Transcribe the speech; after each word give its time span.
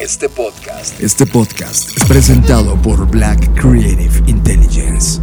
Este 0.00 0.28
podcast. 0.28 1.00
Este 1.00 1.26
podcast 1.26 1.96
es 1.96 2.04
presentado 2.04 2.80
por 2.80 3.06
Black 3.08 3.40
Creative 3.60 4.22
Intelligence. 4.26 5.20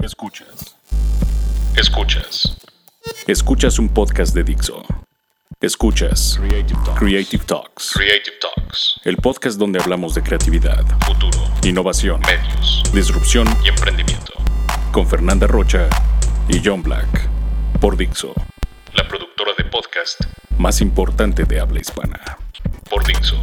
Escuchas. 0.00 0.76
Escuchas. 1.76 2.56
Escuchas 3.26 3.78
un 3.78 3.88
podcast 3.88 4.34
de 4.34 4.44
Dixo. 4.44 4.82
Escuchas 5.60 6.38
Creative 6.38 7.42
Talks. 7.46 7.92
Creative 7.92 8.36
Talks. 8.40 9.00
El 9.04 9.16
podcast 9.16 9.58
donde 9.58 9.80
hablamos 9.80 10.14
de 10.14 10.22
creatividad, 10.22 10.84
futuro, 11.04 11.38
innovación, 11.62 12.20
medios, 12.20 12.82
disrupción 12.92 13.48
y 13.64 13.68
emprendimiento. 13.68 14.15
Con 14.96 15.06
Fernanda 15.06 15.46
Rocha 15.46 15.90
y 16.48 16.62
John 16.64 16.82
Black. 16.82 17.28
Por 17.82 17.98
Dixo. 17.98 18.32
La 18.94 19.06
productora 19.06 19.50
de 19.58 19.64
podcast 19.64 20.18
más 20.56 20.80
importante 20.80 21.44
de 21.44 21.60
habla 21.60 21.80
hispana. 21.80 22.18
Por 22.88 23.06
Dixo. 23.06 23.36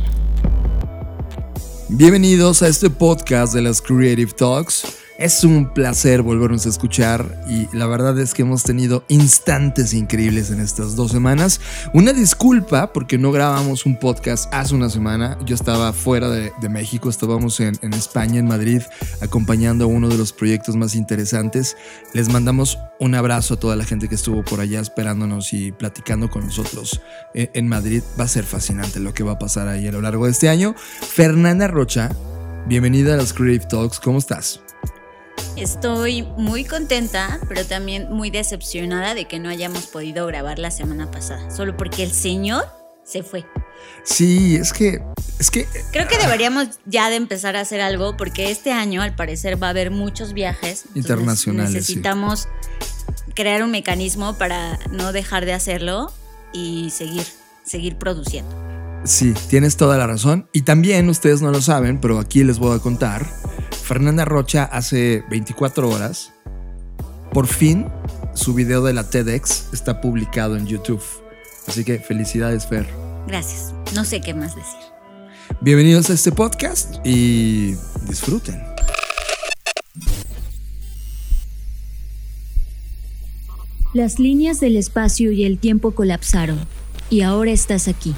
Bienvenidos 1.89 2.63
a 2.63 2.67
este 2.69 2.89
podcast 2.89 3.53
de 3.53 3.61
las 3.61 3.83
Creative 3.83 4.31
Talks. 4.31 5.02
Es 5.19 5.43
un 5.43 5.71
placer 5.73 6.23
volvernos 6.23 6.65
a 6.65 6.69
escuchar 6.69 7.43
y 7.47 7.67
la 7.71 7.85
verdad 7.85 8.17
es 8.17 8.33
que 8.33 8.41
hemos 8.41 8.63
tenido 8.63 9.05
instantes 9.09 9.93
increíbles 9.93 10.49
en 10.49 10.59
estas 10.59 10.95
dos 10.95 11.11
semanas. 11.11 11.61
Una 11.93 12.13
disculpa 12.13 12.91
porque 12.91 13.19
no 13.19 13.31
grabamos 13.31 13.85
un 13.85 13.99
podcast 13.99 14.51
hace 14.51 14.73
una 14.73 14.89
semana. 14.89 15.37
Yo 15.45 15.53
estaba 15.53 15.93
fuera 15.93 16.29
de, 16.29 16.51
México, 16.67 17.09
estábamos 17.09 17.59
en, 17.59 17.77
España, 17.93 18.39
en 18.39 18.47
Madrid, 18.47 18.81
acompañando 19.21 19.83
a 19.83 19.87
uno 19.87 20.09
de 20.09 20.17
los 20.17 20.33
proyectos 20.33 20.75
más 20.75 20.95
interesantes. 20.95 21.77
Les 22.13 22.29
mandamos 22.29 22.79
un 22.99 23.13
abrazo 23.13 23.53
a 23.53 23.59
toda 23.59 23.75
la 23.75 23.85
gente 23.85 24.09
que 24.09 24.15
estuvo 24.15 24.43
por 24.43 24.61
allá 24.61 24.79
esperándonos 24.79 25.53
y 25.53 25.71
platicando 25.71 26.31
con 26.31 26.47
nosotros 26.47 27.01
en, 27.35 27.51
en 27.53 27.67
Madrid. 27.67 28.01
Va 28.19 28.23
a 28.23 28.27
ser 28.27 28.45
fascinante 28.45 28.99
lo 28.99 29.13
que 29.13 29.23
va 29.23 29.33
a 29.33 29.39
pasar 29.39 29.67
ahí 29.67 29.87
a 29.87 29.91
lo 29.91 30.01
largo 30.01 30.25
de 30.25 30.31
este 30.31 30.49
año. 30.49 30.73
Fernanda 30.75 31.67
Rocha, 31.67 32.09
bienvenida 32.65 33.13
a 33.13 33.17
los 33.17 33.31
Creative 33.31 33.67
Talks. 33.67 33.99
¿Cómo 33.99 34.17
estás? 34.17 34.59
Estoy 35.55 36.23
muy 36.37 36.65
contenta, 36.65 37.39
pero 37.47 37.65
también 37.65 38.11
muy 38.11 38.29
decepcionada 38.31 39.13
de 39.13 39.25
que 39.25 39.39
no 39.39 39.49
hayamos 39.49 39.87
podido 39.87 40.25
grabar 40.25 40.59
la 40.59 40.71
semana 40.71 41.11
pasada, 41.11 41.51
solo 41.51 41.77
porque 41.77 42.03
el 42.03 42.11
señor 42.11 42.65
se 43.05 43.23
fue. 43.23 43.45
Sí, 44.03 44.55
es 44.55 44.73
que 44.73 45.01
es 45.39 45.51
que 45.51 45.67
creo 45.91 46.07
que 46.07 46.17
deberíamos 46.17 46.67
ya 46.85 47.09
de 47.09 47.17
empezar 47.17 47.55
a 47.55 47.61
hacer 47.61 47.81
algo 47.81 48.15
porque 48.17 48.49
este 48.49 48.71
año 48.71 49.01
al 49.01 49.15
parecer 49.15 49.61
va 49.61 49.67
a 49.67 49.69
haber 49.71 49.91
muchos 49.91 50.33
viajes 50.33 50.85
internacionales. 50.95 51.73
Necesitamos 51.73 52.47
crear 53.35 53.63
un 53.63 53.71
mecanismo 53.71 54.37
para 54.37 54.79
no 54.91 55.11
dejar 55.11 55.45
de 55.45 55.53
hacerlo 55.53 56.11
y 56.53 56.89
seguir 56.91 57.25
seguir 57.63 57.97
produciendo. 57.97 58.55
Sí, 59.05 59.33
tienes 59.49 59.75
toda 59.77 59.97
la 59.97 60.07
razón. 60.07 60.47
Y 60.53 60.61
también 60.61 61.09
ustedes 61.09 61.41
no 61.41 61.51
lo 61.51 61.61
saben, 61.61 61.99
pero 61.99 62.19
aquí 62.19 62.43
les 62.43 62.59
voy 62.59 62.75
a 62.75 62.79
contar 62.79 63.25
Fernanda 63.73 64.25
Rocha 64.25 64.63
hace 64.63 65.23
24 65.29 65.89
horas, 65.89 66.33
por 67.31 67.47
fin 67.47 67.87
su 68.33 68.53
video 68.53 68.83
de 68.83 68.93
la 68.93 69.07
TEDx 69.09 69.73
está 69.73 70.01
publicado 70.01 70.57
en 70.57 70.65
YouTube. 70.65 71.03
Así 71.67 71.83
que 71.83 71.99
felicidades, 71.99 72.65
Fer. 72.67 72.87
Gracias. 73.27 73.73
No 73.93 74.05
sé 74.05 74.21
qué 74.21 74.33
más 74.33 74.55
decir. 74.55 74.79
Bienvenidos 75.61 76.09
a 76.09 76.13
este 76.13 76.31
podcast 76.31 76.95
y 77.05 77.75
disfruten. 78.07 78.61
Las 83.93 84.17
líneas 84.17 84.59
del 84.59 84.75
espacio 84.75 85.31
y 85.31 85.45
el 85.45 85.59
tiempo 85.59 85.91
colapsaron 85.91 86.59
y 87.11 87.21
ahora 87.21 87.51
estás 87.51 87.87
aquí 87.87 88.15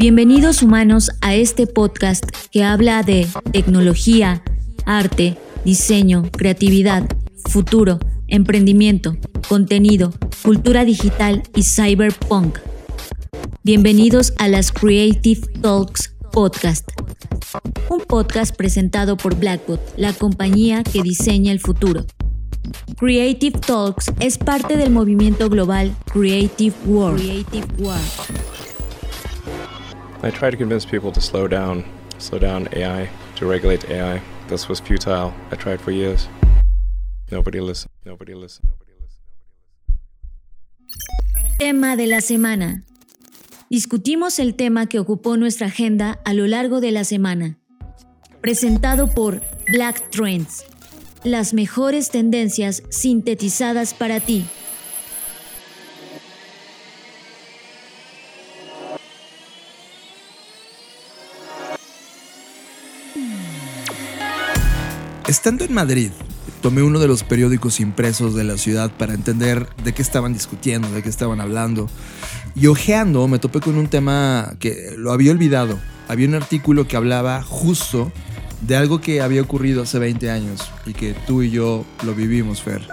Bienvenidos 0.00 0.62
humanos 0.62 1.10
a 1.20 1.34
este 1.34 1.66
podcast 1.66 2.24
que 2.50 2.64
habla 2.64 3.02
de 3.02 3.28
tecnología, 3.52 4.42
arte, 4.86 5.36
diseño, 5.62 6.22
creatividad, 6.32 7.06
futuro, 7.50 7.98
emprendimiento, 8.26 9.18
contenido, 9.46 10.14
cultura 10.42 10.86
digital 10.86 11.42
y 11.54 11.64
cyberpunk. 11.64 12.60
Bienvenidos 13.62 14.32
a 14.38 14.48
las 14.48 14.72
Creative 14.72 15.46
Talks 15.60 16.14
Podcast, 16.32 16.88
un 17.90 18.00
podcast 18.00 18.56
presentado 18.56 19.18
por 19.18 19.36
Blackbot, 19.36 19.82
la 19.98 20.14
compañía 20.14 20.82
que 20.82 21.02
diseña 21.02 21.52
el 21.52 21.60
futuro. 21.60 22.06
Creative 22.96 23.58
Talks 23.58 24.12
es 24.18 24.38
parte 24.38 24.78
del 24.78 24.92
movimiento 24.92 25.50
global 25.50 25.94
Creative 26.10 26.74
World. 26.86 27.20
Creative 27.20 27.66
World 27.78 28.59
I 30.22 30.30
tried 30.30 30.50
to 30.50 30.58
convince 30.58 30.84
people 30.84 31.12
to 31.12 31.20
slow 31.20 31.48
down, 31.48 31.84
slow 32.18 32.38
down 32.38 32.68
AI, 32.72 33.08
to 33.36 33.46
regulate 33.46 33.88
AI. 33.88 34.20
This 34.48 34.68
was 34.68 34.78
futile. 34.78 35.32
I 35.50 35.56
tried 35.56 35.80
for 35.80 35.92
years. 35.92 36.28
Nobody 37.30 37.60
listened. 37.60 37.90
Nobody 38.04 38.34
listened. 38.34 38.68
Nobody 38.68 38.92
listened. 39.00 39.22
Tema 41.58 41.96
de 41.96 42.06
la 42.06 42.20
semana. 42.20 42.84
Discutimos 43.70 44.38
el 44.38 44.56
tema 44.56 44.86
que 44.86 44.98
ocupó 44.98 45.38
nuestra 45.38 45.68
agenda 45.68 46.20
a 46.24 46.34
lo 46.34 46.46
largo 46.46 46.82
de 46.82 46.90
la 46.90 47.04
semana. 47.04 47.56
Presentado 48.42 49.06
por 49.06 49.40
Black 49.72 50.10
Trends. 50.10 50.66
Las 51.24 51.54
mejores 51.54 52.10
tendencias 52.10 52.82
sintetizadas 52.90 53.94
para 53.94 54.20
ti. 54.20 54.44
Estando 65.30 65.64
en 65.64 65.72
Madrid, 65.72 66.10
tomé 66.60 66.82
uno 66.82 66.98
de 66.98 67.06
los 67.06 67.22
periódicos 67.22 67.78
impresos 67.78 68.34
de 68.34 68.42
la 68.42 68.58
ciudad 68.58 68.90
para 68.90 69.14
entender 69.14 69.68
de 69.84 69.94
qué 69.94 70.02
estaban 70.02 70.32
discutiendo, 70.32 70.90
de 70.90 71.04
qué 71.04 71.08
estaban 71.08 71.40
hablando. 71.40 71.88
Y 72.56 72.66
ojeando 72.66 73.28
me 73.28 73.38
topé 73.38 73.60
con 73.60 73.76
un 73.76 73.86
tema 73.86 74.54
que 74.58 74.92
lo 74.96 75.12
había 75.12 75.30
olvidado. 75.30 75.78
Había 76.08 76.26
un 76.26 76.34
artículo 76.34 76.88
que 76.88 76.96
hablaba 76.96 77.44
justo 77.44 78.10
de 78.62 78.76
algo 78.76 79.00
que 79.00 79.20
había 79.20 79.40
ocurrido 79.40 79.84
hace 79.84 80.00
20 80.00 80.32
años 80.32 80.68
y 80.84 80.94
que 80.94 81.14
tú 81.28 81.42
y 81.42 81.52
yo 81.52 81.84
lo 82.02 82.12
vivimos, 82.16 82.60
Fer. 82.60 82.84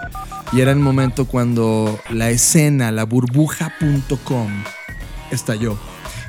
Y 0.52 0.60
era 0.60 0.70
el 0.70 0.78
momento 0.78 1.24
cuando 1.24 1.98
la 2.08 2.30
escena, 2.30 2.92
la 2.92 3.02
burbuja.com, 3.02 4.62
estalló. 5.32 5.76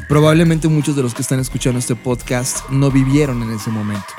Probablemente 0.07 0.69
muchos 0.69 0.95
de 0.95 1.03
los 1.03 1.13
que 1.13 1.21
están 1.21 1.39
escuchando 1.39 1.77
este 1.77 1.95
podcast 1.95 2.67
no 2.71 2.89
vivieron 2.89 3.43
en 3.43 3.51
ese 3.51 3.69
momento 3.69 4.11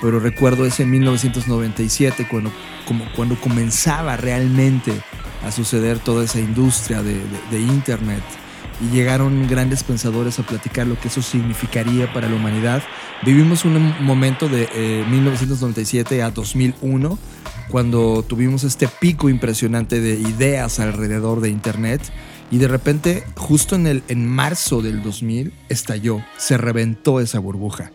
pero 0.00 0.20
recuerdo 0.20 0.66
ese 0.66 0.84
1997 0.84 2.26
cuando, 2.30 2.52
como, 2.86 3.04
cuando 3.14 3.40
comenzaba 3.40 4.16
realmente 4.16 4.92
a 5.44 5.52
suceder 5.52 5.98
toda 5.98 6.24
esa 6.24 6.40
industria 6.40 7.02
de, 7.02 7.60
Internet 7.60 8.22
y 8.80 8.94
llegaron 8.94 9.46
grandes 9.48 9.82
pensadores 9.82 10.38
a 10.38 10.42
platicar 10.42 10.86
lo 10.86 10.98
que 11.00 11.08
eso 11.08 11.22
significaría 11.22 12.12
para 12.12 12.28
la 12.28 12.36
humanidad. 12.36 12.82
Vivimos 13.24 13.64
un 13.64 13.94
momento 14.04 14.48
de 14.48 15.04
1997 15.08 16.16
eh, 16.16 16.22
a 16.22 16.30
2001 16.30 17.18
cuando 17.70 18.22
tuvimos 18.22 18.64
este 18.64 18.88
pico 18.88 19.28
impresionante 19.28 20.00
de 20.00 20.14
ideas 20.14 20.78
alrededor 20.78 21.40
de 21.40 21.48
Internet 21.48 22.02
y 22.50 22.58
de 22.58 22.68
repente 22.68 23.24
justo 23.36 23.74
en, 23.74 23.86
el, 23.86 24.02
en 24.08 24.26
marzo 24.26 24.82
del 24.82 25.02
2000 25.02 25.52
estalló, 25.68 26.24
se 26.36 26.56
reventó 26.56 27.20
esa 27.20 27.38
burbuja 27.38 27.92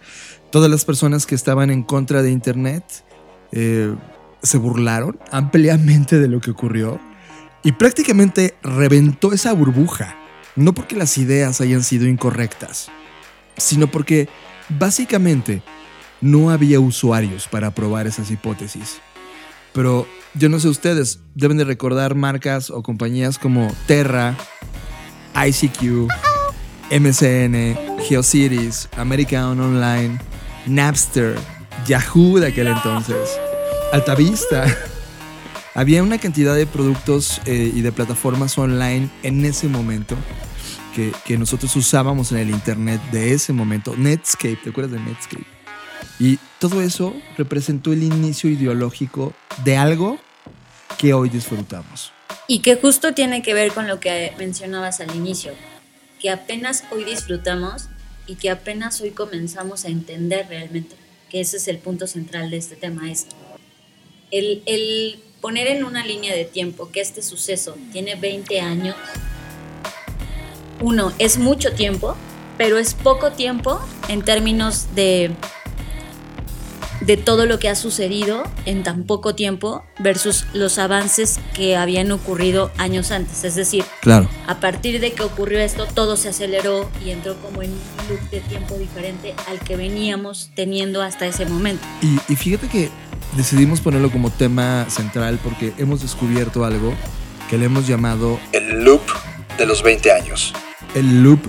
todas 0.51 0.69
las 0.69 0.85
personas 0.85 1.25
que 1.25 1.34
estaban 1.34 1.72
en 1.72 1.81
contra 1.81 2.22
de 2.22 2.29
Internet 2.29 2.84
eh, 3.52 3.96
se 4.43 4.58
burlaron 4.58 5.17
ampliamente 5.31 6.20
de 6.20 6.28
lo 6.28 6.41
que 6.41 6.52
ocurrió 6.52 6.99
y 7.64 7.72
prácticamente 7.72 8.55
reventó 8.61 9.34
esa 9.34 9.53
burbuja. 9.53 10.17
No 10.55 10.73
porque 10.73 10.96
las 10.96 11.17
ideas 11.17 11.61
hayan 11.61 11.84
sido 11.84 12.08
incorrectas, 12.08 12.90
sino 13.55 13.87
porque 13.87 14.28
básicamente 14.67 15.64
no 16.20 16.49
había 16.49 16.79
usuarios 16.79 17.47
para 17.47 17.73
probar 17.73 18.08
esas 18.08 18.29
hipótesis. 18.29 18.99
Pero 19.73 20.08
yo 20.33 20.49
no 20.49 20.59
sé 20.59 20.69
ustedes, 20.69 21.19
deben 21.35 21.57
de 21.57 21.63
recordar 21.63 22.16
marcas 22.16 22.69
o 22.69 22.81
compañías 22.83 23.37
como 23.37 23.72
Terra, 23.87 24.37
ICQ, 25.35 26.07
MSN, 26.91 27.99
GeoCities, 28.07 28.89
American 28.97 29.59
Online, 29.59 30.19
Napster, 30.66 31.35
Yahoo 31.85 32.39
de 32.39 32.47
aquel 32.47 32.67
entonces, 32.67 33.39
Altavista. 33.91 34.66
Había 35.75 36.03
una 36.03 36.17
cantidad 36.17 36.53
de 36.53 36.67
productos 36.67 37.41
eh, 37.45 37.72
y 37.73 37.81
de 37.81 37.91
plataformas 37.93 38.57
online 38.57 39.09
en 39.23 39.45
ese 39.45 39.69
momento 39.69 40.17
que, 40.93 41.13
que, 41.23 41.37
nosotros 41.37 41.73
usábamos 41.78 42.33
en 42.33 42.39
el 42.39 42.49
Internet 42.49 43.01
de 43.11 43.33
ese 43.33 43.53
momento. 43.53 43.95
Netscape, 43.95 44.57
¿te 44.57 44.69
acuerdas 44.69 44.91
de 44.91 44.99
Netscape? 44.99 45.60
Y 46.20 46.40
todo 46.59 46.82
eso 46.82 47.16
representó 47.38 47.94
el 47.94 48.03
inicio 48.03 48.50
ideológico 48.50 49.34
de 49.64 49.78
algo 49.78 50.20
que 50.98 51.14
hoy 51.14 51.30
disfrutamos. 51.30 52.12
Y 52.48 52.59
que 52.59 52.76
justo 52.76 53.14
tiene 53.14 53.42
que 53.42 53.53
ver 53.53 53.72
con 53.74 53.88
lo 53.88 54.00
que 54.00 54.34
mencionabas 54.38 55.00
al 55.00 55.16
inicio, 55.16 55.53
que 56.20 56.30
apenas 56.30 56.84
hoy 56.92 57.03
disfrutamos 57.03 57.88
y 58.28 58.36
que 58.36 58.50
apenas 58.50 59.02
hoy 59.02 59.12
comenzamos 59.12 59.86
a 59.86 59.88
entender 59.88 60.48
realmente, 60.48 60.96
que 61.30 61.42
ese 61.42 61.58
es 61.58 61.68
el 61.68 61.78
punto 61.80 62.08
central 62.08 62.52
de 62.52 62.58
este 62.58 62.76
tema, 62.76 63.12
es 63.12 63.28
el, 64.30 64.62
el 64.66 65.20
poner 65.42 65.68
en 65.68 65.84
una 65.84 66.06
línea 66.06 66.36
de 66.36 66.46
tiempo 66.46 66.92
que 66.92 67.02
este 67.02 67.22
suceso 67.22 67.76
tiene 67.92 68.16
20 68.16 68.62
años, 68.62 68.96
uno, 70.80 71.14
es 71.20 71.38
mucho 71.38 71.74
tiempo, 71.74 72.16
pero 72.58 72.78
es 72.78 72.94
poco 72.94 73.32
tiempo 73.32 73.80
en 74.08 74.24
términos 74.24 74.94
de 74.96 75.32
de 77.02 77.18
todo 77.18 77.46
lo 77.46 77.59
que 77.59 77.70
ha 77.70 77.76
sucedido 77.76 78.44
en 78.66 78.84
tan 78.84 79.03
poco 79.03 79.36
tiempo 79.36 79.84
versus 80.00 80.46
los 80.53 80.78
avances 80.78 81.40
que 81.53 81.76
habían 81.76 82.12
ocurrido 82.12 82.72
años 82.78 83.12
antes. 83.12 83.44
Es 83.44 83.56
decir, 83.56 83.84
claro. 84.02 84.30
a 84.48 84.59
partir 84.59 85.00
de 85.00 85.12
que 85.12 85.24
ocurrió 85.24 85.59
esto, 85.59 85.86
todo 85.94 86.16
se 86.18 86.30
aceleró 86.30 86.90
y 87.03 87.09
entró 87.09 87.36
como 87.38 87.62
en 87.62 87.72
un 87.72 88.09
loop 88.09 88.30
de 88.30 88.40
tiempo 88.42 88.76
diferente 88.76 89.34
al 89.48 89.59
que 89.59 89.76
veníamos 89.76 90.52
teniendo 90.56 91.02
hasta 91.02 91.26
ese 91.26 91.46
momento. 91.46 91.84
Y, 92.02 92.32
y 92.32 92.36
fíjate 92.36 92.68
que 92.68 92.90
decidimos 93.36 93.82
ponerlo 93.82 94.12
como 94.12 94.30
tema 94.30 94.86
central 94.90 95.40
porque 95.44 95.74
hemos 95.78 96.02
descubierto 96.02 96.66
algo 96.66 96.94
que 97.50 97.58
le 97.58 97.66
hemos 97.66 97.88
llamado 97.88 98.40
el 98.52 98.84
loop 98.84 99.02
de 99.58 99.66
los 99.66 99.84
20 99.84 100.12
años. 100.12 100.53
El 100.96 101.24
loop 101.24 101.40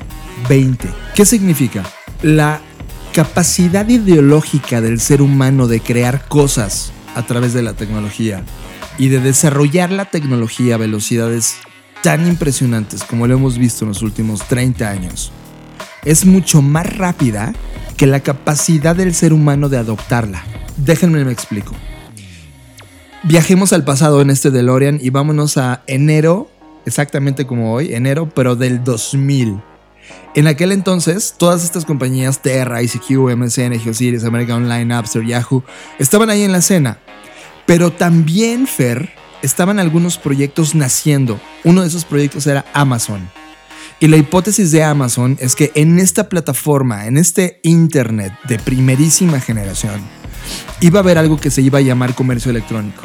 20. 0.48 0.88
¿Qué 1.14 1.24
significa? 1.24 1.84
La 2.22 2.60
capacidad 3.12 3.88
ideológica 3.88 4.80
del 4.80 5.00
ser 5.00 5.22
humano 5.22 5.68
de 5.68 5.80
crear 5.80 6.26
cosas 6.28 6.92
a 7.14 7.26
través 7.26 7.52
de 7.52 7.62
la 7.62 7.74
tecnología 7.74 8.42
y 8.98 9.08
de 9.08 9.20
desarrollar 9.20 9.90
la 9.90 10.06
tecnología 10.06 10.74
a 10.74 10.78
velocidades 10.78 11.56
tan 12.02 12.26
impresionantes 12.26 13.04
como 13.04 13.26
lo 13.26 13.34
hemos 13.34 13.58
visto 13.58 13.84
en 13.84 13.90
los 13.90 14.02
últimos 14.02 14.46
30 14.48 14.88
años 14.88 15.32
es 16.04 16.26
mucho 16.26 16.62
más 16.62 16.96
rápida 16.96 17.52
que 17.96 18.06
la 18.06 18.20
capacidad 18.20 18.96
del 18.96 19.14
ser 19.14 19.32
humano 19.32 19.68
de 19.68 19.78
adoptarla. 19.78 20.42
Déjenme 20.76 21.24
me 21.24 21.32
explico. 21.32 21.74
Viajemos 23.22 23.72
al 23.72 23.84
pasado 23.84 24.20
en 24.20 24.30
este 24.30 24.50
DeLorean 24.50 24.98
y 25.00 25.10
vámonos 25.10 25.56
a 25.56 25.82
enero, 25.86 26.50
exactamente 26.86 27.46
como 27.46 27.72
hoy, 27.72 27.94
enero, 27.94 28.28
pero 28.34 28.56
del 28.56 28.82
2000. 28.82 29.62
En 30.34 30.46
aquel 30.46 30.72
entonces, 30.72 31.34
todas 31.36 31.64
estas 31.64 31.84
compañías, 31.84 32.40
Terra, 32.40 32.82
ICQ, 32.82 33.36
MSN, 33.36 33.78
GeoCities, 33.78 34.24
American 34.24 34.64
Online, 34.64 34.86
Napster, 34.86 35.24
Yahoo, 35.24 35.62
estaban 35.98 36.30
ahí 36.30 36.42
en 36.42 36.52
la 36.52 36.58
escena. 36.58 36.98
Pero 37.66 37.92
también, 37.92 38.66
Fer, 38.66 39.10
estaban 39.42 39.78
algunos 39.78 40.18
proyectos 40.18 40.74
naciendo. 40.74 41.40
Uno 41.64 41.82
de 41.82 41.88
esos 41.88 42.04
proyectos 42.04 42.46
era 42.46 42.64
Amazon. 42.72 43.28
Y 44.00 44.08
la 44.08 44.16
hipótesis 44.16 44.72
de 44.72 44.82
Amazon 44.82 45.36
es 45.40 45.54
que 45.54 45.70
en 45.74 45.98
esta 45.98 46.28
plataforma, 46.28 47.06
en 47.06 47.16
este 47.16 47.60
Internet 47.62 48.32
de 48.48 48.58
primerísima 48.58 49.38
generación, 49.38 50.00
iba 50.80 50.98
a 50.98 51.02
haber 51.02 51.18
algo 51.18 51.38
que 51.38 51.50
se 51.50 51.62
iba 51.62 51.78
a 51.78 51.82
llamar 51.82 52.14
comercio 52.14 52.50
electrónico. 52.50 53.04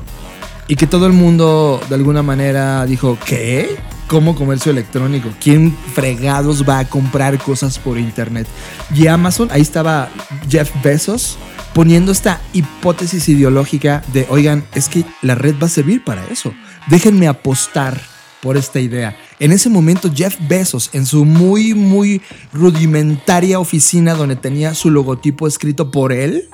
Y 0.68 0.76
que 0.76 0.88
todo 0.88 1.06
el 1.06 1.14
mundo 1.14 1.80
de 1.88 1.96
alguna 1.96 2.24
manera 2.24 2.86
dijo, 2.86 3.18
¿qué? 3.26 3.78
Como 4.08 4.36
comercio 4.36 4.72
electrónico. 4.72 5.30
¿Quién 5.40 5.76
fregados 5.94 6.68
va 6.68 6.80
a 6.80 6.90
comprar 6.90 7.38
cosas 7.38 7.78
por 7.78 7.98
internet? 7.98 8.48
Y 8.94 9.08
Amazon, 9.08 9.50
ahí 9.52 9.62
estaba 9.62 10.10
Jeff 10.50 10.72
Bezos 10.84 11.38
poniendo 11.74 12.12
esta 12.12 12.42
hipótesis 12.54 13.30
ideológica 13.30 14.02
de, 14.14 14.26
oigan, 14.30 14.66
es 14.74 14.90
que 14.90 15.06
la 15.22 15.36
red 15.36 15.56
va 15.62 15.68
a 15.68 15.70
servir 15.70 16.04
para 16.04 16.26
eso. 16.28 16.54
Déjenme 16.90 17.28
apostar 17.28 18.02
por 18.42 18.58
esta 18.58 18.80
idea. 18.80 19.18
En 19.40 19.52
ese 19.52 19.70
momento 19.70 20.10
Jeff 20.14 20.38
Bezos, 20.48 20.90
en 20.94 21.06
su 21.06 21.26
muy, 21.26 21.74
muy 21.74 22.22
rudimentaria 22.54 23.60
oficina 23.60 24.14
donde 24.14 24.36
tenía 24.36 24.74
su 24.74 24.90
logotipo 24.90 25.48
escrito 25.48 25.92
por 25.92 26.14
él, 26.14 26.50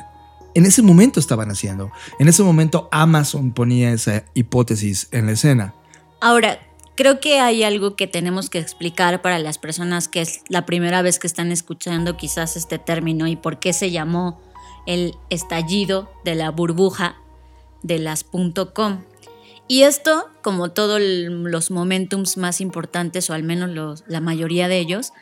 en 0.56 0.66
ese 0.66 0.82
momento 0.82 1.20
estaban 1.20 1.50
haciendo. 1.52 1.92
En 2.20 2.28
ese 2.28 2.44
momento 2.44 2.90
Amazon 2.92 3.52
ponía 3.52 3.92
esa 3.92 4.24
hipótesis 4.34 5.08
en 5.12 5.28
la 5.28 5.34
escena. 5.34 5.74
Ahora, 6.22 6.60
Creo 6.96 7.20
que 7.20 7.40
hay 7.40 7.64
algo 7.64 7.96
que 7.96 8.08
tenemos 8.08 8.50
que 8.50 8.60
explicar 8.60 9.22
para 9.22 9.40
las 9.40 9.58
personas 9.58 10.08
que 10.08 10.22
es 10.22 10.42
la 10.48 10.66
primera 10.66 11.02
vez 11.02 11.18
que 11.18 11.28
están 11.28 11.52
escuchando 11.52 12.18
quizás 12.18 12.56
este 12.56 12.78
término 12.78 13.28
y 13.28 13.36
por 13.36 13.60
qué 13.60 13.74
se 13.74 13.90
llamó 13.90 14.40
el 14.86 15.16
estallido 15.30 16.12
de 16.24 16.36
la 16.36 16.52
burbuja 16.52 17.16
de 17.82 17.98
las 17.98 18.26
.com. 18.74 19.04
Y 19.68 19.84
esto, 19.84 20.28
como 20.42 20.72
todos 20.72 21.02
los 21.02 21.72
momentums 21.72 22.38
más 22.38 22.62
importantes, 22.62 23.30
o 23.30 23.34
al 23.34 23.44
menos 23.44 24.04
la 24.08 24.20
mayoría 24.20 24.68
de 24.68 24.78
ellos, 24.78 25.14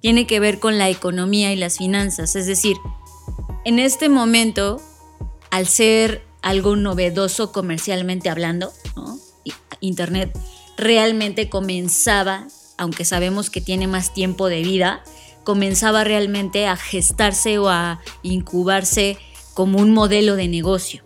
tiene 0.00 0.26
que 0.26 0.40
ver 0.40 0.58
con 0.58 0.78
la 0.78 0.88
economía 0.88 1.52
y 1.52 1.56
las 1.56 1.78
finanzas. 1.78 2.34
Es 2.34 2.46
decir, 2.46 2.76
en 3.64 3.78
este 3.78 4.08
momento, 4.08 4.80
al 5.50 5.66
ser 5.66 6.24
algo 6.42 6.74
novedoso 6.76 7.52
comercialmente 7.52 8.30
hablando, 8.30 8.72
Internet 9.80 10.36
realmente 10.80 11.48
comenzaba, 11.48 12.46
aunque 12.76 13.04
sabemos 13.04 13.50
que 13.50 13.60
tiene 13.60 13.86
más 13.86 14.12
tiempo 14.12 14.48
de 14.48 14.62
vida, 14.62 15.02
comenzaba 15.44 16.04
realmente 16.04 16.66
a 16.66 16.76
gestarse 16.76 17.58
o 17.58 17.68
a 17.68 18.00
incubarse 18.22 19.18
como 19.54 19.78
un 19.78 19.92
modelo 19.92 20.36
de 20.36 20.48
negocio. 20.48 21.02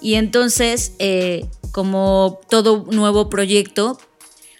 Y 0.00 0.14
entonces, 0.14 0.94
eh, 0.98 1.46
como 1.72 2.40
todo 2.48 2.86
nuevo 2.90 3.28
proyecto, 3.28 3.98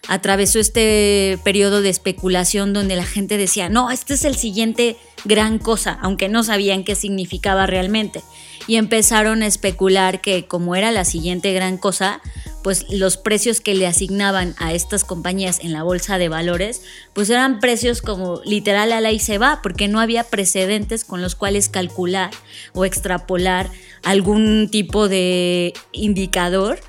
atravesó 0.08 0.58
este 0.58 1.38
periodo 1.44 1.82
de 1.82 1.88
especulación 1.88 2.72
donde 2.72 2.96
la 2.96 3.04
gente 3.04 3.36
decía, 3.36 3.68
no, 3.68 3.90
este 3.90 4.14
es 4.14 4.24
el 4.24 4.36
siguiente 4.36 4.96
gran 5.24 5.58
cosa, 5.58 5.98
aunque 6.02 6.28
no 6.28 6.42
sabían 6.42 6.84
qué 6.84 6.94
significaba 6.94 7.66
realmente. 7.66 8.22
Y 8.66 8.76
empezaron 8.76 9.42
a 9.42 9.46
especular 9.46 10.20
que 10.20 10.46
como 10.46 10.76
era 10.76 10.90
la 10.92 11.04
siguiente 11.04 11.52
gran 11.52 11.78
cosa, 11.78 12.20
pues 12.62 12.86
los 12.90 13.16
precios 13.16 13.60
que 13.60 13.74
le 13.74 13.86
asignaban 13.86 14.54
a 14.58 14.72
estas 14.74 15.04
compañías 15.04 15.60
en 15.60 15.72
la 15.72 15.82
bolsa 15.82 16.18
de 16.18 16.28
valores, 16.28 16.82
pues 17.14 17.30
eran 17.30 17.58
precios 17.58 18.02
como 18.02 18.40
literal 18.44 18.92
a 18.92 19.00
la 19.00 19.12
y 19.12 19.18
se 19.18 19.38
va, 19.38 19.60
porque 19.62 19.88
no 19.88 19.98
había 19.98 20.24
precedentes 20.24 21.04
con 21.04 21.22
los 21.22 21.34
cuales 21.34 21.68
calcular 21.68 22.30
o 22.74 22.84
extrapolar 22.84 23.70
algún 24.02 24.68
tipo 24.70 25.08
de 25.08 25.72
indicador 25.92 26.80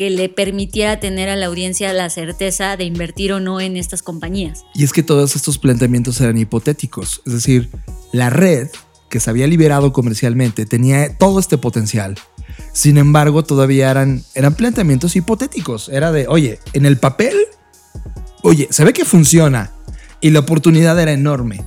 que 0.00 0.08
le 0.08 0.30
permitiera 0.30 0.98
tener 0.98 1.28
a 1.28 1.36
la 1.36 1.44
audiencia 1.44 1.92
la 1.92 2.08
certeza 2.08 2.78
de 2.78 2.84
invertir 2.84 3.34
o 3.34 3.40
no 3.40 3.60
en 3.60 3.76
estas 3.76 4.02
compañías. 4.02 4.64
Y 4.74 4.82
es 4.82 4.94
que 4.94 5.02
todos 5.02 5.36
estos 5.36 5.58
planteamientos 5.58 6.18
eran 6.22 6.38
hipotéticos, 6.38 7.20
es 7.26 7.34
decir, 7.34 7.68
la 8.10 8.30
red 8.30 8.68
que 9.10 9.20
se 9.20 9.28
había 9.28 9.46
liberado 9.46 9.92
comercialmente 9.92 10.64
tenía 10.64 11.18
todo 11.18 11.38
este 11.38 11.58
potencial 11.58 12.14
sin 12.72 12.96
embargo, 12.96 13.44
todavía 13.44 13.90
eran, 13.90 14.24
eran 14.34 14.54
planteamientos 14.54 15.16
hipotéticos. 15.16 15.90
Era 15.90 16.12
de, 16.12 16.28
oye, 16.28 16.60
en 16.72 16.86
el 16.86 16.96
papel, 16.96 17.36
oye, 18.42 18.68
se 18.70 18.84
ve 18.84 18.94
que 18.94 19.04
funciona 19.04 19.72
y 20.22 20.30
la 20.30 20.40
oportunidad 20.40 20.98
era 20.98 21.12
enorme. 21.12 21.62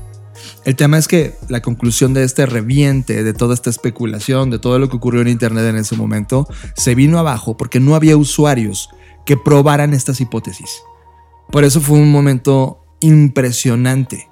El 0.65 0.75
tema 0.75 0.97
es 0.97 1.07
que 1.07 1.35
la 1.49 1.61
conclusión 1.61 2.13
de 2.13 2.23
este 2.23 2.45
reviente, 2.45 3.23
de 3.23 3.33
toda 3.33 3.53
esta 3.53 3.69
especulación, 3.69 4.49
de 4.49 4.59
todo 4.59 4.79
lo 4.79 4.89
que 4.89 4.95
ocurrió 4.95 5.21
en 5.21 5.27
Internet 5.27 5.65
en 5.65 5.75
ese 5.75 5.95
momento, 5.95 6.47
se 6.75 6.95
vino 6.95 7.19
abajo 7.19 7.57
porque 7.57 7.79
no 7.79 7.95
había 7.95 8.15
usuarios 8.15 8.89
que 9.25 9.35
probaran 9.35 9.93
estas 9.93 10.21
hipótesis. 10.21 10.69
Por 11.51 11.63
eso 11.63 11.81
fue 11.81 11.97
un 11.97 12.11
momento 12.11 12.79
impresionante. 13.01 14.29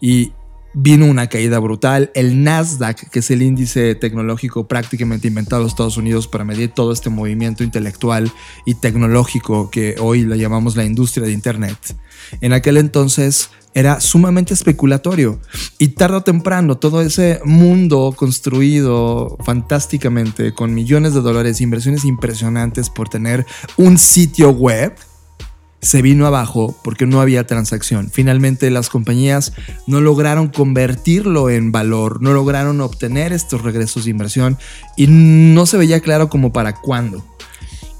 Y 0.00 0.32
vino 0.74 1.06
una 1.06 1.28
caída 1.28 1.58
brutal. 1.58 2.10
El 2.14 2.42
Nasdaq, 2.42 3.10
que 3.10 3.18
es 3.18 3.30
el 3.30 3.42
índice 3.42 3.94
tecnológico 3.94 4.66
prácticamente 4.66 5.28
inventado 5.28 5.62
en 5.62 5.68
Estados 5.68 5.96
Unidos 5.96 6.28
para 6.28 6.44
medir 6.44 6.70
todo 6.70 6.92
este 6.92 7.10
movimiento 7.10 7.62
intelectual 7.62 8.32
y 8.64 8.74
tecnológico 8.74 9.70
que 9.70 9.96
hoy 10.00 10.24
le 10.24 10.38
llamamos 10.38 10.76
la 10.76 10.84
industria 10.84 11.26
de 11.26 11.32
Internet, 11.32 11.76
en 12.40 12.52
aquel 12.52 12.76
entonces 12.78 13.50
era 13.74 14.00
sumamente 14.00 14.54
especulatorio 14.54 15.40
y 15.78 15.88
tarde 15.88 16.16
o 16.16 16.22
temprano 16.22 16.76
todo 16.76 17.00
ese 17.00 17.40
mundo 17.44 18.14
construido 18.16 19.36
fantásticamente 19.44 20.52
con 20.52 20.74
millones 20.74 21.14
de 21.14 21.20
dólares, 21.20 21.60
inversiones 21.60 22.04
impresionantes 22.04 22.90
por 22.90 23.08
tener 23.08 23.46
un 23.76 23.98
sitio 23.98 24.50
web, 24.50 24.94
se 25.80 26.00
vino 26.00 26.26
abajo 26.26 26.78
porque 26.84 27.06
no 27.06 27.20
había 27.20 27.44
transacción. 27.46 28.08
Finalmente 28.10 28.70
las 28.70 28.88
compañías 28.88 29.52
no 29.86 30.00
lograron 30.00 30.48
convertirlo 30.48 31.50
en 31.50 31.72
valor, 31.72 32.22
no 32.22 32.32
lograron 32.32 32.80
obtener 32.80 33.32
estos 33.32 33.62
regresos 33.62 34.04
de 34.04 34.10
inversión 34.10 34.58
y 34.96 35.08
no 35.08 35.66
se 35.66 35.78
veía 35.78 36.00
claro 36.00 36.28
como 36.28 36.52
para 36.52 36.74
cuándo. 36.74 37.24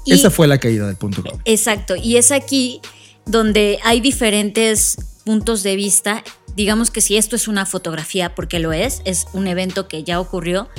Esa 0.05 0.29
fue 0.29 0.47
la 0.47 0.59
caída 0.59 0.87
del 0.87 0.95
punto 0.95 1.23
com. 1.23 1.39
Exacto, 1.45 1.95
y 1.95 2.17
es 2.17 2.31
aquí 2.31 2.81
donde 3.25 3.79
hay 3.83 4.01
diferentes 4.01 4.97
puntos 5.25 5.63
de 5.63 5.75
vista. 5.75 6.23
Digamos 6.55 6.91
que 6.91 7.01
si 7.01 7.17
esto 7.17 7.35
es 7.35 7.47
una 7.47 7.65
fotografía, 7.65 8.35
porque 8.35 8.59
lo 8.59 8.73
es, 8.73 9.01
es 9.05 9.25
un 9.33 9.47
evento 9.47 9.87
que 9.87 10.03
ya 10.03 10.19
ocurrió 10.19 10.69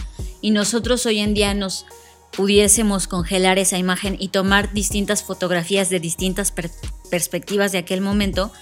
y 0.40 0.50
nosotros 0.50 1.06
hoy 1.06 1.18
en 1.20 1.34
día 1.34 1.54
nos 1.54 1.86
pudiésemos 2.36 3.06
congelar 3.06 3.58
esa 3.58 3.78
imagen 3.78 4.16
y 4.18 4.28
tomar 4.28 4.72
distintas 4.72 5.22
fotografías 5.22 5.88
de 5.88 6.00
distintas 6.00 6.52
perspectivas 7.10 7.72
de 7.72 7.78
aquel 7.78 8.00
momento, 8.00 8.52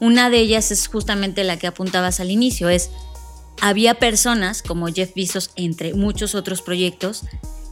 una 0.00 0.30
de 0.30 0.38
ellas 0.38 0.70
es 0.70 0.88
justamente 0.88 1.44
la 1.44 1.58
que 1.58 1.66
apuntabas 1.66 2.20
al 2.20 2.30
inicio, 2.30 2.68
es 2.68 2.90
había 3.60 3.94
personas 3.94 4.62
como 4.62 4.88
Jeff 4.88 5.14
Bezos 5.14 5.50
entre 5.54 5.94
muchos 5.94 6.34
otros 6.34 6.62
proyectos 6.62 7.24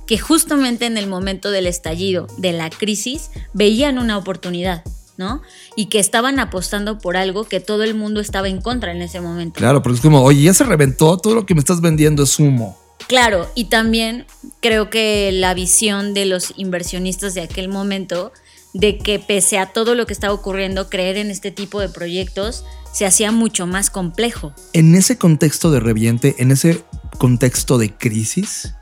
que 0.07 0.19
justamente 0.19 0.87
en 0.87 0.97
el 0.97 1.07
momento 1.07 1.51
del 1.51 1.67
estallido 1.67 2.27
de 2.39 2.53
la 2.53 2.71
crisis 2.71 3.31
veían 3.53 3.99
una 3.99 4.17
oportunidad, 4.17 4.85
¿no? 5.19 5.43
Y 5.77 5.87
que 5.87 5.99
estaban 5.99 6.39
apostando 6.39 6.99
por 6.99 7.19
algo 7.19 7.45
que 7.45 7.61
todo 7.61 7.83
el 7.83 7.95
mundo 7.95 8.21
estaba 8.21 8.49
en 8.49 8.63
contra 8.63 8.93
en 8.93 9.03
ese 9.03 9.21
momento. 9.21 9.59
Claro, 9.59 9.83
porque 9.83 9.97
es 9.97 10.01
como, 10.01 10.23
oye, 10.23 10.43
ya 10.43 10.55
se 10.55 10.65
reventó, 10.65 11.19
todo 11.19 11.35
lo 11.35 11.45
que 11.45 11.55
me 11.55 11.61
estás 11.61 11.83
vendiendo 11.83 12.23
es 12.23 12.39
humo. 12.39 12.79
Claro, 13.09 13.51
y 13.55 13.65
también 13.65 14.27
creo 14.61 14.91
que 14.91 15.31
la 15.33 15.55
visión 15.55 16.15
de 16.15 16.27
los 16.27 16.55
inversionistas 16.57 17.35
de 17.35 17.43
aquel 17.43 17.69
momento, 17.69 18.33
de 18.75 18.99
que 18.99 19.19
pese 19.19 19.59
a 19.59 19.67
todo 19.67 19.95
lo 19.95 20.07
que 20.07 20.13
estaba 20.13 20.33
ocurriendo, 20.35 20.89
creer 20.89 21.17
en 21.17 21.31
este 21.31 21.51
tipo 21.51 21.81
de 21.81 21.89
proyectos 21.89 22.65
se 22.93 23.07
hacía 23.07 23.33
mucho 23.33 23.67
más 23.67 23.91
complejo. 23.91 24.53
En 24.73 24.95
ese 24.95 25.19
contexto 25.19 25.71
de 25.71 25.81
reviente, 25.81 26.37
en 26.39 26.51
ese 26.51 26.85
contexto 27.19 27.79
de 27.79 27.95
crisis, 27.95 28.75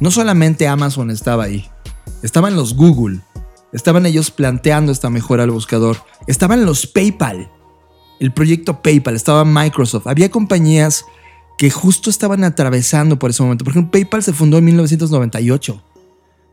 no 0.00 0.10
solamente 0.10 0.68
Amazon 0.68 1.10
estaba 1.10 1.44
ahí, 1.44 1.70
estaban 2.22 2.56
los 2.56 2.74
Google, 2.74 3.20
estaban 3.72 4.06
ellos 4.06 4.30
planteando 4.30 4.92
esta 4.92 5.10
mejora 5.10 5.44
al 5.44 5.50
buscador, 5.50 5.98
estaban 6.26 6.64
los 6.64 6.86
PayPal, 6.86 7.50
el 8.20 8.32
proyecto 8.32 8.82
PayPal, 8.82 9.16
estaba 9.16 9.44
Microsoft, 9.44 10.06
había 10.06 10.30
compañías 10.30 11.04
que 11.58 11.70
justo 11.70 12.10
estaban 12.10 12.44
atravesando 12.44 13.18
por 13.18 13.30
ese 13.30 13.42
momento. 13.42 13.64
Por 13.64 13.72
ejemplo, 13.72 13.92
PayPal 13.92 14.22
se 14.22 14.32
fundó 14.32 14.58
en 14.58 14.64
1998, 14.64 15.82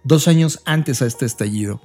dos 0.04 0.28
años 0.28 0.62
antes 0.66 1.02
a 1.02 1.06
este 1.06 1.26
estallido. 1.26 1.82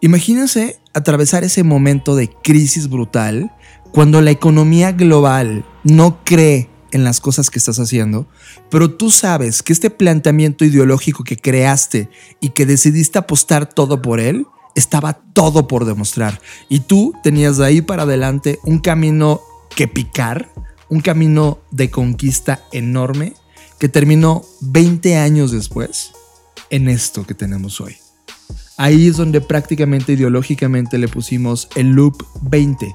Imagínense 0.00 0.80
atravesar 0.94 1.44
ese 1.44 1.62
momento 1.62 2.16
de 2.16 2.28
crisis 2.28 2.88
brutal 2.88 3.52
cuando 3.92 4.20
la 4.20 4.30
economía 4.30 4.92
global 4.92 5.64
no 5.84 6.22
cree 6.24 6.68
en 6.92 7.04
las 7.04 7.20
cosas 7.20 7.50
que 7.50 7.58
estás 7.58 7.78
haciendo, 7.78 8.28
pero 8.70 8.94
tú 8.94 9.10
sabes 9.10 9.62
que 9.62 9.72
este 9.72 9.90
planteamiento 9.90 10.64
ideológico 10.64 11.24
que 11.24 11.36
creaste 11.36 12.08
y 12.40 12.50
que 12.50 12.66
decidiste 12.66 13.18
apostar 13.18 13.72
todo 13.72 14.02
por 14.02 14.20
él, 14.20 14.46
estaba 14.76 15.14
todo 15.32 15.66
por 15.66 15.84
demostrar. 15.84 16.40
Y 16.68 16.80
tú 16.80 17.12
tenías 17.24 17.56
de 17.56 17.66
ahí 17.66 17.80
para 17.82 18.04
adelante 18.04 18.60
un 18.64 18.78
camino 18.78 19.40
que 19.74 19.88
picar 19.88 20.52
un 20.88 21.00
camino 21.00 21.58
de 21.72 21.90
conquista 21.90 22.62
enorme 22.70 23.32
que 23.80 23.88
terminó 23.88 24.44
20 24.60 25.16
años 25.16 25.50
después 25.50 26.12
en 26.70 26.88
esto 26.88 27.26
que 27.26 27.34
tenemos 27.34 27.80
hoy. 27.80 27.96
Ahí 28.76 29.08
es 29.08 29.16
donde 29.16 29.40
prácticamente 29.40 30.12
ideológicamente 30.12 30.98
le 30.98 31.08
pusimos 31.08 31.68
el 31.74 31.88
loop 31.88 32.24
20 32.42 32.94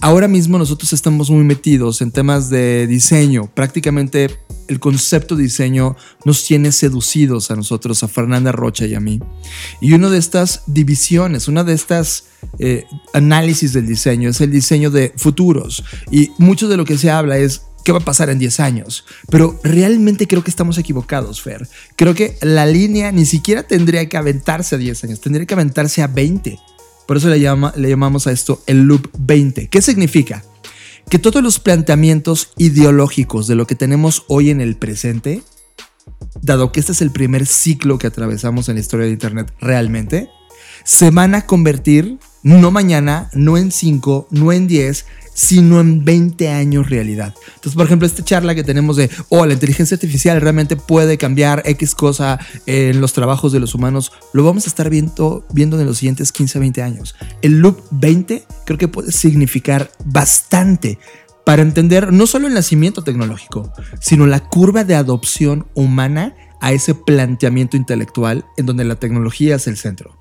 Ahora 0.00 0.28
mismo 0.28 0.58
nosotros 0.58 0.92
estamos 0.92 1.30
muy 1.30 1.44
metidos 1.44 2.02
en 2.02 2.10
temas 2.10 2.50
de 2.50 2.86
diseño. 2.86 3.46
Prácticamente 3.46 4.30
el 4.72 4.80
concepto 4.80 5.36
de 5.36 5.44
diseño 5.44 5.96
nos 6.24 6.44
tiene 6.44 6.72
seducidos 6.72 7.50
a 7.50 7.56
nosotros, 7.56 8.02
a 8.02 8.08
Fernanda 8.08 8.52
Rocha 8.52 8.86
y 8.86 8.94
a 8.94 9.00
mí. 9.00 9.20
Y 9.80 9.92
una 9.92 10.10
de 10.10 10.18
estas 10.18 10.62
divisiones, 10.66 11.48
una 11.48 11.64
de 11.64 11.74
estas 11.74 12.24
eh, 12.58 12.84
análisis 13.12 13.72
del 13.72 13.86
diseño 13.86 14.30
es 14.30 14.40
el 14.40 14.50
diseño 14.50 14.90
de 14.90 15.12
futuros. 15.16 15.84
Y 16.10 16.30
mucho 16.38 16.68
de 16.68 16.76
lo 16.76 16.84
que 16.84 16.98
se 16.98 17.10
habla 17.10 17.38
es 17.38 17.62
qué 17.84 17.92
va 17.92 17.98
a 17.98 18.04
pasar 18.04 18.30
en 18.30 18.38
10 18.38 18.60
años. 18.60 19.04
Pero 19.30 19.58
realmente 19.62 20.26
creo 20.26 20.42
que 20.42 20.50
estamos 20.50 20.78
equivocados, 20.78 21.42
Fer. 21.42 21.68
Creo 21.96 22.14
que 22.14 22.36
la 22.42 22.66
línea 22.66 23.12
ni 23.12 23.26
siquiera 23.26 23.62
tendría 23.62 24.08
que 24.08 24.16
aventarse 24.16 24.74
a 24.74 24.78
10 24.78 25.04
años, 25.04 25.20
tendría 25.20 25.46
que 25.46 25.54
aventarse 25.54 26.02
a 26.02 26.06
20. 26.06 26.58
Por 27.06 27.16
eso 27.16 27.28
le, 27.28 27.38
le 27.38 27.88
llamamos 27.88 28.26
a 28.26 28.32
esto 28.32 28.62
el 28.66 28.82
loop 28.82 29.08
20. 29.18 29.68
¿Qué 29.68 29.82
significa? 29.82 30.44
Que 31.08 31.18
todos 31.18 31.42
los 31.42 31.58
planteamientos 31.58 32.52
ideológicos 32.56 33.46
de 33.46 33.54
lo 33.54 33.66
que 33.66 33.74
tenemos 33.74 34.24
hoy 34.28 34.50
en 34.50 34.60
el 34.60 34.76
presente, 34.76 35.42
dado 36.40 36.72
que 36.72 36.80
este 36.80 36.92
es 36.92 37.02
el 37.02 37.10
primer 37.10 37.46
ciclo 37.46 37.98
que 37.98 38.06
atravesamos 38.06 38.68
en 38.68 38.76
la 38.76 38.80
historia 38.80 39.06
de 39.06 39.12
Internet 39.12 39.52
realmente, 39.60 40.30
se 40.84 41.10
van 41.10 41.34
a 41.34 41.46
convertir 41.46 42.18
no 42.42 42.70
mañana, 42.70 43.30
no 43.34 43.56
en 43.56 43.70
5, 43.70 44.28
no 44.30 44.52
en 44.52 44.66
10, 44.66 45.06
sino 45.34 45.80
en 45.80 46.04
20 46.04 46.48
años 46.48 46.90
realidad. 46.90 47.34
Entonces, 47.46 47.74
por 47.74 47.86
ejemplo, 47.86 48.06
esta 48.06 48.24
charla 48.24 48.54
que 48.54 48.64
tenemos 48.64 48.96
de, 48.96 49.10
oh, 49.28 49.46
la 49.46 49.54
inteligencia 49.54 49.94
artificial 49.94 50.40
realmente 50.40 50.76
puede 50.76 51.18
cambiar 51.18 51.62
X 51.64 51.94
cosa 51.94 52.38
en 52.66 53.00
los 53.00 53.12
trabajos 53.12 53.52
de 53.52 53.60
los 53.60 53.74
humanos, 53.74 54.12
lo 54.32 54.44
vamos 54.44 54.66
a 54.66 54.68
estar 54.68 54.90
viendo, 54.90 55.46
viendo 55.52 55.80
en 55.80 55.86
los 55.86 55.98
siguientes 55.98 56.32
15 56.32 56.58
a 56.58 56.60
20 56.60 56.82
años. 56.82 57.14
El 57.40 57.58
loop 57.58 57.82
20 57.90 58.44
creo 58.66 58.78
que 58.78 58.88
puede 58.88 59.12
significar 59.12 59.90
bastante 60.04 60.98
para 61.44 61.62
entender 61.62 62.12
no 62.12 62.26
solo 62.26 62.46
el 62.46 62.54
nacimiento 62.54 63.02
tecnológico, 63.02 63.72
sino 64.00 64.26
la 64.26 64.40
curva 64.40 64.84
de 64.84 64.94
adopción 64.94 65.66
humana 65.74 66.34
a 66.60 66.72
ese 66.72 66.94
planteamiento 66.94 67.76
intelectual 67.76 68.44
en 68.56 68.66
donde 68.66 68.84
la 68.84 68.96
tecnología 68.96 69.56
es 69.56 69.66
el 69.66 69.76
centro. 69.76 70.16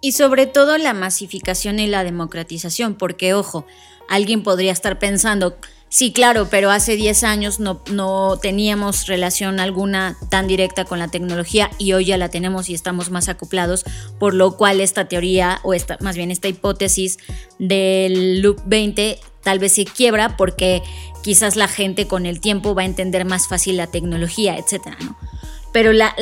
Y 0.00 0.12
sobre 0.12 0.46
todo 0.46 0.76
la 0.76 0.92
masificación 0.92 1.78
y 1.78 1.86
la 1.86 2.04
democratización, 2.04 2.94
porque 2.94 3.32
ojo, 3.32 3.66
alguien 4.08 4.42
podría 4.42 4.72
estar 4.72 4.98
pensando, 4.98 5.56
sí, 5.88 6.12
claro, 6.12 6.48
pero 6.50 6.70
hace 6.70 6.96
10 6.96 7.24
años 7.24 7.60
no, 7.60 8.38
teníamos 8.40 9.06
relación 9.06 9.60
alguna 9.60 10.16
tan 10.30 10.46
directa 10.46 10.84
con 10.84 10.98
la 10.98 11.08
tecnología 11.08 11.70
y 11.78 11.92
hoy 11.92 12.06
ya 12.06 12.16
la 12.16 12.28
tenemos 12.28 12.68
y 12.68 12.74
estamos 12.74 13.10
más 13.10 13.28
acoplados, 13.28 13.84
por 14.18 14.34
lo 14.34 14.56
cual 14.56 14.80
esta 14.80 15.06
teoría, 15.06 15.60
o 15.62 15.74
esta, 15.74 15.96
más 16.00 16.16
bien 16.16 16.30
esta 16.30 16.48
hipótesis 16.48 17.18
del 17.58 18.40
loop 18.42 18.60
20 18.66 19.20
tal 19.42 19.58
vez 19.58 19.72
se 19.72 19.84
quiebra 19.84 20.36
porque 20.36 20.82
quizás 21.22 21.54
la 21.54 21.68
gente 21.68 22.06
con 22.06 22.26
el 22.26 22.40
tiempo 22.40 22.74
va 22.74 22.82
a 22.82 22.86
entender 22.86 23.24
más 23.24 23.46
fácil 23.46 23.76
la 23.76 23.86
tecnología, 23.86 24.56
¿no? 25.00 25.16
Pero 25.74 25.92
la, 25.92 26.12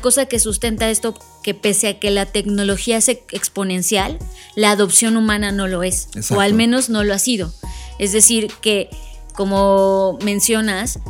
cosa 0.00 0.26
que 0.26 0.38
sustenta 0.38 0.88
esto, 0.88 1.14
que 1.44 1.54
pese 1.54 1.88
a 1.88 2.00
que 2.00 2.10
la 2.10 2.24
tecnología 2.24 2.96
es 2.96 3.08
exponencial, 3.08 4.18
la 4.56 4.70
adopción 4.70 5.18
humana 5.18 5.52
no 5.52 5.68
lo 5.68 5.82
es, 5.82 6.08
o 6.30 6.40
al 6.40 6.54
menos 6.54 6.88
no 6.88 7.04
lo 7.04 7.12
ha 7.12 7.18
sido. 7.18 7.52
Es 7.98 8.12
decir, 8.12 8.50
que 8.62 8.88
como 9.34 10.18
mencionas, 10.24 11.00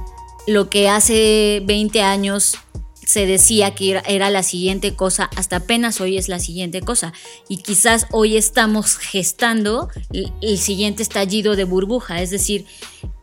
lo 0.48 0.68
que 0.68 0.88
hace 0.88 1.62
20 1.64 2.02
años 2.02 2.58
se 3.06 3.26
decía 3.26 3.76
que 3.76 4.02
era, 4.06 4.30
la 4.30 4.42
siguiente 4.42 4.96
cosa, 4.96 5.30
hasta 5.36 5.56
apenas 5.56 6.00
hoy 6.00 6.18
es 6.18 6.28
la 6.28 6.40
siguiente 6.40 6.80
cosa. 6.80 7.12
Y 7.48 7.58
quizás 7.58 8.06
hoy 8.10 8.36
estamos 8.36 8.96
gestando 8.96 9.88
el, 10.40 10.58
siguiente 10.58 11.04
estallido 11.04 11.54
de 11.54 11.62
burbuja. 11.62 12.22
Es 12.22 12.30
decir, 12.30 12.66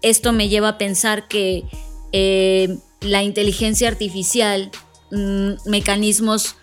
esto 0.01 0.31
me 0.31 0.47
lleva 0.47 0.69
a 0.69 0.77
pensar 0.77 1.27
que 1.27 1.65
eh, 2.13 2.77
la 3.01 3.23
inteligencia 3.23 3.89
artificial, 3.89 4.71
mm, 5.11 5.53
mecanismos 5.65 6.55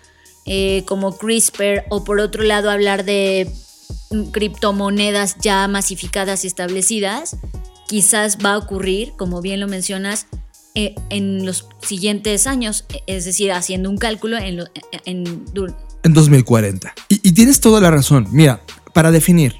eh, 0.45 0.83
como 0.85 1.17
CRISPR 1.17 1.85
o 1.89 2.03
por 2.03 2.19
otro 2.19 2.43
lado 2.43 2.69
hablar 2.69 3.05
de 3.05 3.51
mm, 4.11 4.31
criptomonedas 4.31 5.37
ya 5.41 5.67
masificadas 5.67 6.43
y 6.43 6.47
establecidas, 6.47 7.37
quizás 7.87 8.37
va 8.43 8.53
a 8.53 8.57
ocurrir, 8.57 9.13
como 9.17 9.41
bien 9.41 9.59
lo 9.59 9.67
mencionas, 9.67 10.27
eh, 10.75 10.95
en 11.09 11.45
los 11.45 11.67
siguientes 11.81 12.47
años, 12.47 12.85
es 13.07 13.25
decir, 13.25 13.51
haciendo 13.51 13.89
un 13.89 13.97
cálculo 13.97 14.37
en, 14.37 14.63
en, 15.05 15.45
2040. 16.03 16.93
Y, 17.09 17.27
y 17.27 17.31
tienes 17.33 17.59
toda 17.59 17.81
la 17.81 17.89
razón. 17.89 18.27
Mira, 18.31 18.61
para 18.93 19.11
definir, 19.11 19.55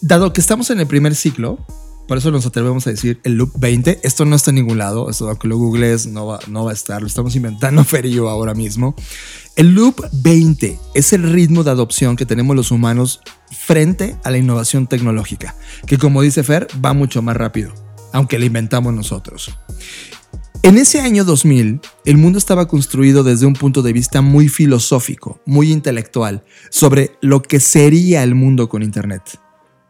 dado 0.00 0.32
que 0.32 0.40
estamos 0.40 0.70
en 0.70 0.80
el 0.80 0.86
primer 0.86 1.14
ciclo, 1.14 1.64
por 2.06 2.18
eso 2.18 2.30
nos 2.30 2.46
atrevemos 2.46 2.86
a 2.86 2.90
decir 2.90 3.20
el 3.24 3.34
loop 3.34 3.52
20. 3.58 4.00
Esto 4.02 4.24
no 4.24 4.36
está 4.36 4.50
en 4.50 4.56
ningún 4.56 4.78
lado. 4.78 5.08
Esto, 5.08 5.28
aunque 5.28 5.48
lo 5.48 5.56
googlees, 5.56 6.06
no 6.06 6.26
va, 6.26 6.40
no 6.48 6.64
va 6.64 6.70
a 6.70 6.74
estar. 6.74 7.00
Lo 7.00 7.06
estamos 7.06 7.34
inventando 7.36 7.84
Fer 7.84 8.06
y 8.06 8.12
yo 8.12 8.28
ahora 8.28 8.54
mismo. 8.54 8.94
El 9.56 9.74
loop 9.74 10.04
20 10.12 10.78
es 10.94 11.12
el 11.12 11.22
ritmo 11.32 11.64
de 11.64 11.70
adopción 11.70 12.16
que 12.16 12.26
tenemos 12.26 12.56
los 12.56 12.70
humanos 12.70 13.20
frente 13.50 14.16
a 14.24 14.30
la 14.30 14.38
innovación 14.38 14.86
tecnológica, 14.86 15.54
que 15.86 15.96
como 15.96 16.22
dice 16.22 16.42
Fer, 16.42 16.66
va 16.84 16.92
mucho 16.92 17.22
más 17.22 17.36
rápido, 17.36 17.72
aunque 18.12 18.38
la 18.38 18.46
inventamos 18.46 18.92
nosotros. 18.92 19.56
En 20.64 20.78
ese 20.78 21.00
año 21.00 21.24
2000, 21.24 21.80
el 22.06 22.16
mundo 22.16 22.38
estaba 22.38 22.66
construido 22.66 23.22
desde 23.22 23.46
un 23.46 23.52
punto 23.52 23.82
de 23.82 23.92
vista 23.92 24.22
muy 24.22 24.48
filosófico, 24.48 25.40
muy 25.44 25.70
intelectual, 25.70 26.42
sobre 26.70 27.12
lo 27.20 27.42
que 27.42 27.60
sería 27.60 28.22
el 28.22 28.34
mundo 28.34 28.68
con 28.68 28.82
Internet. 28.82 29.22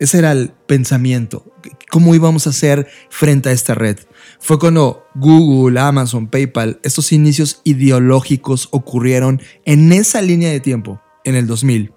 Ese 0.04 0.18
era 0.18 0.32
el 0.32 0.50
pensamiento. 0.66 1.50
¿Cómo 1.90 2.14
íbamos 2.14 2.46
a 2.46 2.50
hacer 2.50 2.88
frente 3.08 3.48
a 3.48 3.52
esta 3.52 3.74
red? 3.74 3.96
Fue 4.38 4.58
cuando 4.58 5.06
Google, 5.14 5.80
Amazon, 5.80 6.28
PayPal, 6.28 6.78
estos 6.82 7.10
inicios 7.10 7.62
ideológicos 7.64 8.68
ocurrieron 8.70 9.40
en 9.64 9.90
esa 9.94 10.20
línea 10.20 10.50
de 10.50 10.60
tiempo, 10.60 11.00
en 11.24 11.36
el 11.36 11.46
2000. 11.46 11.94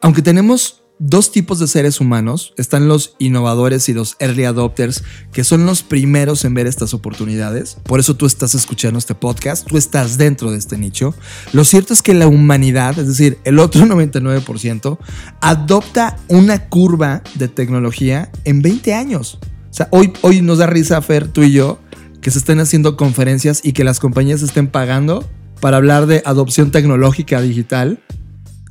Aunque 0.00 0.20
tenemos 0.20 0.81
dos 0.98 1.32
tipos 1.32 1.58
de 1.58 1.66
seres 1.66 2.00
humanos. 2.00 2.54
Están 2.56 2.88
los 2.88 3.14
innovadores 3.18 3.88
y 3.88 3.94
los 3.94 4.16
early 4.20 4.44
adopters, 4.44 5.02
que 5.32 5.44
son 5.44 5.66
los 5.66 5.82
primeros 5.82 6.44
en 6.44 6.54
ver 6.54 6.66
estas 6.66 6.94
oportunidades. 6.94 7.76
Por 7.82 8.00
eso 8.00 8.16
tú 8.16 8.26
estás 8.26 8.54
escuchando 8.54 8.98
este 8.98 9.14
podcast, 9.14 9.66
tú 9.66 9.76
estás 9.76 10.18
dentro 10.18 10.50
de 10.50 10.58
este 10.58 10.78
nicho. 10.78 11.14
Lo 11.52 11.64
cierto 11.64 11.92
es 11.92 12.02
que 12.02 12.14
la 12.14 12.28
humanidad, 12.28 12.98
es 12.98 13.08
decir, 13.08 13.38
el 13.44 13.58
otro 13.58 13.82
99%, 13.86 14.98
adopta 15.40 16.16
una 16.28 16.68
curva 16.68 17.22
de 17.34 17.48
tecnología 17.48 18.30
en 18.44 18.62
20 18.62 18.94
años. 18.94 19.38
O 19.70 19.74
sea, 19.74 19.88
hoy, 19.90 20.12
hoy 20.20 20.42
nos 20.42 20.58
da 20.58 20.66
risa, 20.66 21.00
Fer, 21.00 21.28
tú 21.28 21.42
y 21.42 21.52
yo, 21.52 21.80
que 22.20 22.30
se 22.30 22.38
estén 22.38 22.60
haciendo 22.60 22.96
conferencias 22.96 23.60
y 23.64 23.72
que 23.72 23.84
las 23.84 23.98
compañías 23.98 24.42
estén 24.42 24.68
pagando 24.68 25.28
para 25.60 25.76
hablar 25.76 26.06
de 26.06 26.22
adopción 26.24 26.70
tecnológica 26.70 27.40
digital 27.40 28.00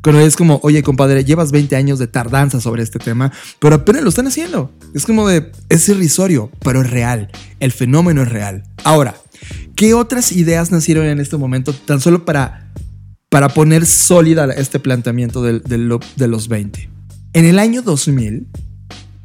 cuando 0.01 0.21
es 0.21 0.35
como, 0.35 0.59
oye, 0.63 0.81
compadre, 0.81 1.23
llevas 1.23 1.51
20 1.51 1.75
años 1.75 1.99
de 1.99 2.07
tardanza 2.07 2.59
sobre 2.59 2.81
este 2.81 2.97
tema, 2.97 3.31
pero 3.59 3.75
apenas 3.75 4.01
lo 4.01 4.09
están 4.09 4.27
haciendo. 4.27 4.71
Es 4.95 5.05
como 5.05 5.27
de, 5.27 5.51
es 5.69 5.87
irrisorio, 5.89 6.51
pero 6.63 6.81
es 6.81 6.89
real. 6.89 7.29
El 7.59 7.71
fenómeno 7.71 8.23
es 8.23 8.29
real. 8.29 8.63
Ahora, 8.83 9.15
¿qué 9.75 9.93
otras 9.93 10.31
ideas 10.31 10.71
nacieron 10.71 11.05
en 11.05 11.19
este 11.19 11.37
momento 11.37 11.73
tan 11.73 12.01
solo 12.01 12.25
para, 12.25 12.71
para 13.29 13.49
poner 13.49 13.85
sólida 13.85 14.45
este 14.45 14.79
planteamiento 14.79 15.43
del, 15.43 15.61
de 15.61 16.27
los 16.27 16.47
20? 16.47 16.89
En 17.33 17.45
el 17.45 17.59
año 17.59 17.83
2000, 17.83 18.47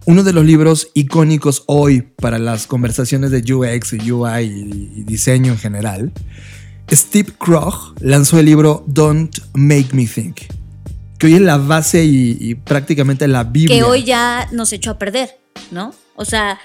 uno 0.04 0.22
de 0.22 0.32
los 0.34 0.44
libros 0.44 0.90
icónicos 0.92 1.64
hoy 1.66 2.02
para 2.02 2.38
las 2.38 2.66
conversaciones 2.66 3.30
de 3.30 3.42
UX 3.52 3.94
y 3.94 4.12
UI 4.12 4.42
y 4.44 5.04
diseño 5.04 5.52
en 5.52 5.58
general, 5.58 6.12
Steve 6.92 7.32
Krog 7.38 7.94
lanzó 8.00 8.38
el 8.38 8.44
libro 8.44 8.84
Don't 8.86 9.36
Make 9.54 9.88
Me 9.92 10.06
Think 10.06 10.55
que 11.18 11.26
hoy 11.26 11.34
es 11.34 11.40
la 11.40 11.56
base 11.56 12.04
y, 12.04 12.54
prácticamente 12.54 13.26
la 13.28 13.44
Biblia. 13.44 13.76
Que 13.76 13.84
hoy 13.84 14.04
ya 14.04 14.48
nos 14.52 14.72
echó 14.72 14.92
a 14.92 14.98
perder, 14.98 15.38
¿no? 15.70 15.94
O 16.14 16.24
sea, 16.24 16.58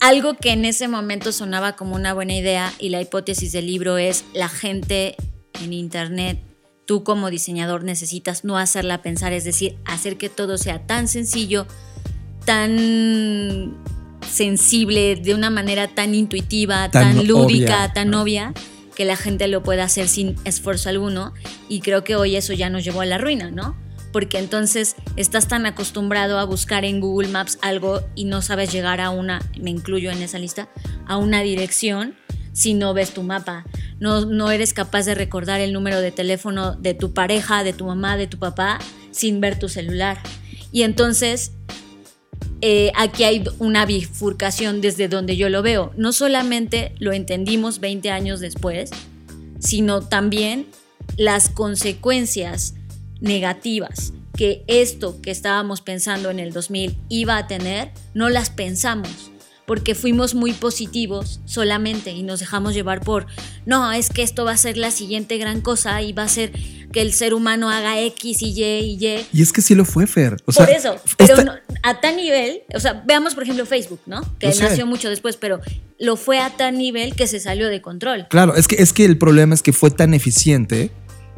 algo 0.00 0.34
que 0.34 0.52
en 0.52 0.64
ese 0.64 0.88
momento 0.88 1.32
sonaba 1.32 1.76
como 1.76 1.94
una 1.94 2.14
buena 2.14 2.34
idea 2.34 2.72
y 2.78 2.88
la 2.88 3.00
hipótesis 3.00 3.52
del 3.52 3.66
libro 3.66 3.98
es 3.98 4.24
la 4.34 4.48
gente 4.48 5.16
en 5.62 5.72
Internet, 5.72 6.40
tú 6.86 7.04
como 7.04 7.30
diseñador 7.30 7.84
necesitas 7.84 8.44
no 8.44 8.58
hacerla 8.58 9.02
pensar, 9.02 9.32
es 9.32 9.44
decir, 9.44 9.76
hacer 9.84 10.16
que 10.16 10.28
todo 10.28 10.58
sea 10.58 10.86
tan 10.86 11.08
sencillo, 11.08 11.66
tan 12.44 13.76
sensible, 14.28 15.16
de 15.16 15.34
una 15.34 15.50
manera 15.50 15.88
tan 15.88 16.14
intuitiva, 16.14 16.90
tan, 16.90 17.26
lúdica, 17.26 17.92
tan 17.92 18.14
obvia 18.14 18.54
que 18.94 19.04
la 19.04 19.16
gente 19.16 19.48
lo 19.48 19.62
pueda 19.62 19.84
hacer 19.84 20.08
sin 20.08 20.36
esfuerzo 20.44 20.88
alguno 20.88 21.32
y 21.68 21.80
creo 21.80 22.04
que 22.04 22.16
hoy 22.16 22.36
eso 22.36 22.52
ya 22.52 22.70
nos 22.70 22.84
llevó 22.84 23.00
a 23.00 23.06
la 23.06 23.18
ruina, 23.18 23.50
¿no? 23.50 23.76
Porque 24.12 24.38
entonces 24.38 24.96
estás 25.16 25.48
tan 25.48 25.64
acostumbrado 25.64 26.38
a 26.38 26.44
buscar 26.44 26.84
en 26.84 27.00
Google 27.00 27.28
Maps 27.28 27.58
algo 27.62 28.02
y 28.14 28.24
no 28.26 28.42
sabes 28.42 28.70
llegar 28.70 29.00
a 29.00 29.10
una, 29.10 29.40
me 29.58 29.70
incluyo 29.70 30.10
en 30.10 30.20
esa 30.22 30.38
lista, 30.38 30.68
a 31.06 31.16
una 31.16 31.42
dirección 31.42 32.14
si 32.52 32.74
no 32.74 32.92
ves 32.92 33.14
tu 33.14 33.22
mapa. 33.22 33.64
No, 33.98 34.26
no 34.26 34.50
eres 34.50 34.74
capaz 34.74 35.06
de 35.06 35.14
recordar 35.14 35.60
el 35.60 35.72
número 35.72 36.00
de 36.00 36.12
teléfono 36.12 36.74
de 36.74 36.94
tu 36.94 37.14
pareja, 37.14 37.64
de 37.64 37.72
tu 37.72 37.86
mamá, 37.86 38.16
de 38.16 38.26
tu 38.26 38.38
papá, 38.38 38.78
sin 39.10 39.40
ver 39.40 39.58
tu 39.58 39.68
celular. 39.68 40.18
Y 40.70 40.82
entonces 40.82 41.52
eh, 42.64 42.92
aquí 42.94 43.24
hay 43.24 43.44
una 43.58 43.84
bifurcación 43.86 44.80
desde 44.80 45.08
donde 45.08 45.36
yo 45.36 45.48
lo 45.48 45.62
veo. 45.62 45.92
No 45.96 46.12
solamente 46.12 46.94
lo 47.00 47.12
entendimos 47.12 47.80
20 47.80 48.10
años 48.10 48.38
después, 48.38 48.90
sino 49.58 50.00
también 50.00 50.66
las 51.16 51.48
consecuencias 51.48 52.74
negativas 53.20 54.12
que 54.36 54.62
esto 54.68 55.20
que 55.20 55.32
estábamos 55.32 55.82
pensando 55.82 56.30
en 56.30 56.38
el 56.38 56.52
2000 56.52 56.96
iba 57.08 57.36
a 57.36 57.46
tener, 57.48 57.90
no 58.14 58.28
las 58.28 58.50
pensamos 58.50 59.32
porque 59.66 59.94
fuimos 59.94 60.34
muy 60.34 60.52
positivos 60.52 61.40
solamente 61.44 62.10
y 62.10 62.22
nos 62.22 62.40
dejamos 62.40 62.74
llevar 62.74 63.00
por, 63.00 63.26
no, 63.64 63.92
es 63.92 64.08
que 64.08 64.22
esto 64.22 64.44
va 64.44 64.52
a 64.52 64.56
ser 64.56 64.76
la 64.76 64.90
siguiente 64.90 65.38
gran 65.38 65.60
cosa 65.60 66.02
y 66.02 66.12
va 66.12 66.24
a 66.24 66.28
ser 66.28 66.52
que 66.92 67.00
el 67.00 67.12
ser 67.12 67.32
humano 67.32 67.70
haga 67.70 67.98
X 68.00 68.42
y 68.42 68.52
Y 68.52 68.64
y 68.64 69.06
Y. 69.06 69.26
Y 69.32 69.42
es 69.42 69.52
que 69.52 69.62
sí 69.62 69.74
lo 69.74 69.84
fue, 69.84 70.06
Fer. 70.06 70.36
por 70.44 70.68
eso, 70.68 70.96
pero 71.16 71.36
a 71.82 72.00
tal 72.00 72.16
nivel, 72.16 72.62
o 72.74 72.80
sea, 72.80 73.02
veamos 73.06 73.34
por 73.34 73.42
ejemplo 73.42 73.66
Facebook, 73.66 74.00
¿no? 74.06 74.22
Que 74.38 74.48
nació 74.48 74.86
mucho 74.86 75.10
después, 75.10 75.36
pero 75.36 75.60
lo 75.98 76.16
fue 76.16 76.38
a 76.38 76.50
tal 76.50 76.78
nivel 76.78 77.14
que 77.14 77.26
se 77.26 77.40
salió 77.40 77.68
de 77.68 77.82
control. 77.82 78.26
Claro, 78.28 78.54
es 78.54 78.68
que, 78.68 78.76
es 78.76 78.92
que 78.92 79.04
el 79.04 79.18
problema 79.18 79.54
es 79.54 79.62
que 79.62 79.72
fue 79.72 79.90
tan 79.90 80.14
eficiente 80.14 80.90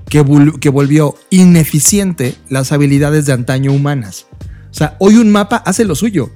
que, 0.09 0.25
que 0.61 0.69
volvió 0.69 1.17
ineficiente 1.31 2.35
las 2.49 2.73
habilidades 2.73 3.27
de 3.27 3.33
antaño 3.33 3.73
humanas. 3.73 4.27
O 4.71 4.75
sea, 4.75 4.97
hoy 4.99 5.17
un 5.17 5.31
mapa 5.31 5.57
hace 5.57 5.85
lo 5.85 5.95
suyo 5.95 6.31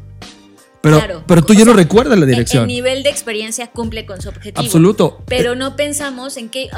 pero, 0.81 1.25
pero 1.27 1.43
tú 1.43 1.55
ya 1.55 1.64
no 1.64 1.73
recuerdas 1.73 2.19
la 2.19 2.27
dirección. 2.27 2.62
El 2.62 2.69
nivel 2.69 3.03
de 3.03 3.11
experiencia 3.11 3.69
cumple 3.69 4.07
con 4.07 4.21
su 4.21 4.29
objetivo. 4.29 4.64
Absoluto. 4.64 5.23
Pero 5.27 5.55
no 5.55 5.77
pensamos 5.77 6.37
en 6.37 6.49
qué, 6.49 6.69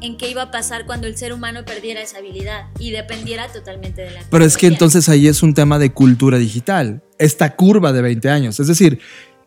en 0.00 0.16
qué 0.16 0.30
iba 0.30 0.42
a 0.42 0.50
pasar 0.50 0.86
cuando 0.86 1.06
el 1.06 1.16
ser 1.16 1.32
humano 1.32 1.64
perdiera 1.64 2.02
esa 2.02 2.18
habilidad 2.18 2.66
y 2.78 2.90
dependiera 2.90 3.48
totalmente 3.48 4.02
de 4.02 4.10
la 4.10 4.20
Pero 4.30 4.44
es 4.44 4.56
que 4.56 4.66
entonces 4.66 5.08
ahí 5.08 5.26
es 5.26 5.42
un 5.42 5.54
tema 5.54 5.78
de 5.78 5.92
cultura 5.92 6.38
digital. 6.38 7.02
Esta 7.18 7.56
curva 7.56 7.92
de 7.92 8.02
20 8.02 8.28
años. 8.28 8.60
Es 8.60 8.66
decir, 8.66 9.00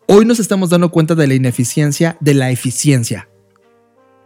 hoy 0.08 0.26
nos 0.26 0.40
estamos 0.40 0.70
dando 0.70 0.90
cuenta 0.90 1.14
de 1.14 1.28
la 1.28 1.36
ineficiencia 1.36 2.18
de 2.20 2.34
la 2.34 2.50
eficiencia. 2.50 3.30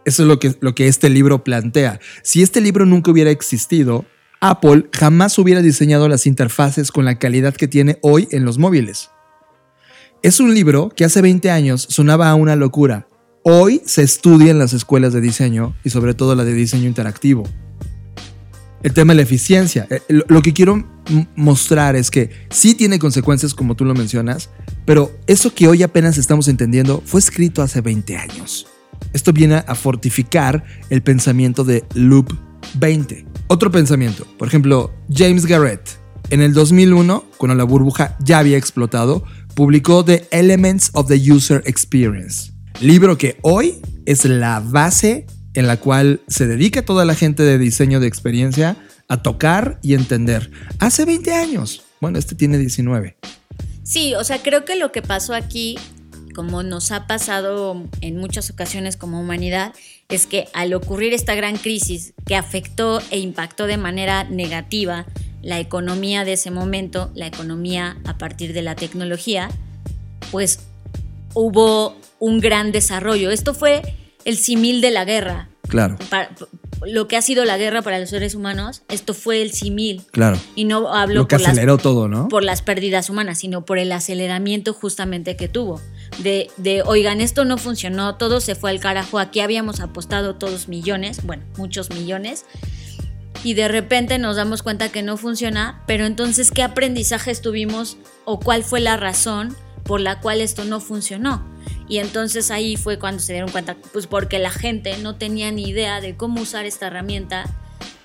Eso 0.06 0.22
es 0.22 0.28
lo 0.28 0.38
que, 0.38 0.54
lo 0.60 0.74
que 0.74 0.88
este 0.88 1.10
libro 1.10 1.44
plantea. 1.44 2.00
Si 2.22 2.42
este 2.42 2.60
libro 2.60 2.86
nunca 2.86 3.10
hubiera 3.10 3.30
existido, 3.30 4.04
Apple 4.40 4.88
jamás 4.92 5.38
hubiera 5.38 5.62
diseñado 5.62 6.08
las 6.08 6.26
interfaces 6.26 6.92
con 6.92 7.04
la 7.04 7.18
calidad 7.18 7.54
que 7.54 7.68
tiene 7.68 7.98
hoy 8.02 8.28
en 8.30 8.44
los 8.44 8.58
móviles. 8.58 9.10
Es 10.24 10.40
un 10.40 10.54
libro 10.54 10.88
que 10.88 11.04
hace 11.04 11.20
20 11.20 11.50
años 11.50 11.86
sonaba 11.90 12.30
a 12.30 12.34
una 12.34 12.56
locura. 12.56 13.06
Hoy 13.42 13.82
se 13.84 14.02
estudia 14.02 14.52
en 14.52 14.58
las 14.58 14.72
escuelas 14.72 15.12
de 15.12 15.20
diseño 15.20 15.76
y 15.84 15.90
sobre 15.90 16.14
todo 16.14 16.34
la 16.34 16.46
de 16.46 16.54
diseño 16.54 16.88
interactivo. 16.88 17.44
El 18.82 18.94
tema 18.94 19.12
de 19.12 19.16
la 19.16 19.22
eficiencia. 19.22 19.86
Eh, 19.90 20.00
lo 20.08 20.40
que 20.40 20.54
quiero 20.54 20.82
mostrar 21.36 21.94
es 21.94 22.10
que 22.10 22.30
sí 22.48 22.74
tiene 22.74 22.98
consecuencias 22.98 23.52
como 23.52 23.76
tú 23.76 23.84
lo 23.84 23.92
mencionas, 23.92 24.48
pero 24.86 25.12
eso 25.26 25.54
que 25.54 25.68
hoy 25.68 25.82
apenas 25.82 26.16
estamos 26.16 26.48
entendiendo 26.48 27.02
fue 27.04 27.20
escrito 27.20 27.60
hace 27.60 27.82
20 27.82 28.16
años. 28.16 28.66
Esto 29.12 29.30
viene 29.34 29.56
a 29.56 29.74
fortificar 29.74 30.64
el 30.88 31.02
pensamiento 31.02 31.64
de 31.64 31.84
Loop 31.92 32.32
20. 32.78 33.26
Otro 33.48 33.70
pensamiento, 33.70 34.26
por 34.38 34.48
ejemplo, 34.48 34.90
James 35.10 35.44
Garrett. 35.44 36.02
En 36.30 36.40
el 36.40 36.54
2001, 36.54 37.24
cuando 37.36 37.54
la 37.54 37.64
burbuja 37.64 38.16
ya 38.20 38.38
había 38.38 38.56
explotado, 38.56 39.24
publicó 39.54 40.04
The 40.04 40.26
Elements 40.30 40.90
of 40.94 41.08
the 41.08 41.32
User 41.32 41.62
Experience, 41.66 42.52
libro 42.80 43.16
que 43.16 43.38
hoy 43.42 43.80
es 44.04 44.24
la 44.24 44.60
base 44.60 45.26
en 45.54 45.66
la 45.66 45.78
cual 45.78 46.20
se 46.26 46.46
dedica 46.46 46.84
toda 46.84 47.04
la 47.04 47.14
gente 47.14 47.42
de 47.44 47.58
diseño 47.58 48.00
de 48.00 48.08
experiencia 48.08 48.76
a 49.08 49.22
tocar 49.22 49.78
y 49.82 49.94
entender. 49.94 50.50
Hace 50.80 51.04
20 51.04 51.32
años. 51.32 51.84
Bueno, 52.00 52.18
este 52.18 52.34
tiene 52.34 52.58
19. 52.58 53.16
Sí, 53.84 54.14
o 54.14 54.24
sea, 54.24 54.42
creo 54.42 54.64
que 54.64 54.76
lo 54.76 54.90
que 54.92 55.02
pasó 55.02 55.34
aquí, 55.34 55.78
como 56.34 56.62
nos 56.62 56.90
ha 56.90 57.06
pasado 57.06 57.82
en 58.00 58.16
muchas 58.16 58.50
ocasiones 58.50 58.96
como 58.96 59.20
humanidad, 59.20 59.72
es 60.08 60.26
que 60.26 60.48
al 60.52 60.74
ocurrir 60.74 61.12
esta 61.12 61.34
gran 61.34 61.56
crisis 61.56 62.12
que 62.26 62.34
afectó 62.34 63.00
e 63.10 63.18
impactó 63.18 63.66
de 63.66 63.76
manera 63.76 64.24
negativa 64.24 65.06
la 65.44 65.60
economía 65.60 66.24
de 66.24 66.32
ese 66.32 66.50
momento, 66.50 67.10
la 67.14 67.26
economía 67.26 67.98
a 68.06 68.16
partir 68.16 68.54
de 68.54 68.62
la 68.62 68.74
tecnología, 68.74 69.50
pues 70.30 70.60
hubo 71.34 71.96
un 72.18 72.40
gran 72.40 72.72
desarrollo. 72.72 73.30
Esto 73.30 73.52
fue 73.52 73.82
el 74.24 74.38
simil 74.38 74.80
de 74.80 74.90
la 74.90 75.04
guerra. 75.04 75.50
Claro. 75.68 75.96
lo 76.84 77.08
que 77.08 77.16
ha 77.16 77.22
sido 77.22 77.46
la 77.46 77.56
guerra 77.56 77.80
para 77.80 77.98
los 77.98 78.10
seres 78.10 78.34
humanos, 78.34 78.82
esto 78.88 79.14
fue 79.14 79.42
el 79.42 79.52
simil. 79.52 80.02
Claro. 80.12 80.38
Y 80.54 80.64
no 80.64 80.92
hablo 80.92 81.20
lo 81.20 81.28
que 81.28 81.36
por 81.36 81.46
aceleró 81.46 81.78
todo, 81.78 82.06
¿no? 82.06 82.28
Por 82.28 82.44
las 82.44 82.62
pérdidas 82.62 83.10
humanas, 83.10 83.38
sino 83.38 83.64
por 83.64 83.78
el 83.78 83.90
aceleramiento 83.92 84.72
justamente 84.72 85.36
que 85.36 85.48
tuvo. 85.48 85.80
De, 86.22 86.50
de, 86.58 86.82
oigan, 86.82 87.20
esto 87.20 87.44
no 87.44 87.58
funcionó, 87.58 88.16
todo 88.16 88.40
se 88.40 88.54
fue 88.54 88.70
al 88.70 88.80
carajo, 88.80 89.18
aquí 89.18 89.40
habíamos 89.40 89.80
apostado 89.80 90.36
todos 90.36 90.68
millones, 90.68 91.24
bueno, 91.24 91.44
muchos 91.56 91.90
millones, 91.90 92.44
y 93.44 93.52
de 93.52 93.68
repente 93.68 94.18
nos 94.18 94.36
damos 94.36 94.62
cuenta 94.62 94.90
que 94.90 95.02
no 95.02 95.18
funciona, 95.18 95.82
pero 95.86 96.06
entonces, 96.06 96.50
¿qué 96.50 96.62
aprendizajes 96.62 97.42
tuvimos 97.42 97.98
o 98.24 98.40
cuál 98.40 98.64
fue 98.64 98.80
la 98.80 98.96
razón 98.96 99.54
por 99.84 100.00
la 100.00 100.20
cual 100.20 100.40
esto 100.40 100.64
no 100.64 100.80
funcionó? 100.80 101.44
Y 101.86 101.98
entonces 101.98 102.50
ahí 102.50 102.76
fue 102.76 102.98
cuando 102.98 103.20
se 103.20 103.34
dieron 103.34 103.50
cuenta, 103.50 103.76
pues 103.92 104.06
porque 104.06 104.38
la 104.38 104.50
gente 104.50 104.96
no 104.96 105.16
tenía 105.16 105.52
ni 105.52 105.68
idea 105.68 106.00
de 106.00 106.16
cómo 106.16 106.40
usar 106.40 106.64
esta 106.64 106.86
herramienta. 106.86 107.44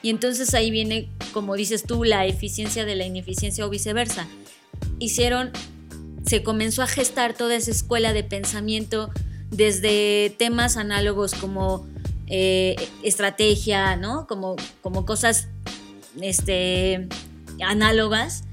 Y 0.01 0.09
entonces 0.09 0.53
ahí 0.53 0.71
viene, 0.71 1.09
como 1.31 1.55
dices 1.55 1.83
tú, 1.83 2.03
la 2.03 2.25
eficiencia 2.25 2.83
de 2.83 2.97
la 2.97 3.05
ineficiencia 3.05 3.65
o 3.65 3.69
viceversa. 3.69 4.27
Hicieron, 4.99 5.51
se 6.25 6.43
comenzó 6.43 6.83
a 6.83 6.87
gestar 6.87 7.33
toda 7.33 7.55
esa 7.55 7.71
escuela 7.71 8.11
de 8.11 8.25
pensamiento 8.25 9.09
desde 9.51 10.35
temas 10.37 10.75
análogos 10.75 11.33
como 11.33 11.87
eh, 12.29 12.75
estrategia, 13.03 13.95
¿no? 13.95 14.27
Como, 14.27 14.55
como 14.81 15.05
cosas 15.05 15.47
este, 16.21 17.07
análogas 17.61 18.43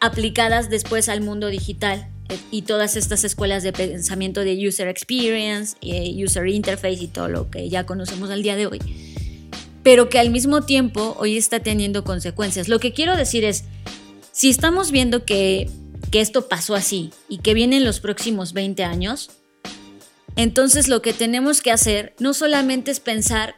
aplicadas 0.00 0.68
después 0.68 1.08
al 1.08 1.20
mundo 1.20 1.46
digital 1.46 2.08
eh, 2.28 2.36
y 2.50 2.62
todas 2.62 2.96
estas 2.96 3.24
escuelas 3.24 3.62
de 3.62 3.72
pensamiento 3.72 4.40
de 4.40 4.66
user 4.66 4.88
experience, 4.88 5.76
eh, 5.80 6.12
user 6.22 6.48
interface 6.48 7.04
y 7.04 7.06
todo 7.06 7.28
lo 7.28 7.50
que 7.50 7.68
ya 7.68 7.86
conocemos 7.86 8.30
al 8.30 8.42
día 8.42 8.56
de 8.56 8.66
hoy, 8.66 8.80
pero 9.82 10.08
que 10.08 10.18
al 10.18 10.30
mismo 10.30 10.62
tiempo 10.62 11.16
hoy 11.18 11.36
está 11.36 11.60
teniendo 11.60 12.04
consecuencias. 12.04 12.68
Lo 12.68 12.80
que 12.80 12.92
quiero 12.92 13.16
decir 13.16 13.44
es, 13.44 13.64
si 14.32 14.50
estamos 14.50 14.90
viendo 14.90 15.24
que, 15.24 15.70
que 16.10 16.20
esto 16.20 16.48
pasó 16.48 16.74
así 16.74 17.12
y 17.28 17.38
que 17.38 17.54
vienen 17.54 17.84
los 17.84 18.00
próximos 18.00 18.52
20 18.52 18.82
años, 18.82 19.30
entonces 20.36 20.88
lo 20.88 21.02
que 21.02 21.12
tenemos 21.12 21.62
que 21.62 21.70
hacer 21.70 22.14
no 22.18 22.34
solamente 22.34 22.90
es 22.90 23.00
pensar 23.00 23.56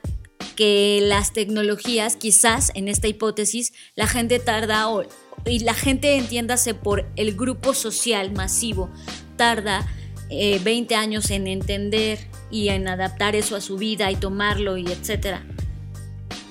que 0.56 1.00
las 1.02 1.32
tecnologías, 1.32 2.16
quizás 2.16 2.72
en 2.74 2.88
esta 2.88 3.08
hipótesis, 3.08 3.72
la 3.94 4.06
gente 4.06 4.38
tarda 4.38 4.88
o, 4.88 5.04
y 5.44 5.60
la 5.60 5.74
gente 5.74 6.16
entiéndase 6.16 6.74
por 6.74 7.06
el 7.16 7.36
grupo 7.36 7.74
social 7.74 8.32
masivo, 8.32 8.90
tarda 9.36 9.86
20 10.28 10.92
eh, 10.92 10.96
años 10.96 11.30
en 11.30 11.46
entender 11.46 12.18
y 12.50 12.68
en 12.68 12.88
adaptar 12.88 13.36
eso 13.36 13.54
a 13.54 13.60
su 13.60 13.76
vida 13.76 14.10
y 14.10 14.16
tomarlo 14.16 14.76
y 14.76 14.86
etcétera. 14.86 15.44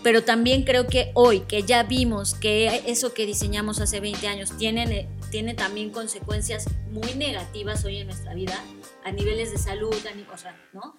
Pero 0.03 0.23
también 0.23 0.63
creo 0.63 0.87
que 0.87 1.11
hoy 1.15 1.41
que 1.41 1.63
ya 1.63 1.83
vimos 1.83 2.35
que 2.35 2.83
eso 2.85 3.13
que 3.13 3.25
diseñamos 3.25 3.81
hace 3.81 3.99
20 3.99 4.27
años 4.27 4.55
tiene, 4.57 5.09
tiene 5.31 5.55
también 5.55 5.89
consecuencias 5.89 6.65
muy 6.91 7.15
negativas 7.15 7.83
hoy 7.85 7.97
en 7.97 8.07
nuestra 8.07 8.33
vida, 8.35 8.63
a 9.05 9.11
niveles 9.11 9.51
de 9.51 9.57
salud, 9.57 9.93
a, 9.93 10.33
o 10.33 10.37
sea, 10.37 10.59
¿no? 10.73 10.97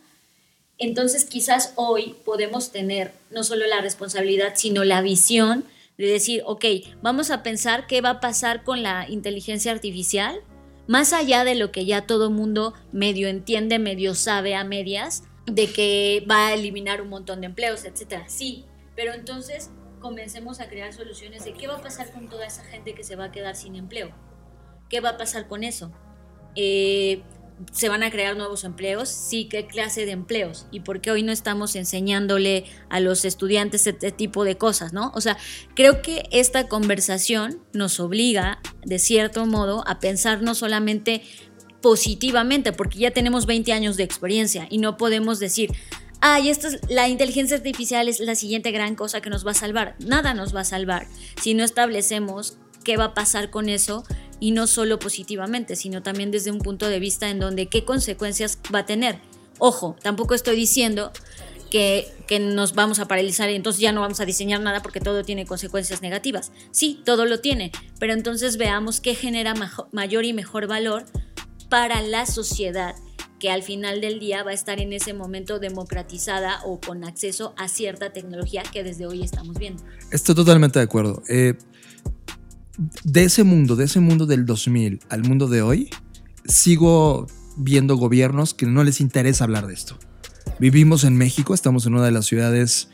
Entonces 0.79 1.25
quizás 1.25 1.73
hoy 1.77 2.17
podemos 2.25 2.71
tener 2.71 3.13
no 3.31 3.43
solo 3.43 3.67
la 3.67 3.81
responsabilidad, 3.81 4.53
sino 4.55 4.85
la 4.85 5.03
visión 5.03 5.65
de 5.99 6.07
decir, 6.07 6.43
ok, 6.47 6.65
vamos 7.03 7.31
a 7.31 7.43
pensar 7.43 7.87
qué 7.87 8.01
va 8.01 8.11
a 8.11 8.21
pasar 8.21 8.63
con 8.63 8.83
la 8.83 9.09
inteligencia 9.09 9.73
artificial, 9.73 10.41
más 10.87 11.13
allá 11.13 11.43
de 11.45 11.57
lo 11.57 11.73
que 11.73 11.85
ya 11.85 12.07
todo 12.07 12.31
mundo 12.31 12.75
medio 12.93 13.29
entiende, 13.29 13.79
medio 13.79 14.15
sabe 14.15 14.55
a 14.55 14.63
medias, 14.63 15.25
de 15.47 15.67
que 15.73 16.25
va 16.31 16.49
a 16.49 16.55
eliminar 16.55 17.03
un 17.03 17.09
montón 17.09 17.41
de 17.41 17.47
empleos, 17.47 17.85
etcétera. 17.85 18.29
Sí, 18.29 18.65
pero 18.95 19.15
entonces 19.15 19.71
comencemos 20.01 20.61
a 20.61 20.69
crear 20.69 20.93
soluciones 20.93 21.45
de 21.45 21.55
qué 21.55 21.67
va 21.67 21.77
a 21.77 21.83
pasar 21.83 22.13
con 22.13 22.29
toda 22.29 22.47
esa 22.47 22.63
gente 22.65 22.95
que 22.95 23.03
se 23.03 23.17
va 23.17 23.25
a 23.25 23.33
quedar 23.33 23.57
sin 23.57 23.75
empleo. 23.75 24.11
¿Qué 24.89 25.01
va 25.01 25.11
a 25.11 25.17
pasar 25.17 25.49
con 25.49 25.65
eso? 25.65 25.91
Eh, 26.55 27.23
se 27.73 27.89
van 27.89 28.03
a 28.03 28.11
crear 28.11 28.37
nuevos 28.37 28.65
empleos, 28.65 29.09
sí, 29.09 29.47
qué 29.51 29.67
clase 29.67 30.05
de 30.05 30.13
empleos 30.13 30.67
y 30.71 30.81
por 30.81 31.01
qué 31.01 31.11
hoy 31.11 31.23
no 31.23 31.33
estamos 31.33 31.75
enseñándole 31.75 32.65
a 32.91 33.01
los 33.01 33.25
estudiantes 33.25 33.87
este 33.87 34.13
tipo 34.13 34.45
de 34.45 34.59
cosas, 34.59 34.93
¿no? 34.93 35.11
O 35.15 35.21
sea, 35.21 35.37
creo 35.75 36.03
que 36.03 36.29
esta 36.33 36.69
conversación 36.69 37.63
nos 37.73 37.99
obliga, 37.99 38.61
de 38.85 38.99
cierto 38.99 39.47
modo, 39.47 39.85
a 39.87 40.01
pensar 40.01 40.43
no 40.43 40.55
solamente 40.55 41.23
positivamente, 41.81 42.73
porque 42.73 42.99
ya 42.99 43.11
tenemos 43.11 43.47
20 43.47 43.73
años 43.73 43.97
de 43.97 44.03
experiencia 44.03 44.67
y 44.71 44.79
no 44.79 44.97
podemos 44.97 45.39
decir, 45.39 45.73
ay, 46.21 46.51
esto 46.51 46.69
es, 46.69 46.81
la 46.89 47.09
inteligencia 47.09 47.57
artificial 47.57 48.09
es 48.09 48.21
la 48.21 48.35
siguiente 48.35 48.71
gran 48.71 48.95
cosa 48.97 49.21
que 49.21 49.31
nos 49.31 49.47
va 49.47 49.53
a 49.53 49.55
salvar. 49.55 49.97
Nada 50.01 50.35
nos 50.35 50.55
va 50.55 50.61
a 50.61 50.65
salvar 50.65 51.07
si 51.41 51.55
no 51.55 51.65
establecemos 51.65 52.59
qué 52.87 52.97
va 52.97 53.07
a 53.07 53.15
pasar 53.15 53.51
con 53.51 53.69
eso 53.69 54.05
y 54.39 54.53
no 54.53 54.69
solo 54.69 55.01
positivamente, 55.01 55.75
sino 55.75 56.05
también 56.05 56.31
desde 56.31 56.53
un 56.53 56.61
punto 56.61 56.89
de 56.89 57.01
vista 57.01 57.29
en 57.29 57.41
donde 57.41 57.67
qué 57.67 57.85
consecuencias 57.85 58.61
va 58.73 58.81
a 58.81 58.87
tener. 58.87 59.19
Ojo, 59.59 59.97
tampoco 60.03 60.35
estoy 60.35 60.55
diciendo 60.55 61.11
que, 61.69 62.13
nos 62.41 62.75
vamos 62.75 63.01
a 63.01 63.09
paralizar 63.09 63.51
y 63.51 63.57
entonces 63.57 63.81
ya 63.81 63.91
no 63.91 64.03
vamos 64.03 64.21
a 64.21 64.25
diseñar 64.25 64.61
nada 64.61 64.83
porque 64.83 65.01
todo 65.01 65.25
tiene 65.25 65.47
consecuencias 65.47 66.01
negativas. 66.01 66.53
Sí, 66.71 67.01
todo 67.05 67.25
lo 67.27 67.41
tiene, 67.41 67.73
pero 67.99 68.13
entonces 68.13 68.57
veamos 68.57 69.01
qué 69.01 69.17
genera 69.17 69.55
mayor 69.91 70.25
y 70.25 70.33
mejor 70.33 70.69
valor 70.69 71.05
para 71.69 72.03
la 72.03 72.25
sociedad 72.25 72.95
que 73.41 73.51
al 73.51 73.63
final 73.63 74.01
del 74.01 74.21
día 74.21 74.45
va 74.45 74.53
a 74.53 74.55
estar 74.55 74.81
en 74.81 74.93
ese 74.93 75.13
momento 75.13 75.59
democratizada 75.59 76.61
o 76.65 76.81
con 76.81 77.05
acceso 77.05 77.53
a 77.59 77.69
cierta 77.69 78.13
tecnología 78.13 78.63
que 78.73 78.83
desde 78.83 79.07
hoy 79.07 79.23
estamos 79.23 79.59
viendo. 79.59 79.83
Estoy 80.11 80.35
totalmente 80.35 80.79
de 80.79 80.85
acuerdo. 80.85 81.23
Eh, 81.29 81.55
de 83.05 83.25
ese 83.25 83.45
mundo, 83.45 83.77
de 83.77 83.85
ese 83.85 84.01
mundo 84.01 84.27
del 84.27 84.45
2000 84.47 85.01
al 85.09 85.23
mundo 85.23 85.49
de 85.49 85.63
hoy, 85.63 85.91
sigo 86.45 87.27
viendo 87.57 87.97
gobiernos 87.97 88.55
que 88.55 88.67
no 88.67 88.85
les 88.85 89.01
interesa 89.01 89.45
hablar 89.45 89.67
de 89.67 89.75
esto. 89.75 89.99
Vivimos 90.59 91.05
en 91.05 91.17
México, 91.17 91.55
estamos 91.55 91.87
en 91.87 91.95
una 91.95 92.05
de 92.05 92.13
las 92.13 92.27
ciudades, 92.27 92.89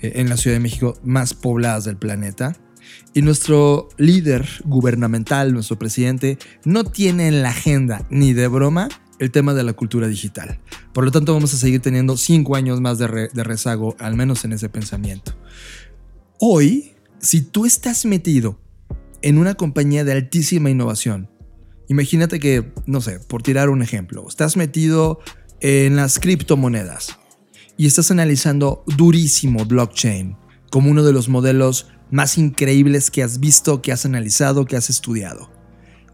eh, 0.00 0.12
en 0.16 0.28
la 0.28 0.36
Ciudad 0.36 0.56
de 0.56 0.60
México 0.60 0.98
más 1.02 1.34
pobladas 1.34 1.84
del 1.84 1.96
planeta. 1.96 2.56
Y 3.14 3.22
nuestro 3.22 3.88
líder 3.96 4.46
gubernamental, 4.64 5.52
nuestro 5.52 5.78
presidente, 5.78 6.38
no 6.64 6.84
tiene 6.84 7.28
en 7.28 7.42
la 7.42 7.50
agenda 7.50 8.06
ni 8.10 8.32
de 8.32 8.48
broma 8.48 8.88
el 9.18 9.30
tema 9.30 9.54
de 9.54 9.64
la 9.64 9.72
cultura 9.72 10.06
digital. 10.06 10.60
Por 10.92 11.04
lo 11.04 11.10
tanto, 11.10 11.34
vamos 11.34 11.52
a 11.54 11.56
seguir 11.56 11.80
teniendo 11.80 12.16
cinco 12.16 12.54
años 12.54 12.80
más 12.80 12.98
de, 12.98 13.28
de 13.32 13.44
rezago, 13.44 13.96
al 13.98 14.14
menos 14.14 14.44
en 14.44 14.52
ese 14.52 14.68
pensamiento. 14.68 15.34
Hoy, 16.38 16.94
si 17.18 17.40
tú 17.40 17.66
estás 17.66 18.04
metido 18.04 18.60
en 19.22 19.38
una 19.38 19.54
compañía 19.54 20.04
de 20.04 20.12
altísima 20.12 20.70
innovación. 20.70 21.30
Imagínate 21.88 22.38
que, 22.38 22.72
no 22.86 23.00
sé, 23.00 23.20
por 23.20 23.42
tirar 23.42 23.70
un 23.70 23.82
ejemplo, 23.82 24.26
estás 24.28 24.56
metido 24.56 25.20
en 25.60 25.96
las 25.96 26.18
criptomonedas 26.18 27.18
y 27.76 27.86
estás 27.86 28.10
analizando 28.10 28.84
durísimo 28.96 29.64
blockchain 29.64 30.36
como 30.70 30.90
uno 30.90 31.02
de 31.02 31.12
los 31.12 31.28
modelos 31.28 31.88
más 32.10 32.38
increíbles 32.38 33.10
que 33.10 33.22
has 33.22 33.40
visto, 33.40 33.80
que 33.80 33.92
has 33.92 34.04
analizado, 34.04 34.66
que 34.66 34.76
has 34.76 34.90
estudiado. 34.90 35.50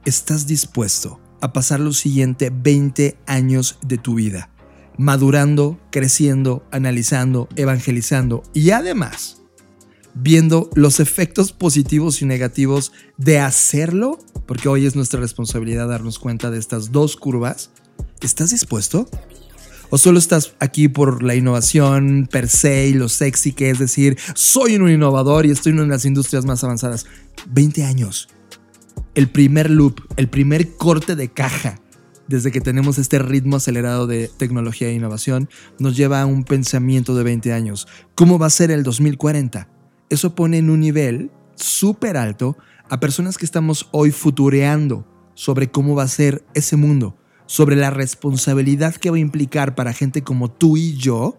Estás 0.05 0.47
dispuesto 0.47 1.21
a 1.41 1.53
pasar 1.53 1.81
los 1.81 1.99
siguientes 1.99 2.51
20 2.53 3.17
años 3.27 3.79
de 3.83 3.99
tu 3.99 4.15
vida 4.15 4.51
madurando, 4.97 5.81
creciendo, 5.91 6.67
analizando, 6.71 7.49
evangelizando 7.57 8.43
y 8.53 8.71
además 8.71 9.43
viendo 10.15 10.71
los 10.75 11.01
efectos 11.01 11.53
positivos 11.53 12.23
y 12.23 12.27
negativos 12.27 12.93
de 13.19 13.41
hacerlo, 13.41 14.19
porque 14.47 14.69
hoy 14.69 14.87
es 14.87 14.97
nuestra 14.97 15.21
responsabilidad 15.21 15.89
darnos 15.89 16.19
cuenta 16.19 16.51
de 16.51 16.59
estas 16.59 16.93
dos 16.93 17.17
curvas, 17.17 17.71
¿estás 18.21 18.51
dispuesto? 18.51 19.09
¿O 19.91 19.99
solo 19.99 20.19
estás 20.19 20.55
aquí 20.61 20.89
por 20.89 21.23
la 21.23 21.35
innovación 21.35 22.29
per 22.31 22.49
se 22.49 22.89
y 22.89 22.95
lo 22.95 23.09
sexy 23.09 23.53
que 23.53 23.71
es 23.71 23.79
decir, 23.79 24.19
soy 24.35 24.77
un 24.77 24.91
innovador 24.91 25.47
y 25.47 25.51
estoy 25.51 25.71
en 25.71 25.79
una 25.79 25.85
de 25.85 25.91
las 25.91 26.05
industrias 26.05 26.45
más 26.45 26.65
avanzadas? 26.65 27.07
20 27.51 27.85
años. 27.85 28.29
El 29.15 29.29
primer 29.29 29.71
loop, 29.71 30.01
el 30.17 30.29
primer 30.29 30.77
corte 30.77 31.15
de 31.15 31.29
caja 31.29 31.81
desde 32.27 32.51
que 32.51 32.61
tenemos 32.61 32.99
este 32.99 33.19
ritmo 33.19 33.57
acelerado 33.57 34.07
de 34.07 34.31
tecnología 34.37 34.89
e 34.89 34.95
innovación, 34.95 35.49
nos 35.79 35.97
lleva 35.97 36.23
a 36.23 36.27
un 36.27 36.45
pensamiento 36.45 37.15
de 37.15 37.23
20 37.23 37.53
años. 37.53 37.87
¿Cómo 38.15 38.39
va 38.39 38.47
a 38.47 38.51
ser 38.51 38.71
el 38.71 38.83
2040? 38.83 39.74
Eso 40.11 40.35
pone 40.35 40.59
en 40.59 40.71
un 40.71 40.81
nivel 40.81 41.31
súper 41.55 42.17
alto 42.17 42.57
a 42.89 43.01
personas 43.01 43.39
que 43.39 43.45
estamos 43.45 43.89
hoy 43.93 44.11
futureando 44.11 45.07
sobre 45.35 45.71
cómo 45.71 45.95
va 45.95 46.05
a 46.05 46.09
ser 46.09 46.45
ese 46.55 46.77
mundo, 46.77 47.17
sobre 47.47 47.77
la 47.77 47.91
responsabilidad 47.91 48.95
que 48.95 49.11
va 49.11 49.17
a 49.17 49.21
implicar 49.21 49.75
para 49.75 49.93
gente 49.93 50.23
como 50.23 50.51
tú 50.51 50.77
y 50.77 50.97
yo, 50.97 51.39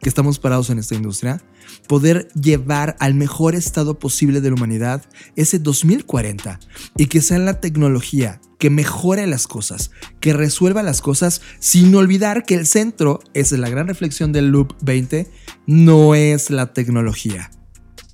que 0.00 0.08
estamos 0.08 0.38
parados 0.38 0.70
en 0.70 0.78
esta 0.78 0.94
industria, 0.94 1.42
poder 1.88 2.28
llevar 2.34 2.96
al 3.00 3.14
mejor 3.14 3.54
estado 3.54 3.98
posible 3.98 4.40
de 4.40 4.50
la 4.50 4.56
humanidad 4.56 5.04
ese 5.34 5.58
2040 5.58 6.60
y 6.96 7.06
que 7.06 7.22
sea 7.22 7.38
la 7.38 7.60
tecnología 7.60 8.40
que 8.58 8.70
mejore 8.70 9.26
las 9.26 9.46
cosas, 9.46 9.90
que 10.20 10.32
resuelva 10.32 10.82
las 10.82 11.02
cosas 11.02 11.42
sin 11.58 11.94
olvidar 11.94 12.44
que 12.44 12.54
el 12.54 12.66
centro, 12.66 13.20
esa 13.32 13.54
es 13.54 13.60
la 13.60 13.70
gran 13.70 13.88
reflexión 13.88 14.32
del 14.32 14.48
Loop 14.48 14.74
20, 14.82 15.30
no 15.66 16.14
es 16.14 16.50
la 16.50 16.72
tecnología 16.72 17.50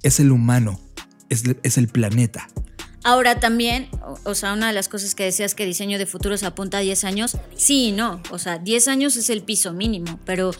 es 0.03 0.21
el 0.21 0.33
humano, 0.33 0.81
es, 1.29 1.79
el 1.79 1.89
planeta. 1.89 2.49
Ahora 3.03 3.41
también, 3.41 3.89
o, 4.25 4.35
sea, 4.35 4.53
una 4.53 4.67
de 4.67 4.75
las 4.75 4.91
cosas 4.91 5.15
que 5.15 5.25
decías 5.25 5.55
que 5.55 5.65
diseño 5.65 5.97
de 5.97 6.05
futuros 6.05 6.43
apunta 6.43 6.79
a 6.79 6.81
10 6.83 7.05
años, 7.05 7.39
sí 7.57 7.87
y 7.87 7.93
no, 7.93 8.21
o 8.31 8.39
sea, 8.39 8.59
10 8.59 8.89
años 8.89 9.17
es 9.17 9.31
el 9.31 9.43
piso 9.43 9.73
mínimo, 9.73 10.21
pero 10.27 10.51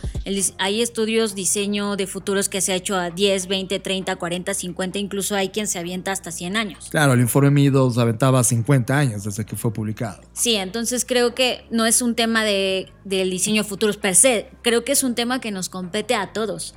hay 0.57 0.81
estudios 0.81 1.35
diseño 1.35 1.97
de 1.97 2.07
futuros 2.07 2.49
que 2.49 2.63
se 2.63 2.73
ha 2.73 2.77
hecho 2.77 2.97
a 2.97 3.11
10, 3.11 3.47
20, 3.47 3.79
30, 3.79 4.17
40, 4.17 4.55
50, 4.55 4.99
incluso 4.99 5.37
hay 5.37 5.51
quien 5.51 5.67
se 5.67 5.79
avienta 5.79 6.13
hasta 6.13 6.33
100 6.33 6.57
años. 6.57 6.89
Claro, 6.91 7.13
el 7.13 7.21
informe 7.21 7.51
Midos 7.51 7.99
aventaba 7.99 8.43
50 8.43 8.97
años 8.97 9.25
desde 9.25 9.45
que 9.45 9.57
fue 9.57 9.71
publicado. 9.71 10.23
Sí, 10.33 10.55
entonces 10.55 11.05
creo 11.05 11.35
que 11.35 11.67
no 11.71 11.85
es 11.85 12.01
un 12.01 12.15
tema 12.15 12.43
de, 12.43 12.91
del 13.05 13.29
diseño 13.29 13.65
de 13.65 13.69
futuros 13.69 13.99
per 13.99 14.17
se, 14.17 14.49
creo 14.63 14.83
que 14.83 14.93
es 14.93 15.03
un 15.03 15.15
tema 15.15 15.43
que 15.43 15.51
nos 15.51 15.69
compete 15.69 16.15
a 16.15 16.33
todos 16.33 16.75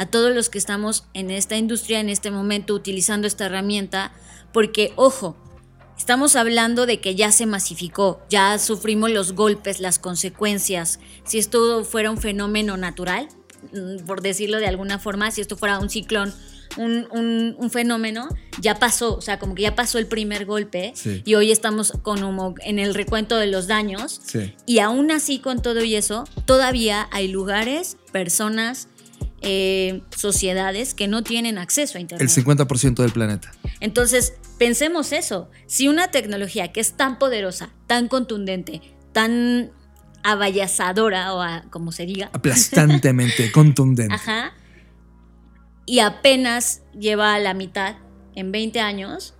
a 0.00 0.06
todos 0.06 0.34
los 0.34 0.48
que 0.48 0.56
estamos 0.58 1.04
en 1.12 1.30
esta 1.30 1.56
industria 1.56 2.00
en 2.00 2.08
este 2.08 2.30
momento 2.30 2.72
utilizando 2.74 3.26
esta 3.26 3.44
herramienta, 3.46 4.12
porque 4.52 4.92
ojo, 4.96 5.36
estamos 5.98 6.36
hablando 6.36 6.86
de 6.86 7.00
que 7.00 7.14
ya 7.14 7.30
se 7.32 7.44
masificó, 7.44 8.20
ya 8.30 8.58
sufrimos 8.58 9.10
los 9.10 9.32
golpes, 9.34 9.78
las 9.78 9.98
consecuencias. 9.98 11.00
Si 11.24 11.38
esto 11.38 11.84
fuera 11.84 12.10
un 12.10 12.16
fenómeno 12.18 12.76
natural, 12.78 13.28
mm, 13.72 14.06
por 14.06 14.22
decirlo 14.22 14.56
de 14.58 14.66
alguna 14.68 14.98
forma, 14.98 15.30
si 15.30 15.42
esto 15.42 15.56
fuera 15.58 15.78
un 15.78 15.90
ciclón 15.90 16.32
un, 16.76 17.08
un- 17.10 17.56
un 17.58 17.68
fenómeno, 17.70 18.28
ya 18.60 18.78
pasó, 18.78 19.16
o 19.16 19.20
sea, 19.20 19.40
como 19.40 19.56
que 19.56 19.62
ya 19.62 19.74
pasó 19.74 19.98
el 19.98 20.06
primer 20.06 20.46
golpe 20.46 20.92
Sí. 20.94 21.20
y 21.24 21.34
hoy 21.34 21.50
estamos 21.50 21.92
con 22.02 22.20
como 22.20 22.54
en 22.60 22.78
el 22.78 22.94
recuento 22.94 23.36
de 23.38 23.48
los 23.48 23.66
daños. 23.66 24.20
Sí. 24.24 24.54
Y 24.66 24.78
aún 24.78 25.10
así, 25.10 25.40
con 25.40 25.60
todo 25.62 25.82
y 25.82 25.96
eso, 25.96 26.24
todavía 26.46 27.08
hay 27.10 27.26
lugares, 27.26 27.96
personas, 28.12 28.86
eh, 29.42 30.02
sociedades 30.16 30.94
que 30.94 31.08
no 31.08 31.22
tienen 31.22 31.58
acceso 31.58 31.98
a 31.98 32.00
Internet. 32.00 32.28
El 32.36 32.44
50% 32.44 32.94
del 33.02 33.12
planeta. 33.12 33.50
Entonces, 33.80 34.34
pensemos 34.58 35.12
eso. 35.12 35.50
Si 35.66 35.88
una 35.88 36.10
tecnología 36.10 36.72
que 36.72 36.80
es 36.80 36.92
tan 36.92 37.18
poderosa, 37.18 37.70
tan 37.86 38.08
contundente, 38.08 38.82
tan 39.12 39.72
avallazadora 40.22 41.34
o 41.34 41.40
a- 41.40 41.62
como 41.70 41.92
se 41.92 42.06
diga, 42.06 42.30
Aplastantemente, 42.32 43.50
contundente. 43.52 44.14
ajá, 44.14 44.52
y 45.86 46.00
apenas 46.00 46.82
lleva 46.98 47.34
a 47.34 47.38
la 47.38 47.54
mitad 47.54 47.96
en 48.34 48.52
20 48.52 48.80
años, 48.80 49.34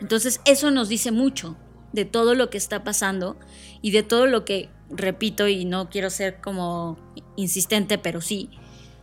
entonces 0.00 0.40
eso 0.44 0.70
nos 0.70 0.88
dice 0.88 1.10
mucho 1.12 1.56
de 1.92 2.04
todo 2.04 2.34
lo 2.34 2.50
que 2.50 2.58
está 2.58 2.84
pasando 2.84 3.38
y 3.82 3.92
de 3.92 4.02
todo 4.02 4.26
lo 4.26 4.44
que, 4.44 4.68
repito, 4.90 5.48
y 5.48 5.64
no 5.64 5.88
quiero 5.88 6.10
ser 6.10 6.40
como 6.40 6.98
insistente, 7.36 7.96
pero 7.98 8.20
sí, 8.20 8.50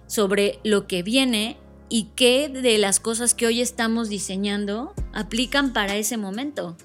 sobre 0.07 0.59
lo 0.63 0.87
que 0.87 1.03
viene 1.03 1.57
y 1.89 2.09
qué 2.15 2.49
de 2.49 2.77
las 2.77 2.99
cosas 2.99 3.33
que 3.33 3.45
hoy 3.45 3.61
estamos 3.61 4.09
diseñando 4.09 4.93
aplican 5.13 5.73
para 5.73 5.95
ese 5.95 6.17
momento. 6.17 6.77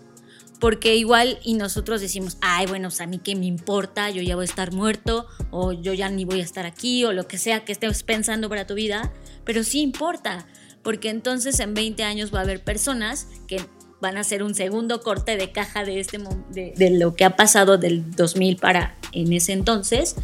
Porque 0.61 0.95
igual 0.95 1.41
y 1.43 1.55
nosotros 1.55 2.01
decimos, 2.01 2.37
ay, 2.41 2.67
bueno, 2.67 2.93
sea, 2.93 3.07
a 3.07 3.09
mí 3.09 3.19
qué 3.19 3.35
me 3.35 3.47
importa, 3.47 4.11
yo 4.11 4.23
ya 4.23 4.37
voy 4.37 4.45
a 4.45 4.45
estar 4.45 4.73
muerto, 4.73 5.27
o 5.51 5.73
yo 5.73 5.93
ya 5.93 6.09
ni 6.09 6.25
voy 6.25 6.41
a 6.41 6.45
estar 6.45 6.67
aquí, 6.67 7.05
o 7.05 7.13
lo 7.13 7.27
que 7.27 7.37
sea 7.37 7.65
que 7.65 7.73
estés 7.73 8.05
pensando 8.05 8.49
para 8.49 8.65
tu 8.65 8.75
vida, 8.75 9.13
pero 9.45 9.65
sí 9.65 9.81
importa, 9.81 10.47
porque 10.83 11.11
entonces 11.11 11.59
en 11.59 11.75
20 11.75 12.05
años 12.05 12.33
va 12.33 12.39
a 12.39 12.43
haber 12.43 12.63
personas 12.63 13.27
que 13.49 13.61
van 14.01 14.17
a 14.17 14.21
hacer 14.21 14.45
un 14.45 14.55
segundo 14.55 15.01
corte 15.01 15.37
de 15.37 15.51
caja 15.51 15.85
de, 15.85 15.99
este, 15.99 16.19
de, 16.51 16.75
de 16.77 16.91
lo 16.91 17.17
que 17.17 17.25
ha 17.25 17.35
pasado 17.35 17.77
del 17.77 18.15
2000 18.15 18.57
para 18.59 18.97
en 19.11 19.33
ese 19.33 19.53
entonces, 19.53 20.15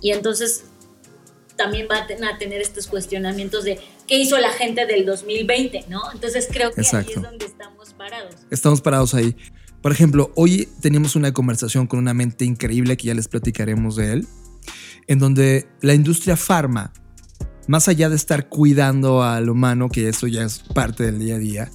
y 0.00 0.12
entonces 0.12 0.66
también 1.62 1.86
van 1.88 2.24
a 2.24 2.38
tener 2.38 2.62
estos 2.62 2.86
cuestionamientos 2.86 3.64
de 3.64 3.78
qué 4.06 4.16
hizo 4.16 4.38
la 4.38 4.50
gente 4.50 4.86
del 4.86 5.04
2020, 5.04 5.84
¿no? 5.90 6.00
Entonces 6.14 6.48
creo 6.50 6.70
que 6.70 6.80
ahí 6.80 6.86
Exacto. 6.86 7.12
es 7.16 7.22
donde 7.22 7.44
estamos 7.44 7.92
parados. 7.92 8.34
Estamos 8.50 8.80
parados 8.80 9.12
ahí. 9.12 9.36
Por 9.82 9.92
ejemplo, 9.92 10.32
hoy 10.36 10.70
teníamos 10.80 11.16
una 11.16 11.34
conversación 11.34 11.86
con 11.86 11.98
una 11.98 12.14
mente 12.14 12.46
increíble 12.46 12.96
que 12.96 13.08
ya 13.08 13.14
les 13.14 13.28
platicaremos 13.28 13.96
de 13.96 14.12
él, 14.14 14.26
en 15.06 15.18
donde 15.18 15.68
la 15.82 15.92
industria 15.92 16.34
farma, 16.38 16.94
más 17.68 17.88
allá 17.88 18.08
de 18.08 18.16
estar 18.16 18.48
cuidando 18.48 19.22
al 19.22 19.50
humano, 19.50 19.90
que 19.90 20.08
eso 20.08 20.26
ya 20.28 20.44
es 20.44 20.60
parte 20.60 21.04
del 21.04 21.18
día 21.18 21.34
a 21.34 21.38
día, 21.38 21.70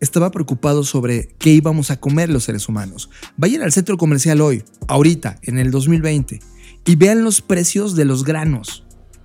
estaba 0.00 0.30
preocupado 0.30 0.84
sobre 0.84 1.28
qué 1.38 1.48
íbamos 1.48 1.90
a 1.90 1.98
comer 1.98 2.28
los 2.28 2.44
seres 2.44 2.68
humanos. 2.68 3.08
Vayan 3.38 3.62
al 3.62 3.72
centro 3.72 3.96
comercial 3.96 4.42
hoy, 4.42 4.64
ahorita, 4.86 5.38
en 5.42 5.58
el 5.58 5.70
2020, 5.70 6.40
y 6.84 6.96
vean 6.96 7.24
los 7.24 7.40
precios 7.40 7.96
de 7.96 8.04
los 8.04 8.24
granos. 8.24 8.83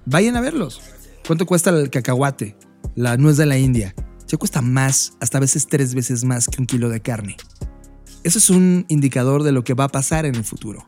Vayan 0.10 0.36
a 0.38 0.41
verlos. 0.41 0.82
¿Cuánto 1.28 1.45
cuesta 1.45 1.69
el 1.69 1.91
cacahuate? 1.91 2.56
La 2.95 3.15
nuez 3.15 3.38
de 3.38 3.45
la 3.45 3.60
India. 3.60 3.93
Se 4.26 4.38
cuesta 4.38 4.60
más, 4.63 5.13
hasta 5.19 5.38
a 5.38 5.41
veces 5.41 5.67
tres 5.67 5.93
veces 5.93 6.24
más 6.24 6.48
que 6.48 6.60
un 6.60 6.65
kilo 6.65 6.89
de 6.89 7.00
carne. 7.00 7.38
Eso 8.24 8.39
es 8.39 8.50
un 8.50 8.86
indicador 8.88 9.43
de 9.43 9.52
lo 9.52 9.63
que 9.63 9.76
va 9.76 9.84
a 9.84 9.89
pasar 9.89 10.26
en 10.26 10.34
el 10.34 10.43
futuro. 10.43 10.88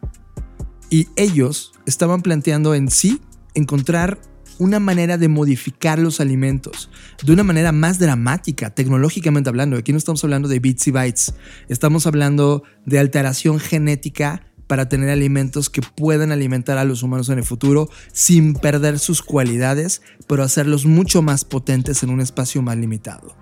Y 0.89 1.07
ellos 1.17 1.71
estaban 1.85 2.23
planteando 2.23 2.73
en 2.73 2.89
sí 2.89 3.21
encontrar 3.53 4.19
una 4.57 4.79
manera 4.79 5.19
de 5.19 5.27
modificar 5.27 5.99
los 5.99 6.19
alimentos 6.19 6.89
de 7.23 7.31
una 7.31 7.43
manera 7.43 7.71
más 7.71 7.99
dramática, 7.99 8.71
tecnológicamente 8.71 9.49
hablando. 9.49 9.77
Aquí 9.77 9.91
no 9.91 9.99
estamos 9.99 10.23
hablando 10.23 10.47
de 10.47 10.59
bits 10.59 10.87
y 10.87 10.91
bytes, 10.91 11.33
estamos 11.69 12.07
hablando 12.07 12.63
de 12.87 12.97
alteración 12.97 13.59
genética 13.59 14.50
para 14.71 14.87
tener 14.87 15.09
alimentos 15.09 15.69
que 15.69 15.81
puedan 15.81 16.31
alimentar 16.31 16.77
a 16.77 16.85
los 16.85 17.03
humanos 17.03 17.27
en 17.27 17.39
el 17.39 17.43
futuro 17.43 17.89
sin 18.13 18.53
perder 18.53 18.99
sus 18.99 19.21
cualidades, 19.21 20.01
pero 20.27 20.43
hacerlos 20.43 20.85
mucho 20.85 21.21
más 21.21 21.43
potentes 21.43 22.03
en 22.03 22.09
un 22.09 22.21
espacio 22.21 22.61
más 22.61 22.77
limitado. 22.77 23.35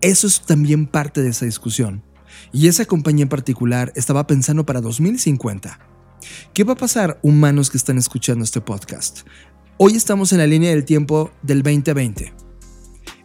Eso 0.00 0.28
es 0.28 0.42
también 0.42 0.86
parte 0.86 1.20
de 1.20 1.30
esa 1.30 1.46
discusión. 1.46 2.04
Y 2.52 2.68
esa 2.68 2.84
compañía 2.84 3.24
en 3.24 3.28
particular 3.28 3.92
estaba 3.96 4.24
pensando 4.28 4.64
para 4.64 4.80
2050. 4.80 5.80
¿Qué 6.52 6.62
va 6.62 6.74
a 6.74 6.76
pasar, 6.76 7.18
humanos 7.22 7.68
que 7.68 7.76
están 7.76 7.98
escuchando 7.98 8.44
este 8.44 8.60
podcast? 8.60 9.26
Hoy 9.78 9.96
estamos 9.96 10.32
en 10.32 10.38
la 10.38 10.46
línea 10.46 10.70
del 10.70 10.84
tiempo 10.84 11.32
del 11.42 11.64
2020. 11.64 12.32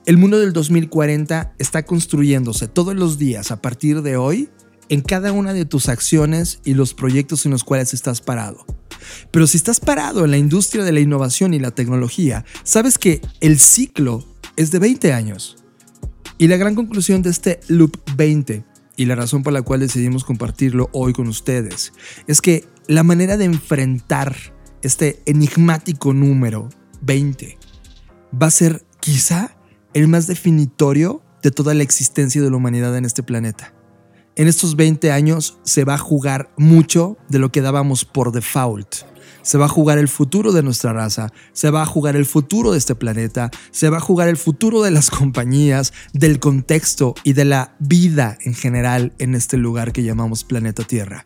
El 0.08 0.17
mundo 0.17 0.39
del 0.39 0.54
2040 0.54 1.54
está 1.60 1.86
construyéndose 1.86 2.67
todos 2.67 2.95
los 2.95 3.19
días 3.19 3.52
a 3.52 3.62
partir 3.62 4.02
de 4.02 4.17
hoy 4.17 4.49
en 4.89 5.02
cada 5.02 5.32
una 5.32 5.54
de 5.54 5.65
tus 5.65 5.88
acciones 5.88 6.60
y 6.65 6.73
los 6.73 6.93
proyectos 6.93 7.45
en 7.45 7.52
los 7.52 7.63
cuales 7.63 7.93
estás 7.93 8.21
parado. 8.21 8.65
Pero 9.32 9.47
si 9.47 9.58
estás 9.58 9.80
parado 9.80 10.25
en 10.25 10.32
la 10.32 10.38
industria 10.38 10.84
de 10.84 10.91
la 10.91 10.99
innovación 10.99 11.54
y 11.54 11.60
la 11.60 11.71
tecnología, 11.71 12.45
sabes 12.63 12.97
que 12.97 13.21
el 13.39 13.60
ciclo 13.60 14.25
es 14.56 14.71
de 14.71 14.80
20 14.80 15.13
años. 15.13 15.58
Y 16.38 16.47
la 16.47 16.58
gran 16.58 16.75
conclusión 16.75 17.21
de 17.21 17.30
este 17.30 17.60
Loop 17.67 17.97
20 18.15 18.63
y 18.95 19.06
la 19.06 19.15
razón 19.15 19.43
por 19.43 19.54
la 19.54 19.62
cual 19.62 19.80
decidimos 19.80 20.23
compartirlo 20.23 20.89
hoy 20.91 21.13
con 21.13 21.28
ustedes 21.28 21.93
es 22.28 22.41
que 22.41 22.65
la 22.88 23.04
manera 23.04 23.38
de 23.38 23.45
enfrentar 23.45 24.36
este 24.82 25.21
enigmático 25.25 26.13
número 26.13 26.69
20 27.02 27.58
va 28.41 28.47
a 28.47 28.52
ser 28.52 28.86
quizá 28.99 29.56
el 29.93 30.08
más 30.08 30.28
definitorio 30.28 31.21
de 31.41 31.52
toda 31.52 31.73
la 31.73 31.84
existencia 31.84 32.41
de 32.41 32.49
la 32.49 32.58
humanidad 32.58 32.95
en 32.97 33.06
este 33.06 33.23
planeta. 33.23 33.73
En 34.39 34.47
estos 34.47 34.78
20 34.78 35.12
años 35.12 35.58
se 35.65 35.84
va 35.84 35.95
a 35.95 35.97
jugar 35.97 36.49
mucho 36.56 37.17
de 37.28 37.39
lo 37.39 37.52
que 37.52 37.60
dábamos 37.60 38.06
por 38.06 38.32
default. 38.32 38.88
Se 39.41 39.58
va 39.58 39.65
a 39.65 39.67
jugar 39.67 39.97
el 39.97 40.08
futuro 40.08 40.54
de 40.54 40.63
nuestra 40.63 40.93
raza, 40.93 41.34
se 41.52 41.69
va 41.71 41.82
a 41.82 41.86
jugar 41.86 42.15
el 42.15 42.25
futuro 42.25 42.71
de 42.71 42.78
este 42.78 42.95
planeta, 42.95 43.52
se 43.71 43.89
va 43.89 43.97
a 43.97 43.99
jugar 43.99 44.30
el 44.30 44.38
futuro 44.38 44.82
de 44.82 44.91
las 44.91 45.10
compañías, 45.12 45.91
del 46.13 46.39
contexto 46.39 47.15
y 47.25 47.34
de 47.34 47.43
la 47.43 47.75
vida 47.80 48.38
en 48.45 48.54
general 48.54 49.12
en 49.19 49.36
este 49.36 49.58
lugar 49.58 49.91
que 49.91 50.04
llamamos 50.04 50.45
planeta 50.45 50.86
Tierra. 50.86 51.25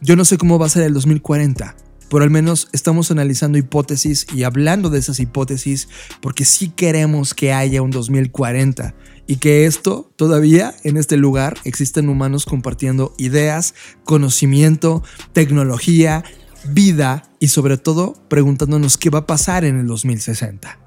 Yo 0.00 0.16
no 0.16 0.24
sé 0.24 0.36
cómo 0.36 0.58
va 0.58 0.66
a 0.66 0.70
ser 0.70 0.82
el 0.82 0.94
2040, 0.94 1.76
pero 2.10 2.24
al 2.24 2.30
menos 2.30 2.68
estamos 2.72 3.12
analizando 3.12 3.56
hipótesis 3.56 4.26
y 4.34 4.42
hablando 4.42 4.90
de 4.90 4.98
esas 4.98 5.20
hipótesis 5.20 5.88
porque 6.20 6.44
sí 6.44 6.70
queremos 6.70 7.34
que 7.34 7.52
haya 7.52 7.82
un 7.82 7.92
2040 7.92 8.96
y 9.32 9.36
que 9.36 9.64
esto 9.64 10.12
todavía 10.16 10.74
en 10.84 10.98
este 10.98 11.16
lugar 11.16 11.56
existen 11.64 12.10
humanos 12.10 12.44
compartiendo 12.44 13.14
ideas, 13.16 13.74
conocimiento, 14.04 15.02
tecnología, 15.32 16.22
vida 16.68 17.22
y 17.38 17.48
sobre 17.48 17.78
todo 17.78 18.12
preguntándonos 18.28 18.98
qué 18.98 19.08
va 19.08 19.20
a 19.20 19.26
pasar 19.26 19.64
en 19.64 19.80
el 19.80 19.86
2060. 19.86 20.78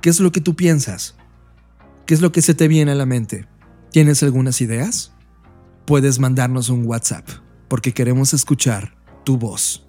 ¿Qué 0.00 0.08
es 0.08 0.20
lo 0.20 0.30
que 0.30 0.40
tú 0.40 0.54
piensas? 0.54 1.16
¿Qué 2.06 2.14
es 2.14 2.20
lo 2.20 2.30
que 2.30 2.42
se 2.42 2.54
te 2.54 2.68
viene 2.68 2.92
a 2.92 2.94
la 2.94 3.06
mente? 3.06 3.48
¿Tienes 3.90 4.22
algunas 4.22 4.60
ideas? 4.60 5.12
Puedes 5.84 6.20
mandarnos 6.20 6.68
un 6.68 6.86
WhatsApp 6.86 7.28
porque 7.66 7.92
queremos 7.92 8.34
escuchar 8.34 8.96
tu 9.24 9.36
voz. 9.36 9.84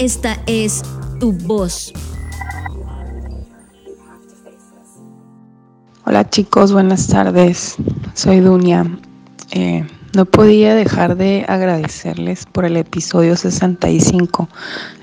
Esta 0.00 0.36
es 0.46 0.82
tu 1.20 1.32
voz. 1.32 1.92
Hola 6.06 6.28
chicos, 6.28 6.72
buenas 6.72 7.06
tardes. 7.06 7.76
Soy 8.14 8.40
Dunia. 8.40 8.84
Eh, 9.52 9.86
no 10.16 10.24
podía 10.24 10.74
dejar 10.74 11.16
de 11.16 11.44
agradecerles 11.46 12.46
por 12.46 12.64
el 12.64 12.76
episodio 12.76 13.36
65. 13.36 14.48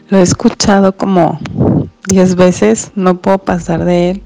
Lo 0.10 0.18
he 0.18 0.22
escuchado 0.22 0.98
como 0.98 1.40
10 2.10 2.36
veces, 2.36 2.92
no 2.96 3.22
puedo 3.22 3.38
pasar 3.38 3.86
de 3.86 4.12
él. 4.12 4.24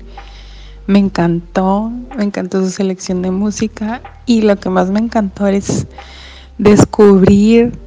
Me 0.88 1.00
encantó, 1.00 1.91
me 2.17 2.24
encantó 2.24 2.62
su 2.62 2.69
selección 2.69 3.22
de 3.22 3.32
música 3.32 4.02
y 4.26 4.41
lo 4.41 4.58
que 4.58 4.69
más 4.69 4.89
me 4.89 5.00
encantó 5.00 5.48
es 5.48 5.88
descubrir 6.58 7.78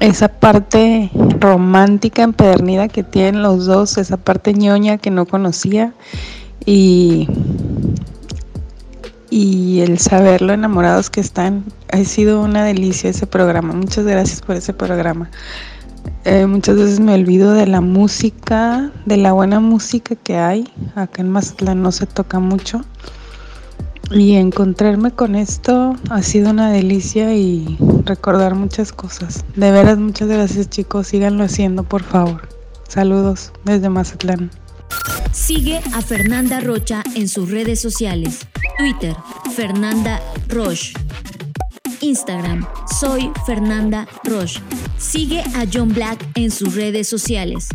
esa 0.00 0.28
parte 0.28 1.10
romántica 1.40 2.22
empedernida 2.22 2.88
que 2.88 3.02
tienen 3.02 3.42
los 3.42 3.66
dos, 3.66 3.98
esa 3.98 4.16
parte 4.16 4.54
ñoña 4.54 4.98
que 4.98 5.10
no 5.10 5.26
conocía 5.26 5.92
y 6.64 7.28
y 9.30 9.80
el 9.80 9.98
saber 9.98 10.42
lo 10.42 10.52
enamorados 10.52 11.10
que 11.10 11.20
están. 11.20 11.64
Ha 11.92 12.02
sido 12.04 12.40
una 12.40 12.64
delicia 12.64 13.10
ese 13.10 13.26
programa. 13.26 13.74
Muchas 13.74 14.04
gracias 14.04 14.40
por 14.40 14.56
ese 14.56 14.72
programa. 14.72 15.30
Eh, 16.24 16.46
muchas 16.46 16.76
veces 16.76 17.00
me 17.00 17.14
olvido 17.14 17.52
de 17.52 17.66
la 17.66 17.80
música, 17.80 18.90
de 19.06 19.16
la 19.16 19.32
buena 19.32 19.60
música 19.60 20.14
que 20.16 20.36
hay. 20.36 20.68
Acá 20.94 21.22
en 21.22 21.30
Mazatlán 21.30 21.82
no 21.82 21.92
se 21.92 22.06
toca 22.06 22.38
mucho. 22.38 22.84
Y 24.10 24.34
encontrarme 24.34 25.10
con 25.10 25.34
esto 25.34 25.94
ha 26.10 26.22
sido 26.22 26.50
una 26.50 26.70
delicia 26.70 27.34
y 27.34 27.76
recordar 28.04 28.54
muchas 28.54 28.92
cosas. 28.92 29.44
De 29.54 29.70
veras, 29.70 29.98
muchas 29.98 30.28
gracias 30.28 30.70
chicos. 30.70 31.08
Síganlo 31.08 31.44
haciendo, 31.44 31.82
por 31.82 32.02
favor. 32.02 32.48
Saludos 32.88 33.52
desde 33.64 33.90
Mazatlán. 33.90 34.50
Sigue 35.32 35.80
a 35.92 36.00
Fernanda 36.00 36.60
Rocha 36.60 37.02
en 37.14 37.28
sus 37.28 37.50
redes 37.50 37.80
sociales. 37.80 38.46
Twitter, 38.78 39.14
Fernanda 39.54 40.20
Roche. 40.48 40.92
Instagram, 42.00 42.66
soy 43.00 43.30
Fernanda 43.46 44.06
Roche. 44.24 44.60
Sigue 44.96 45.40
a 45.54 45.64
John 45.72 45.88
Black 45.88 46.24
en 46.34 46.50
sus 46.50 46.74
redes 46.74 47.08
sociales. 47.08 47.68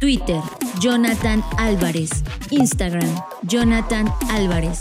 Twitter, 0.00 0.40
Jonathan 0.80 1.42
Álvarez. 1.56 2.10
Instagram, 2.50 3.08
Jonathan 3.42 4.06
Álvarez. 4.30 4.80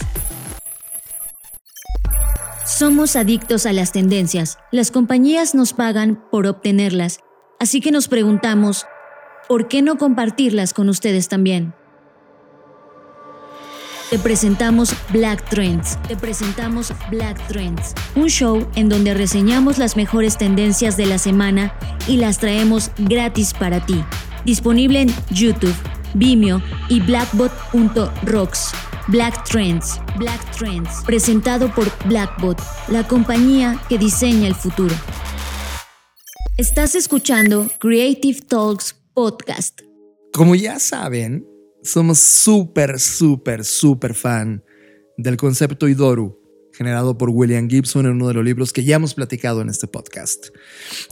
Somos 2.66 3.16
adictos 3.16 3.66
a 3.66 3.74
las 3.74 3.92
tendencias. 3.92 4.58
Las 4.72 4.92
compañías 4.92 5.54
nos 5.56 5.74
pagan 5.74 6.24
por 6.32 6.48
obtenerlas. 6.48 7.20
Así 7.60 7.82
que 7.82 7.92
nos 7.92 8.08
preguntamos, 8.08 8.86
¿por 9.48 9.68
qué 9.68 9.82
no 9.82 9.98
compartirlas 9.98 10.74
con 10.74 10.90
ustedes 10.90 11.28
también? 11.28 11.74
Te 14.14 14.20
presentamos 14.20 14.94
Black 15.12 15.50
Trends. 15.50 15.98
Te 16.08 16.16
presentamos 16.16 16.94
Black 17.10 17.48
Trends, 17.48 17.96
un 18.16 18.28
show 18.28 18.70
en 18.76 18.88
donde 18.88 19.16
reseñamos 19.16 19.80
las 19.80 19.98
mejores 19.98 20.38
tendencias 20.38 20.98
de 20.98 21.08
la 21.08 21.18
semana 21.18 21.74
y 22.08 22.18
las 22.18 22.38
traemos 22.38 22.92
gratis 23.00 23.56
para 23.56 23.84
ti. 23.84 24.04
Disponible 24.46 25.02
en 25.02 25.16
YouTube, 25.32 25.74
Vimeo 26.14 26.62
y 26.90 27.00
blackbot.rocks. 27.00 28.74
Black 29.08 29.46
Trends, 29.46 30.00
Black 30.20 30.56
Trends, 30.56 31.04
presentado 31.08 31.74
por 31.74 31.92
Blackbot, 32.06 32.62
la 32.90 33.08
compañía 33.08 33.82
que 33.90 33.98
diseña 33.98 34.48
el 34.48 34.54
futuro. 34.54 34.94
Estás 36.56 36.94
escuchando 36.94 37.68
Creative 37.80 38.42
Talks 38.42 38.96
Podcast. 39.16 39.82
Como 40.34 40.54
ya 40.54 40.78
saben, 40.78 41.48
somos 41.84 42.20
súper, 42.20 43.00
súper, 43.00 43.66
súper 43.66 44.14
fan 44.14 44.64
del 45.18 45.38
concepto 45.38 45.88
Idoru, 45.88 46.40
generado 46.74 47.18
por 47.18 47.30
William 47.30 47.70
Gibson 47.70 48.06
en 48.06 48.14
uno 48.14 48.30
de 48.30 48.34
los 48.34 48.46
libros 48.46 48.74
que 48.74 48.84
ya 48.84 48.96
hemos 48.96 49.14
platicado 49.14 49.62
en 49.62 49.70
este 49.70 49.88
podcast. 49.88 50.48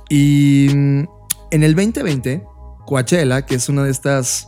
Y 0.09 0.67
mm, 0.73 1.03
en 1.51 1.63
el 1.63 1.75
2020, 1.75 2.43
Coachella, 2.85 3.45
que 3.45 3.55
es 3.55 3.69
uno 3.69 3.83
de 3.83 3.91
estos 3.91 4.47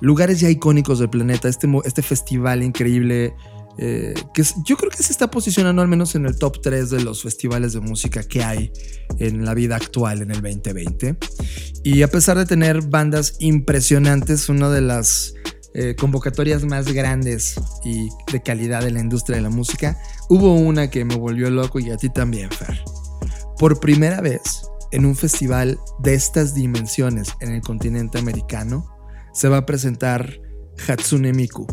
lugares 0.00 0.40
ya 0.40 0.50
icónicos 0.50 0.98
del 0.98 1.10
planeta, 1.10 1.48
este, 1.48 1.68
este 1.84 2.02
festival 2.02 2.62
increíble, 2.62 3.34
eh, 3.78 4.14
que 4.34 4.42
yo 4.64 4.76
creo 4.76 4.90
que 4.90 5.02
se 5.02 5.12
está 5.12 5.30
posicionando 5.30 5.80
al 5.80 5.88
menos 5.88 6.14
en 6.14 6.26
el 6.26 6.38
top 6.38 6.60
3 6.60 6.90
de 6.90 7.02
los 7.02 7.22
festivales 7.22 7.72
de 7.72 7.80
música 7.80 8.22
que 8.22 8.44
hay 8.44 8.70
en 9.18 9.46
la 9.46 9.54
vida 9.54 9.76
actual 9.76 10.20
en 10.20 10.30
el 10.30 10.42
2020. 10.42 11.16
Y 11.82 12.02
a 12.02 12.08
pesar 12.08 12.36
de 12.36 12.44
tener 12.44 12.82
bandas 12.82 13.36
impresionantes, 13.40 14.48
una 14.48 14.70
de 14.70 14.82
las 14.82 15.34
eh, 15.74 15.94
convocatorias 15.98 16.64
más 16.64 16.92
grandes 16.92 17.54
y 17.84 18.08
de 18.30 18.42
calidad 18.42 18.82
de 18.82 18.90
la 18.90 19.00
industria 19.00 19.36
de 19.36 19.42
la 19.42 19.50
música, 19.50 19.98
hubo 20.28 20.54
una 20.54 20.90
que 20.90 21.04
me 21.04 21.16
volvió 21.16 21.50
loco 21.50 21.80
y 21.80 21.90
a 21.90 21.96
ti 21.96 22.10
también, 22.10 22.50
Fer. 22.50 22.82
Por 23.58 23.80
primera 23.80 24.20
vez 24.20 24.42
en 24.90 25.06
un 25.06 25.16
festival 25.16 25.78
de 26.00 26.14
estas 26.14 26.54
dimensiones 26.54 27.28
en 27.40 27.52
el 27.52 27.62
continente 27.62 28.18
americano, 28.18 28.86
se 29.32 29.48
va 29.48 29.58
a 29.58 29.66
presentar 29.66 30.40
Hatsune 30.86 31.32
Miku. 31.32 31.66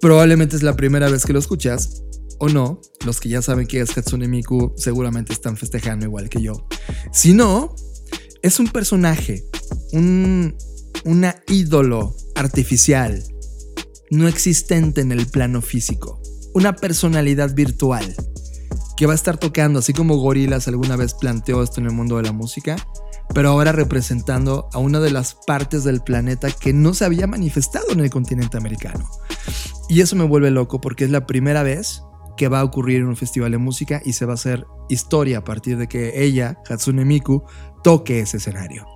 Probablemente 0.00 0.56
es 0.56 0.62
la 0.62 0.74
primera 0.74 1.08
vez 1.08 1.24
que 1.24 1.32
lo 1.32 1.38
escuchas, 1.38 2.02
o 2.40 2.48
no, 2.48 2.80
los 3.04 3.20
que 3.20 3.28
ya 3.28 3.42
saben 3.42 3.66
que 3.66 3.80
es 3.80 3.96
Hatsune 3.96 4.28
Miku 4.28 4.72
seguramente 4.76 5.32
están 5.32 5.56
festejando 5.56 6.06
igual 6.06 6.28
que 6.28 6.42
yo. 6.42 6.66
Si 7.12 7.32
no, 7.32 7.74
es 8.42 8.58
un 8.58 8.68
personaje, 8.68 9.44
un, 9.92 10.56
una 11.04 11.36
ídolo 11.46 12.14
artificial, 12.38 13.22
no 14.10 14.28
existente 14.28 15.00
en 15.00 15.12
el 15.12 15.26
plano 15.26 15.60
físico, 15.60 16.22
una 16.54 16.74
personalidad 16.74 17.54
virtual 17.54 18.14
que 18.96 19.06
va 19.06 19.12
a 19.12 19.16
estar 19.16 19.38
tocando, 19.38 19.78
así 19.78 19.92
como 19.92 20.16
Gorilas 20.16 20.66
alguna 20.68 20.96
vez 20.96 21.14
planteó 21.14 21.62
esto 21.62 21.80
en 21.80 21.86
el 21.86 21.92
mundo 21.92 22.16
de 22.16 22.24
la 22.24 22.32
música, 22.32 22.76
pero 23.34 23.50
ahora 23.50 23.72
representando 23.72 24.68
a 24.72 24.78
una 24.78 25.00
de 25.00 25.10
las 25.10 25.36
partes 25.46 25.84
del 25.84 26.00
planeta 26.00 26.50
que 26.50 26.72
no 26.72 26.94
se 26.94 27.04
había 27.04 27.26
manifestado 27.26 27.90
en 27.90 28.00
el 28.00 28.10
continente 28.10 28.56
americano. 28.56 29.08
Y 29.88 30.00
eso 30.00 30.16
me 30.16 30.24
vuelve 30.24 30.50
loco 30.50 30.80
porque 30.80 31.04
es 31.04 31.10
la 31.10 31.26
primera 31.26 31.62
vez 31.62 32.02
que 32.36 32.48
va 32.48 32.60
a 32.60 32.64
ocurrir 32.64 32.98
en 32.98 33.08
un 33.08 33.16
festival 33.16 33.52
de 33.52 33.58
música 33.58 34.00
y 34.04 34.14
se 34.14 34.24
va 34.24 34.32
a 34.32 34.34
hacer 34.34 34.66
historia 34.88 35.38
a 35.38 35.44
partir 35.44 35.76
de 35.76 35.88
que 35.88 36.24
ella, 36.24 36.58
Hatsune 36.68 37.04
Miku, 37.04 37.44
toque 37.82 38.20
ese 38.20 38.38
escenario. 38.38 38.86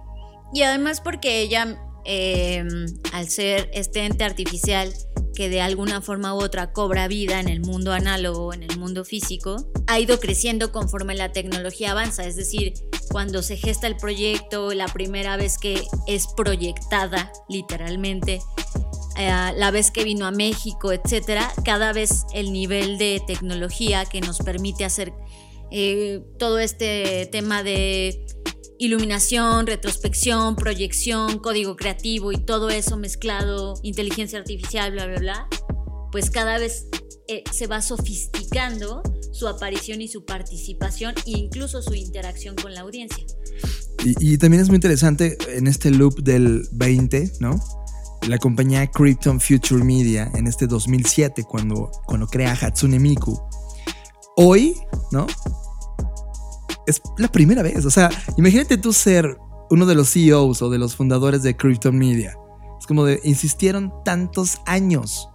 Y 0.55 0.63
además 0.63 1.01
porque 1.01 1.41
ella 1.41 1.79
Em, 2.05 2.87
al 3.13 3.29
ser 3.29 3.71
este 3.73 4.05
ente 4.05 4.25
artificial 4.25 4.93
que 5.35 5.49
de 5.49 5.61
alguna 5.61 6.03
forma 6.03 6.35
u 6.35 6.43
otra 6.43 6.73
cobra 6.73 7.09
vida 7.09 7.41
en 7.41 7.49
el 7.49 7.61
mundo 7.61 7.93
análogo, 7.93 8.53
en 8.53 8.63
el 8.63 8.77
mundo 8.79 9.05
físico, 9.05 9.57
ha 9.87 9.99
ido 9.99 10.21
creciendo 10.21 10.73
conforme 10.73 11.15
la 11.15 11.33
tecnología 11.33 11.93
avanza. 11.93 12.27
Es 12.27 12.37
decir, 12.37 12.75
cuando 13.11 13.43
se 13.43 13.57
gesta 13.57 13.87
el 13.87 13.97
proyecto, 13.97 14.75
la 14.75 14.87
primera 14.87 15.37
vez 15.37 15.59
que 15.59 15.85
es 16.07 16.27
proyectada, 16.37 17.33
literalmente, 17.49 18.41
eh, 19.17 19.53
la 19.57 19.71
vez 19.71 19.91
que 19.91 20.05
vino 20.05 20.27
a 20.27 20.31
México, 20.31 20.93
etcétera, 20.93 21.51
cada 21.65 21.93
vez 21.93 22.25
el 22.35 22.53
nivel 22.53 22.99
de 22.99 23.23
tecnología 23.27 24.05
que 24.05 24.21
nos 24.21 24.39
permite 24.39 24.85
hacer 24.85 25.13
eh, 25.71 26.23
todo 26.39 26.59
este 26.59 27.27
tema 27.33 27.63
de 27.63 28.27
iluminación, 28.79 29.67
retrospección, 29.67 30.57
proyección, 30.57 31.39
código 31.39 31.77
creativo 31.77 32.33
y 32.33 32.39
todo 32.39 32.71
eso 32.71 32.97
mezclado, 32.97 33.75
inteligencia 33.83 34.39
artificial, 34.39 34.93
bla, 34.93 35.07
bla, 35.07 35.19
bla, 35.19 35.49
pues 36.11 36.31
cada 36.31 36.59
vez 36.59 36.87
eh, 37.29 37.45
se 37.51 37.67
va 37.67 37.81
sofisticando 37.81 39.03
su 39.33 39.49
aparición 39.49 40.01
y 40.01 40.09
su 40.09 40.25
participación 40.25 41.15
e 41.27 41.31
incluso 41.31 41.81
su 41.81 41.95
interacción 41.95 42.55
con 42.57 42.75
la 42.75 42.81
audiencia. 42.81 43.25
Y, 44.05 44.37
también 44.39 44.63
es 44.63 44.69
muy 44.69 44.77
interesante 44.77 45.39
en 45.49 45.69
este 45.69 45.91
loop 45.91 46.23
del 46.23 46.67
20, 46.73 47.35
¿no? 47.39 47.61
La 48.27 48.39
compañía 48.39 48.89
Krypton 48.89 49.41
Future 49.41 49.85
Media 49.85 50.31
en 50.35 50.49
este 50.49 50.67
2007, 50.67 51.45
cuando, 51.45 51.91
cuando 52.07 52.27
crea 52.27 52.53
Hatsune 52.53 52.99
Miku. 52.99 53.41
Hoy, 54.37 54.75
¿no? 55.13 55.27
Es 56.87 57.01
la 57.19 57.29
primera 57.29 57.63
vez. 57.63 57.85
O 57.85 57.91
sea, 57.91 58.11
imagínate 58.37 58.77
tú 58.77 58.93
ser 58.93 59.37
uno 59.71 59.87
de 59.87 59.95
los 59.95 60.13
CEOs 60.13 60.63
o 60.63 60.71
de 60.71 60.79
los 60.79 60.97
fundadores 60.97 61.43
de 61.43 61.57
Krypton 61.57 61.97
Media. 61.97 62.37
Es 62.79 62.87
como 62.87 63.05
de, 63.05 63.21
insistieron 63.25 63.93
tantos 64.05 64.59
años 64.67 65.29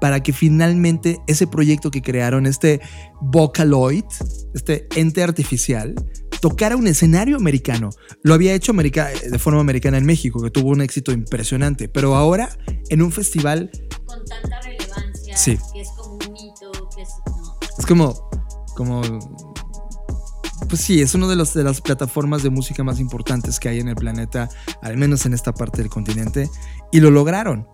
para 0.00 0.22
que 0.22 0.32
finalmente 0.32 1.20
ese 1.26 1.46
proyecto 1.46 1.90
que 1.90 2.02
crearon, 2.02 2.46
este 2.46 2.80
Vocaloid, 3.20 4.04
este 4.54 4.88
ente 4.96 5.22
artificial, 5.22 5.94
tocara 6.40 6.76
un 6.76 6.88
escenario 6.88 7.36
americano. 7.36 7.90
Lo 8.22 8.34
había 8.34 8.52
hecho 8.52 8.72
de 8.72 9.38
forma 9.38 9.60
americana 9.60 9.98
en 9.98 10.04
México, 10.04 10.42
que 10.42 10.50
tuvo 10.50 10.70
un 10.70 10.80
éxito 10.80 11.12
impresionante, 11.12 11.88
pero 11.88 12.16
ahora 12.16 12.50
en 12.88 13.00
un 13.00 13.12
festival... 13.12 13.70
Con 14.04 14.24
tanta 14.24 14.60
relevancia, 14.60 15.36
sí. 15.36 15.56
que 15.72 15.82
es 15.82 15.88
como 15.90 16.14
un 16.14 16.32
mito, 16.32 16.72
que 16.94 17.02
es... 17.02 17.08
Es 17.78 17.86
como, 17.86 18.28
como 18.74 19.51
pues 20.72 20.80
sí, 20.80 21.02
es 21.02 21.14
una 21.14 21.28
de, 21.28 21.36
de 21.36 21.64
las 21.64 21.82
plataformas 21.82 22.42
de 22.42 22.48
música 22.48 22.82
más 22.82 22.98
importantes 22.98 23.60
que 23.60 23.68
hay 23.68 23.80
en 23.80 23.88
el 23.88 23.94
planeta, 23.94 24.48
al 24.80 24.96
menos 24.96 25.26
en 25.26 25.34
esta 25.34 25.52
parte 25.52 25.82
del 25.82 25.90
continente, 25.90 26.48
y 26.90 27.00
lo 27.00 27.10
lograron. 27.10 27.68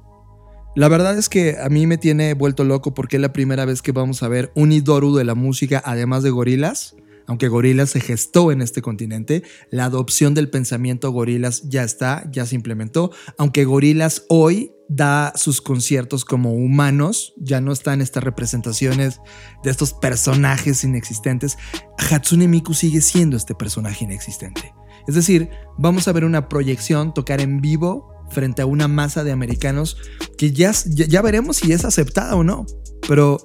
La 0.75 0.89
verdad 0.89 1.17
es 1.17 1.29
que 1.29 1.59
a 1.63 1.69
mí 1.69 1.87
me 1.87 1.97
tiene 1.97 2.35
vuelto 2.35 2.65
loco 2.65 2.95
porque 2.95 3.15
es 3.15 3.23
la 3.23 3.33
primera 3.33 3.65
vez 3.65 3.83
que 3.83 3.93
vamos 3.93 4.25
a 4.25 4.29
ver 4.29 4.51
un 4.57 4.73
Idoru 4.73 5.15
de 5.15 5.23
la 5.23 5.37
música, 5.37 5.81
además 5.85 6.25
de 6.25 6.31
gorilas. 6.31 6.97
Aunque 7.29 7.49
gorilas 7.49 7.91
se 7.91 8.01
gestó 8.01 8.51
en 8.51 8.63
este 8.63 8.83
continente, 8.83 9.43
la 9.71 9.85
adopción 9.85 10.35
del 10.35 10.49
pensamiento 10.49 11.13
gorilas 11.13 11.69
ya 11.69 11.85
está, 11.85 12.29
ya 12.33 12.47
se 12.47 12.57
implementó. 12.57 13.13
Aunque 13.37 13.67
gorilas 13.67 14.25
hoy 14.29 14.73
da 14.89 15.35
sus 15.37 15.61
conciertos 15.61 16.25
como 16.25 16.55
humanos, 16.55 17.35
ya 17.37 17.61
no 17.61 17.73
están 17.73 18.01
estas 18.01 18.25
representaciones 18.25 19.21
de 19.63 19.71
estos 19.71 19.93
personajes 19.93 20.83
inexistentes. 20.83 21.59
Hatsune 21.99 22.49
Miku 22.49 22.73
sigue 22.73 23.03
siendo 23.03 23.37
este 23.37 23.55
personaje 23.55 24.05
inexistente. 24.05 24.75
Es 25.07 25.15
decir, 25.15 25.51
vamos 25.77 26.09
a 26.09 26.13
ver 26.13 26.25
una 26.25 26.49
proyección, 26.49 27.13
tocar 27.13 27.43
en 27.43 27.61
vivo 27.61 28.15
frente 28.31 28.63
a 28.63 28.67
una 28.67 28.89
masa 28.89 29.25
de 29.25 29.33
americanos 29.33 29.97
que 30.37 30.53
ya, 30.53 30.73
ya, 30.87 31.23
veremos 31.23 31.59
si 31.59 31.73
es 31.73 31.85
aceptada 31.85 32.35
o 32.37 32.45
no. 32.45 32.65
Pero, 33.07 33.39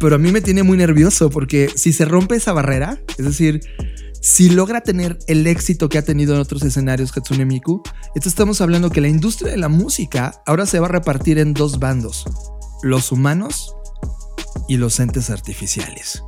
pero 0.00 0.16
a 0.16 0.18
mí 0.18 0.32
me 0.32 0.40
tiene 0.40 0.62
muy 0.62 0.78
nervioso 0.78 1.30
porque 1.30 1.70
si 1.76 1.92
se 1.92 2.06
rompe 2.06 2.34
esa 2.36 2.52
barrera, 2.52 3.00
es 3.18 3.24
decir, 3.24 3.60
si 4.22 4.50
logra 4.50 4.80
tener 4.80 5.18
el 5.28 5.46
éxito 5.46 5.88
que 5.88 5.98
ha 5.98 6.02
tenido 6.02 6.34
en 6.34 6.40
otros 6.40 6.62
escenarios 6.62 7.16
Hatsune 7.16 7.44
Miku, 7.44 7.82
entonces 8.08 8.32
estamos 8.32 8.60
hablando 8.60 8.90
que 8.90 9.00
la 9.00 9.08
industria 9.08 9.52
de 9.52 9.58
la 9.58 9.68
música 9.68 10.42
ahora 10.46 10.66
se 10.66 10.80
va 10.80 10.86
a 10.86 10.90
repartir 10.90 11.38
en 11.38 11.54
dos 11.54 11.78
bandos, 11.78 12.24
los 12.82 13.12
humanos 13.12 13.74
y 14.68 14.78
los 14.78 14.98
entes 15.00 15.30
artificiales. 15.30 16.22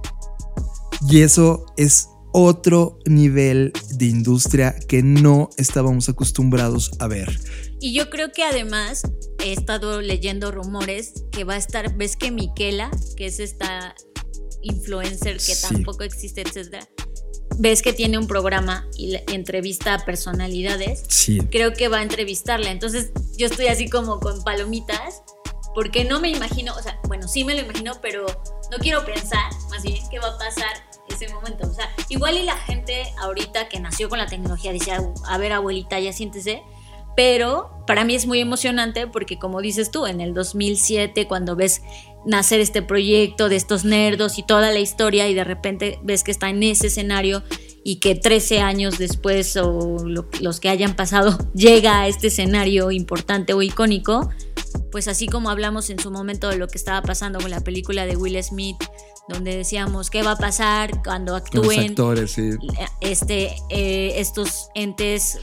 Y 1.08 1.20
eso 1.20 1.66
es 1.76 2.08
otro 2.32 2.98
nivel 3.06 3.72
de 3.90 4.06
industria 4.06 4.74
que 4.88 5.02
no 5.02 5.50
estábamos 5.56 6.08
acostumbrados 6.08 6.92
a 6.98 7.08
ver. 7.08 7.38
Y 7.82 7.92
yo 7.92 8.10
creo 8.10 8.30
que 8.30 8.44
además 8.44 9.02
he 9.44 9.52
estado 9.52 10.00
leyendo 10.00 10.52
rumores 10.52 11.24
que 11.32 11.42
va 11.42 11.54
a 11.54 11.56
estar, 11.56 11.96
ves 11.96 12.16
que 12.16 12.30
Miquela, 12.30 12.88
que 13.16 13.26
es 13.26 13.40
esta 13.40 13.96
influencer 14.62 15.38
que 15.38 15.56
tampoco 15.56 16.04
existe, 16.04 16.42
etcétera, 16.42 16.88
ves 17.58 17.82
que 17.82 17.92
tiene 17.92 18.18
un 18.18 18.28
programa 18.28 18.86
y 18.96 19.16
entrevista 19.32 19.94
a 19.94 20.04
personalidades. 20.04 21.02
Sí. 21.08 21.40
Creo 21.50 21.72
que 21.72 21.88
va 21.88 21.98
a 21.98 22.02
entrevistarla. 22.02 22.70
Entonces 22.70 23.10
yo 23.36 23.48
estoy 23.48 23.66
así 23.66 23.88
como 23.88 24.20
con 24.20 24.44
palomitas 24.44 25.24
porque 25.74 26.04
no 26.04 26.20
me 26.20 26.30
imagino, 26.30 26.76
o 26.76 26.82
sea, 26.82 27.00
bueno, 27.08 27.26
sí 27.26 27.42
me 27.42 27.56
lo 27.56 27.62
imagino, 27.62 27.94
pero 28.00 28.26
no 28.70 28.78
quiero 28.78 29.04
pensar 29.04 29.52
más 29.70 29.82
bien 29.82 29.98
qué 30.08 30.20
va 30.20 30.28
a 30.28 30.38
pasar 30.38 30.70
ese 31.08 31.34
momento. 31.34 31.68
O 31.68 31.74
sea, 31.74 31.92
igual 32.08 32.38
y 32.38 32.44
la 32.44 32.56
gente 32.58 33.02
ahorita 33.18 33.68
que 33.68 33.80
nació 33.80 34.08
con 34.08 34.18
la 34.18 34.26
tecnología 34.26 34.70
dice, 34.70 34.92
a 34.92 35.38
ver 35.38 35.52
abuelita, 35.52 35.98
ya 35.98 36.12
siéntese. 36.12 36.62
Pero 37.16 37.84
para 37.86 38.04
mí 38.04 38.14
es 38.14 38.26
muy 38.26 38.40
emocionante 38.40 39.06
porque 39.06 39.38
como 39.38 39.60
dices 39.60 39.90
tú, 39.90 40.06
en 40.06 40.20
el 40.20 40.34
2007 40.34 41.26
cuando 41.26 41.56
ves 41.56 41.82
nacer 42.24 42.60
este 42.60 42.82
proyecto 42.82 43.48
de 43.48 43.56
estos 43.56 43.84
nerdos 43.84 44.38
y 44.38 44.42
toda 44.42 44.70
la 44.70 44.78
historia 44.78 45.28
y 45.28 45.34
de 45.34 45.44
repente 45.44 45.98
ves 46.02 46.22
que 46.22 46.30
está 46.30 46.50
en 46.50 46.62
ese 46.62 46.86
escenario 46.86 47.42
y 47.84 47.96
que 47.96 48.14
13 48.14 48.60
años 48.60 48.98
después 48.98 49.56
o 49.56 49.96
los 50.40 50.60
que 50.60 50.68
hayan 50.68 50.94
pasado 50.94 51.36
llega 51.54 52.00
a 52.00 52.08
este 52.08 52.28
escenario 52.28 52.90
importante 52.92 53.54
o 53.54 53.62
icónico, 53.62 54.30
pues 54.92 55.08
así 55.08 55.26
como 55.26 55.50
hablamos 55.50 55.90
en 55.90 55.98
su 55.98 56.10
momento 56.10 56.48
de 56.48 56.58
lo 56.58 56.68
que 56.68 56.78
estaba 56.78 57.02
pasando 57.02 57.40
con 57.40 57.50
la 57.50 57.60
película 57.60 58.06
de 58.06 58.16
Will 58.16 58.40
Smith, 58.42 58.76
donde 59.28 59.56
decíamos 59.56 60.10
qué 60.10 60.22
va 60.22 60.32
a 60.32 60.36
pasar 60.36 61.02
cuando 61.02 61.34
actúen 61.34 61.94
este, 63.00 63.56
eh, 63.70 64.14
estos 64.16 64.68
entes 64.74 65.38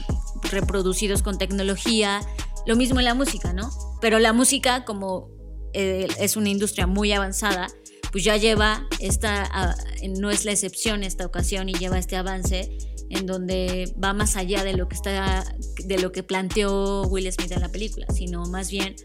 reproducidos 0.50 1.22
con 1.22 1.38
tecnología, 1.38 2.20
lo 2.66 2.76
mismo 2.76 2.98
en 2.98 3.04
la 3.04 3.14
música, 3.14 3.52
¿no? 3.52 3.70
Pero 4.00 4.18
la 4.18 4.32
música 4.32 4.84
como 4.84 5.28
eh, 5.72 6.08
es 6.18 6.36
una 6.36 6.48
industria 6.48 6.86
muy 6.86 7.12
avanzada, 7.12 7.68
pues 8.12 8.24
ya 8.24 8.36
lleva 8.36 8.86
esta, 8.98 9.76
no 10.18 10.30
es 10.30 10.44
la 10.44 10.52
excepción 10.52 11.04
esta 11.04 11.26
ocasión 11.26 11.68
y 11.68 11.74
lleva 11.74 11.98
este 11.98 12.16
avance 12.16 12.76
en 13.08 13.26
donde 13.26 13.92
va 14.02 14.12
más 14.12 14.36
allá 14.36 14.64
de 14.64 14.72
lo 14.72 14.88
que 14.88 14.94
está, 14.94 15.44
de 15.84 15.98
lo 15.98 16.12
que 16.12 16.22
planteó 16.22 17.02
Will 17.02 17.30
Smith 17.32 17.52
en 17.52 17.60
la 17.60 17.70
película, 17.70 18.06
sino 18.12 18.44
más 18.46 18.70
bien 18.70 18.96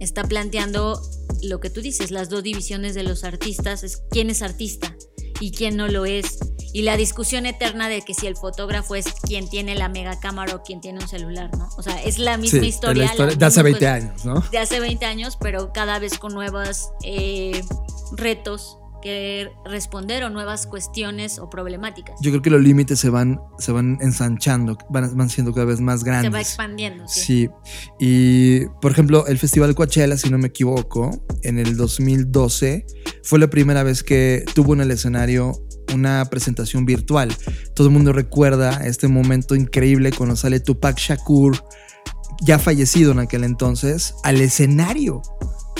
está 0.00 0.24
planteando 0.24 1.00
lo 1.42 1.60
que 1.60 1.70
tú 1.70 1.80
dices, 1.80 2.10
las 2.10 2.28
dos 2.28 2.42
divisiones 2.42 2.94
de 2.94 3.02
los 3.02 3.24
artistas, 3.24 3.82
es 3.84 4.02
quién 4.10 4.30
es 4.30 4.42
artista 4.42 4.96
y 5.40 5.50
quién 5.50 5.76
no 5.76 5.88
lo 5.88 6.04
es. 6.06 6.38
Y 6.78 6.82
la 6.82 6.96
discusión 6.96 7.44
eterna 7.44 7.88
de 7.88 8.02
que 8.02 8.14
si 8.14 8.28
el 8.28 8.36
fotógrafo 8.36 8.94
es 8.94 9.06
quien 9.26 9.50
tiene 9.50 9.74
la 9.74 9.88
mega 9.88 10.20
cámara 10.20 10.54
o 10.54 10.62
quien 10.62 10.80
tiene 10.80 11.00
un 11.00 11.08
celular, 11.08 11.50
¿no? 11.58 11.68
O 11.76 11.82
sea, 11.82 12.00
es 12.04 12.20
la 12.20 12.36
misma 12.36 12.64
historia. 12.64 13.12
de 13.36 13.44
hace 13.44 13.64
20 13.64 13.88
años, 13.88 14.24
¿no? 14.24 14.44
De 14.52 14.58
hace 14.58 14.78
20 14.78 15.04
años, 15.04 15.36
pero 15.40 15.72
cada 15.72 15.98
vez 15.98 16.20
con 16.20 16.32
nuevos 16.34 16.90
eh, 17.02 17.64
retos 18.12 18.78
que 19.02 19.50
responder 19.64 20.22
o 20.22 20.30
nuevas 20.30 20.68
cuestiones 20.68 21.40
o 21.40 21.50
problemáticas. 21.50 22.14
Yo 22.20 22.30
creo 22.30 22.42
que 22.42 22.50
los 22.50 22.62
límites 22.62 23.00
se 23.00 23.10
van, 23.10 23.40
se 23.58 23.72
van 23.72 23.98
ensanchando, 24.00 24.78
van, 24.88 25.16
van 25.16 25.30
siendo 25.30 25.52
cada 25.52 25.66
vez 25.66 25.80
más 25.80 26.04
grandes. 26.04 26.30
Se 26.30 26.32
va 26.32 26.40
expandiendo. 26.40 27.08
Sí. 27.08 27.20
sí. 27.22 27.50
Y, 27.98 28.66
por 28.80 28.92
ejemplo, 28.92 29.26
el 29.26 29.38
Festival 29.38 29.74
Coachella, 29.74 30.16
si 30.16 30.30
no 30.30 30.38
me 30.38 30.46
equivoco, 30.46 31.10
en 31.42 31.58
el 31.58 31.76
2012 31.76 32.86
fue 33.24 33.40
la 33.40 33.50
primera 33.50 33.82
vez 33.82 34.04
que 34.04 34.44
tuvo 34.54 34.74
en 34.74 34.82
el 34.82 34.92
escenario 34.92 35.60
una 35.94 36.24
presentación 36.26 36.84
virtual. 36.84 37.34
Todo 37.74 37.88
el 37.88 37.92
mundo 37.92 38.12
recuerda 38.12 38.86
este 38.86 39.08
momento 39.08 39.54
increíble 39.54 40.12
cuando 40.12 40.36
sale 40.36 40.60
Tupac 40.60 40.98
Shakur, 40.98 41.62
ya 42.40 42.58
fallecido 42.58 43.12
en 43.12 43.18
aquel 43.18 43.44
entonces, 43.44 44.14
al 44.24 44.40
escenario 44.40 45.22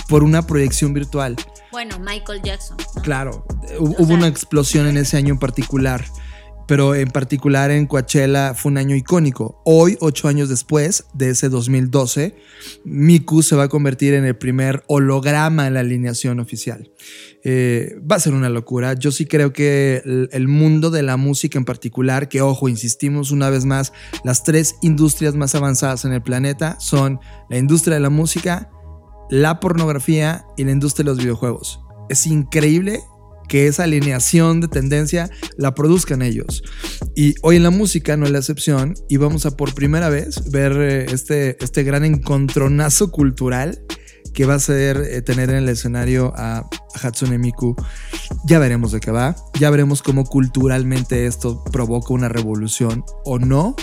por 0.09 0.25
una 0.25 0.47
proyección 0.47 0.95
virtual. 0.95 1.37
Bueno, 1.71 1.99
Michael 1.99 2.43
Jackson. 2.43 2.77
Claro, 3.03 3.47
hubo 3.79 4.15
una 4.15 4.27
explosión 4.27 4.87
en 4.87 4.97
ese 4.97 5.17
año 5.17 5.35
en 5.35 5.39
particular 5.39 6.05
pero 6.69 6.95
en 6.95 7.11
particular 7.11 7.71
en 7.71 7.87
Coachella 7.87 8.53
fue 8.53 8.71
un 8.71 8.77
año 8.77 8.95
icónico. 8.95 9.63
Hoy, 9.65 9.97
ocho 10.01 10.29
años 10.29 10.51
después 10.51 11.07
de 11.15 11.31
ese 11.31 11.49
2012, 11.49 12.37
Miku 12.85 13.43
se 13.43 13.57
va 13.57 13.65
a 13.65 13.69
convertir 13.69 14.13
en 14.13 14.27
el 14.27 14.37
primer 14.37 14.85
holograma 14.87 15.67
en 15.67 15.75
la 15.75 15.81
alineación 15.81 16.41
oficial. 16.41 16.93
Eh, 17.43 17.97
va 18.01 18.17
a 18.17 18.21
ser 18.21 18.35
una 18.35 18.51
locura. 18.51 18.93
Yo 18.93 19.11
sí 19.13 19.25
creo 19.25 19.55
que 19.55 20.03
el, 20.31 20.49
mundo 20.49 20.91
de 20.91 21.03
la 21.03 21.17
música 21.17 21.59
en 21.59 21.65
particular, 21.65 22.29
que 22.29 22.43
ojo, 22.43 22.69
insistimos 22.69 23.31
una 23.31 23.49
vez 23.49 23.65
más, 23.65 23.95
las 24.23 24.45
tres 24.45 24.75
industrias 24.83 25.35
más 25.35 25.55
avanzadas 25.55 26.05
en 26.05 26.13
el 26.13 26.21
planeta 26.21 26.79
son 26.81 27.19
la 27.49 27.57
industria 27.57 27.95
de 27.95 28.01
la 28.01 28.11
música, 28.11 28.71
la 29.31 29.59
pornografía 29.59 30.45
y 30.59 30.65
la 30.65 30.73
industria 30.73 31.05
de 31.05 31.11
los 31.13 31.19
videojuegos. 31.19 31.81
Es 32.11 32.27
increíble 32.27 33.01
que 33.49 33.67
esa 33.67 33.85
alineación 33.85 34.61
de 34.61 34.69
tendencia 34.69 35.31
la 35.57 35.75
produzcan 35.75 36.23
ellos. 36.23 36.63
Y 37.17 37.35
hoy 37.43 37.57
en 37.57 37.63
la 37.65 37.71
música 37.71 38.17
no 38.17 38.27
es 38.27 38.33
la 38.33 38.39
excepción 38.39 38.95
y 39.09 39.17
vamos 39.17 39.47
a 39.47 39.57
por 39.57 39.75
primera 39.75 40.09
vez 40.09 40.51
ver 40.51 40.73
eh, 40.73 41.07
este, 41.11 41.63
este 41.63 41.83
gran 41.83 42.05
encontronazo 42.05 43.11
cultural 43.11 43.81
que 44.39 44.47
va 44.47 44.55
a 44.55 44.59
ser 44.61 44.99
eh, 44.99 45.21
tener 45.23 45.51
en 45.51 45.57
el 45.57 45.69
escenario 45.69 46.33
a, 46.37 46.69
Hatsune 47.03 47.39
Miku. 47.39 47.75
Ya 48.45 48.59
veremos 48.59 48.93
de 48.93 49.01
qué 49.01 49.11
va, 49.11 49.37
ya 49.59 49.71
veremos 49.71 50.03
cómo 50.03 50.25
culturalmente 50.25 51.27
esto 51.27 51.65
provoca 51.65 52.15
una 52.15 52.29
revolución 52.29 53.05
o 53.25 53.39
no, 53.39 53.77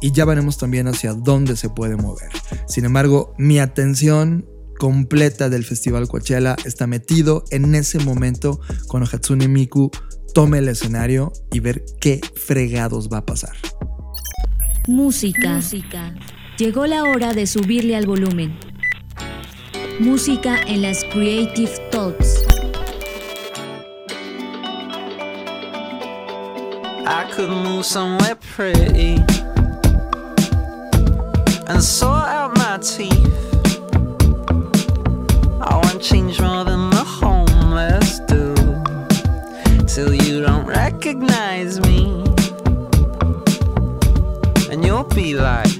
y 0.00 0.12
ya 0.12 0.24
veremos 0.24 0.58
también 0.58 0.86
hacia 0.88 1.14
dónde 1.14 1.56
se 1.56 1.70
puede 1.70 1.96
mover. 1.96 2.30
Sin 2.66 2.84
embargo, 2.84 3.34
mi 3.38 3.58
atención 3.58 4.46
completa 4.82 5.48
del 5.48 5.62
Festival 5.62 6.08
Coachella 6.08 6.56
está 6.64 6.88
metido 6.88 7.44
en 7.52 7.72
ese 7.76 8.00
momento 8.00 8.58
cuando 8.88 9.08
Hatsune 9.08 9.46
Miku 9.46 9.92
tome 10.34 10.58
el 10.58 10.66
escenario 10.66 11.32
y 11.52 11.60
ver 11.60 11.84
qué 12.00 12.20
fregados 12.34 13.08
va 13.08 13.18
a 13.18 13.24
pasar. 13.24 13.54
Música. 14.88 15.50
Música. 15.54 16.12
Llegó 16.58 16.88
la 16.88 17.04
hora 17.04 17.32
de 17.32 17.46
subirle 17.46 17.94
al 17.94 18.08
volumen. 18.08 18.58
Música 20.00 20.58
en 20.66 20.82
las 20.82 21.04
Creative 21.04 21.70
Talks. 21.92 22.42
I 27.06 27.32
could 27.36 27.50
move 27.50 27.84
somewhere 27.84 28.34
pretty 28.56 29.22
and 31.68 31.80
sort 31.80 32.26
out 32.26 32.58
my 32.58 32.78
teeth. 32.78 33.41
Change 36.02 36.40
more 36.40 36.64
than 36.64 36.90
the 36.90 37.04
homeless 37.04 38.18
do 38.26 38.54
till 39.86 40.12
you 40.12 40.42
don't 40.42 40.66
recognize 40.66 41.78
me. 41.80 42.24
And 44.68 44.84
you'll 44.84 45.04
be 45.04 45.34
like, 45.34 45.71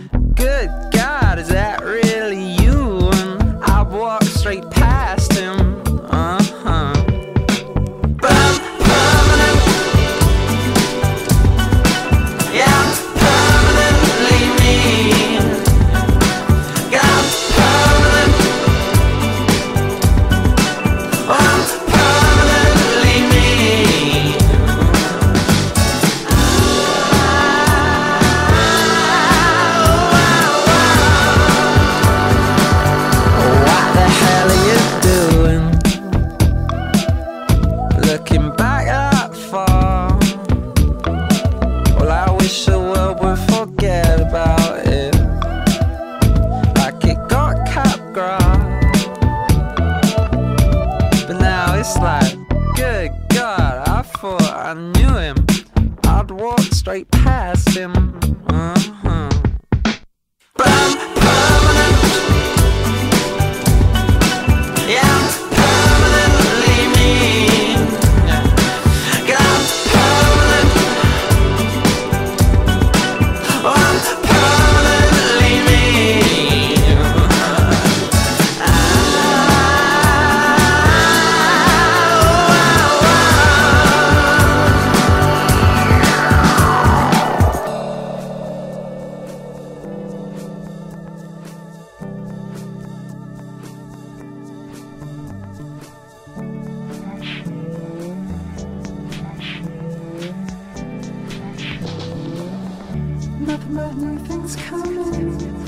maddening 103.73 104.19
things 104.27 104.57
coming. 104.57 105.62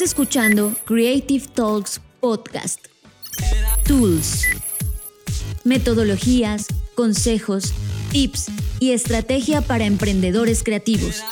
Escuchando 0.00 0.74
Creative 0.84 1.46
Talks 1.48 2.00
Podcast. 2.20 2.86
Tools. 3.86 4.44
Metodologías, 5.64 6.66
consejos, 6.94 7.74
tips 8.10 8.46
y 8.78 8.92
estrategia 8.92 9.60
para 9.60 9.84
emprendedores 9.84 10.62
creativos. 10.62 11.22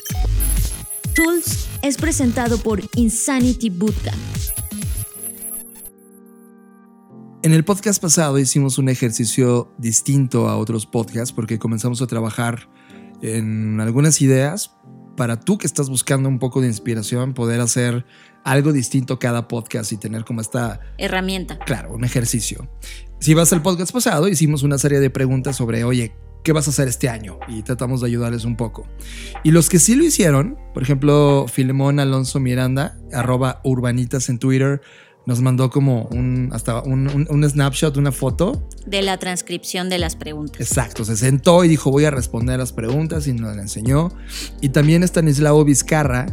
Tools 1.15 1.67
es 1.83 1.97
presentado 1.97 2.59
por 2.59 2.83
Insanity 2.97 3.71
Bootcamp. 3.71 4.17
En 7.43 7.55
el 7.55 7.65
podcast 7.65 8.03
pasado 8.03 8.39
hicimos 8.39 8.77
un 8.77 8.91
ejercicio 8.91 9.73
distinto 9.79 10.49
a 10.49 10.59
otros 10.59 10.85
podcasts 10.85 11.33
porque 11.33 11.59
comenzamos 11.59 12.03
a 12.03 12.07
trabajar 12.07 12.69
en 13.23 13.81
algunas 13.81 14.21
ideas 14.21 14.73
para 15.19 15.41
tú 15.41 15.59
que 15.59 15.67
estás 15.67 15.91
buscando 15.91 16.29
un 16.29 16.39
poco 16.39 16.61
de 16.61 16.69
inspiración, 16.69 17.35
poder 17.35 17.61
hacer 17.61 18.07
algo 18.45 18.73
distinto 18.73 19.19
cada 19.19 19.49
podcast 19.49 19.91
y 19.91 19.97
tener 19.97 20.25
como 20.25 20.41
esta, 20.41 20.79
Herramienta. 20.97 21.59
claro, 21.59 21.93
un 21.93 22.05
ejercicio. 22.05 22.71
Si 23.19 23.35
vas 23.35 23.53
al 23.53 23.61
podcast 23.61 23.93
pasado, 23.93 24.29
hicimos 24.29 24.63
una 24.63 24.79
serie 24.79 25.01
de 25.01 25.11
preguntas 25.11 25.57
sobre, 25.57 25.83
oye, 25.83 26.15
¿qué 26.45 26.53
vas 26.53 26.69
a 26.69 26.71
hacer 26.71 26.87
este 26.87 27.09
año? 27.09 27.41
Y 27.49 27.63
tratamos 27.63 28.01
de 28.01 28.07
ayudarles 28.07 28.45
un 28.45 28.57
poco. 28.57 28.87
Y 29.43 29.51
los 29.51 29.69
que 29.69 29.81
sí 29.81 29.97
lo 29.97 30.05
hicieron, 30.05 30.57
por 30.73 30.85
ejemplo, 30.85 31.47
Filemón 31.53 31.99
Alonso 31.99 32.39
Miranda, 32.39 32.97
arroba 33.13 33.61
urbanitas 33.65 34.29
en 34.29 34.39
Twitter, 34.39 34.83
nos 35.29 35.43
mandó 35.43 35.69
como 35.69 36.05
un, 36.11 36.49
hasta 36.55 36.81
un, 36.83 37.07
un- 37.07 37.27
un 37.29 37.49
snapshot, 37.49 37.95
una 37.99 38.13
foto. 38.13 38.67
De 38.87 39.03
la 39.03 39.19
transcripción 39.19 39.91
de 39.91 39.99
las 39.99 40.17
preguntas. 40.17 40.59
Exacto, 40.59 41.05
se 41.05 41.19
sentó 41.19 41.65
y 41.65 41.69
dijo 41.69 41.91
voy 41.91 42.07
a 42.07 42.11
responder 42.11 42.59
las 42.59 42.73
preguntas 42.73 43.27
y 43.27 43.35
nos 43.35 43.55
la 43.55 43.61
enseñó. 43.61 44.09
Y 44.63 44.71
también 44.71 45.03
Stanislao 45.03 45.63
Vizcarra 45.67 46.25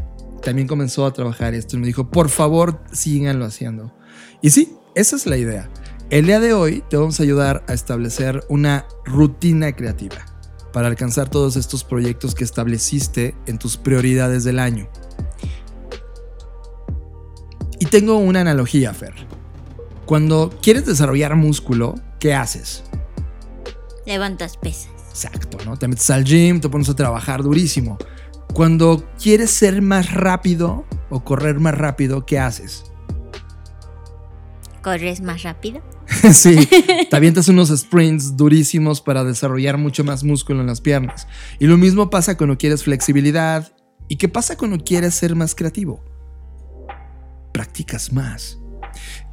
también 0.42 0.66
comenzó 0.66 1.06
a 1.06 1.12
trabajar 1.12 1.54
esto 1.54 1.76
y 1.76 1.80
me 1.80 1.88
dijo, 1.88 2.10
por 2.10 2.30
favor, 2.30 2.80
síganlo 2.94 3.44
haciendo. 3.44 3.94
Y 4.42 4.52
sí, 4.52 4.72
esa 4.96 5.18
es 5.18 5.26
la 5.26 5.36
idea. 5.36 5.70
El 6.10 6.28
día 6.28 6.40
de 6.40 6.54
hoy 6.54 6.82
te 6.90 6.96
vamos 6.96 7.20
a 7.20 7.24
ayudar 7.24 7.66
a 7.68 7.74
establecer 7.74 8.46
una 8.48 8.86
rutina 9.04 9.76
creativa 9.76 10.24
para 10.72 10.88
alcanzar 10.88 11.30
todos 11.30 11.58
estos 11.58 11.84
proyectos 11.84 12.34
que 12.34 12.46
estableciste 12.46 13.36
en 13.46 13.58
tus 13.58 13.76
prioridades 13.76 14.46
del 14.46 14.60
año. 14.60 14.88
Y 17.86 17.88
tengo 17.88 18.18
una 18.18 18.42
analogía, 18.42 18.96
Fer. 18.96 19.14
Cuando 20.08 20.52
quieres 20.60 20.88
desarrollar 20.88 21.36
músculo, 21.36 21.94
¿qué 22.20 22.34
haces? 22.34 22.84
Levantas 24.08 24.58
pesas. 24.58 24.90
Exacto, 25.12 25.60
¿no? 25.66 25.78
Te 25.78 25.88
metes 25.88 26.10
al 26.10 26.24
gym, 26.24 26.60
te 26.60 26.68
pones 26.68 26.90
a 26.90 26.96
trabajar 26.96 27.44
durísimo. 27.44 28.00
Cuando 28.56 29.08
quieres 29.22 29.52
ser 29.52 29.84
más 29.84 30.14
rápido 30.16 30.88
o 31.12 31.24
correr 31.24 31.60
más 31.60 31.78
rápido, 31.78 32.26
¿qué 32.26 32.40
haces? 32.40 32.86
¿Corres 34.82 35.22
más 35.22 35.44
rápido? 35.44 35.84
sí, 36.34 36.68
te 37.10 37.16
avientas 37.16 37.50
unos 37.50 37.70
sprints 37.70 38.36
durísimos 38.36 39.00
para 39.00 39.24
desarrollar 39.24 39.78
mucho 39.78 40.04
más 40.04 40.24
músculo 40.24 40.62
en 40.62 40.68
las 40.68 40.82
piernas. 40.82 41.28
Y 41.60 41.68
lo 41.68 41.78
mismo 41.78 42.10
pasa 42.10 42.36
cuando 42.36 42.58
quieres 42.58 42.84
flexibilidad. 42.84 43.72
¿Y 44.08 44.16
qué 44.16 44.28
pasa 44.28 44.58
cuando 44.58 44.84
quieres 44.84 45.14
ser 45.14 45.36
más 45.36 45.54
creativo? 45.54 46.15
Practicas 47.66 48.14
más. 48.14 48.60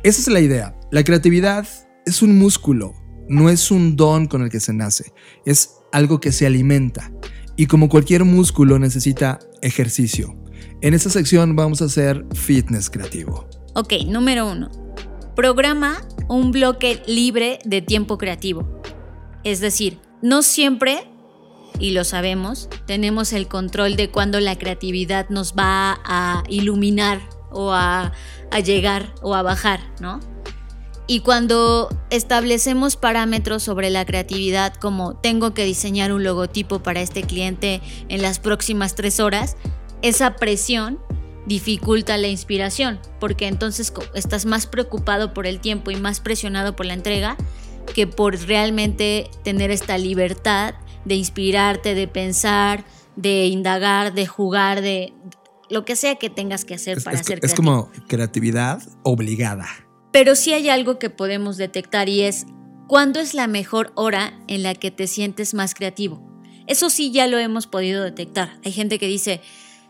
Esa 0.03 0.21
es 0.23 0.29
la 0.29 0.41
idea. 0.41 0.75
La 0.91 1.05
creatividad 1.05 1.69
es 2.07 2.23
un 2.23 2.39
músculo, 2.39 2.95
no 3.29 3.51
es 3.51 3.71
un 3.71 3.95
don 3.95 4.27
con 4.27 4.41
el 4.41 4.49
que 4.49 4.59
se 4.59 4.73
nace. 4.73 5.13
Es 5.45 5.75
algo 5.93 6.19
que 6.19 6.33
se 6.33 6.47
alimenta. 6.47 7.13
Y 7.57 7.67
como 7.67 7.91
cualquier 7.91 8.25
músculo 8.25 8.79
necesita 8.79 9.39
ejercicio. 9.61 10.35
En 10.81 10.95
esta 10.95 11.11
sección 11.11 11.57
vamos 11.57 11.83
a 11.83 11.85
hacer 11.85 12.25
fitness 12.35 12.89
creativo. 12.89 13.47
Ok, 13.75 13.93
número 14.07 14.51
uno. 14.51 14.71
Programa 15.37 16.01
un 16.27 16.53
bloque 16.53 17.03
libre 17.07 17.59
de 17.67 17.83
tiempo 17.83 18.17
creativo. 18.17 18.81
Es 19.45 19.61
decir, 19.61 19.99
no 20.23 20.43
siempre, 20.43 21.07
y 21.79 21.91
lo 21.91 22.05
sabemos, 22.05 22.71
tenemos 22.87 23.35
el 23.35 23.47
control 23.47 23.95
de 23.97 24.11
cuándo 24.11 24.41
la 24.41 24.57
creatividad 24.57 25.29
nos 25.29 25.53
va 25.53 26.01
a 26.07 26.45
iluminar 26.49 27.21
o 27.53 27.73
a, 27.73 28.13
a 28.51 28.61
llegar 28.61 29.15
o 29.23 29.35
a 29.35 29.43
bajar, 29.43 29.81
¿no? 30.01 30.21
Y 31.07 31.21
cuando 31.21 31.89
establecemos 32.11 32.97
parámetros 32.97 33.63
sobre 33.63 33.91
la 33.91 34.05
creatividad, 34.05 34.75
como 34.75 35.15
tengo 35.15 35.53
que 35.53 35.65
diseñar 35.65 36.13
un 36.13 36.23
logotipo 36.23 36.83
para 36.83 37.01
este 37.01 37.23
cliente 37.23 37.83
en 38.09 38.23
las 38.23 38.39
próximas 38.39 38.95
tres 38.95 39.19
horas, 39.19 39.57
esa 40.01 40.37
presión 40.37 41.01
dificulta 41.47 42.17
la 42.19 42.29
inspiración, 42.29 43.01
porque 43.19 43.49
entonces 43.49 43.93
estás 44.15 44.47
más 44.47 44.67
preocupado 44.67 45.35
por 45.35 45.47
el 45.47 45.61
tiempo 45.61 45.91
y 45.91 45.97
más 45.97 46.21
presionado 46.21 46.77
por 46.77 46.87
la 46.87 46.95
entrega 46.95 47.37
que 47.95 48.07
por 48.07 48.39
realmente 48.39 49.29
tener 49.43 49.71
esta 49.71 49.99
libertad 49.99 50.75
de 51.05 51.17
inspirarte, 51.17 51.95
de 51.95 52.07
pensar, 52.07 52.85
de 53.17 53.47
indagar, 53.47 54.15
de 54.15 54.27
jugar, 54.27 54.83
de 54.83 55.13
lo 55.73 55.85
que 55.85 55.97
sea 55.97 56.17
que 56.17 56.31
tengas 56.31 56.65
que 56.65 56.75
hacer 56.75 56.99
Es, 56.99 57.05
para 57.05 57.19
es- 57.19 57.27
ser 57.27 57.41
es 57.43 57.55
como 57.55 57.91
creatividad 58.09 58.83
obligada. 59.03 59.67
Pero 60.13 60.35
sí 60.37 60.53
hay 60.53 60.69
algo 60.69 60.99
que 60.99 61.11
podemos 61.11 61.57
detectar 61.57 62.09
y 62.09 62.23
es 62.23 62.47
cuándo 62.87 63.19
es 63.21 63.33
la 63.35 63.47
mejor 63.47 63.93
hora 63.97 64.39
en 64.47 64.63
la 64.63 64.75
que 64.75 64.91
te 64.91 65.07
sientes 65.07 65.55
más 65.55 65.75
creativo. 65.75 66.23
Eso 66.67 66.91
sí 66.91 67.11
ya 67.11 67.27
lo 67.27 67.39
hemos 67.39 67.67
podido 67.67 68.05
detectar. 68.05 68.59
Hay 68.65 68.73
gente 68.73 68.99
que 68.99 69.07
dice, 69.07 69.41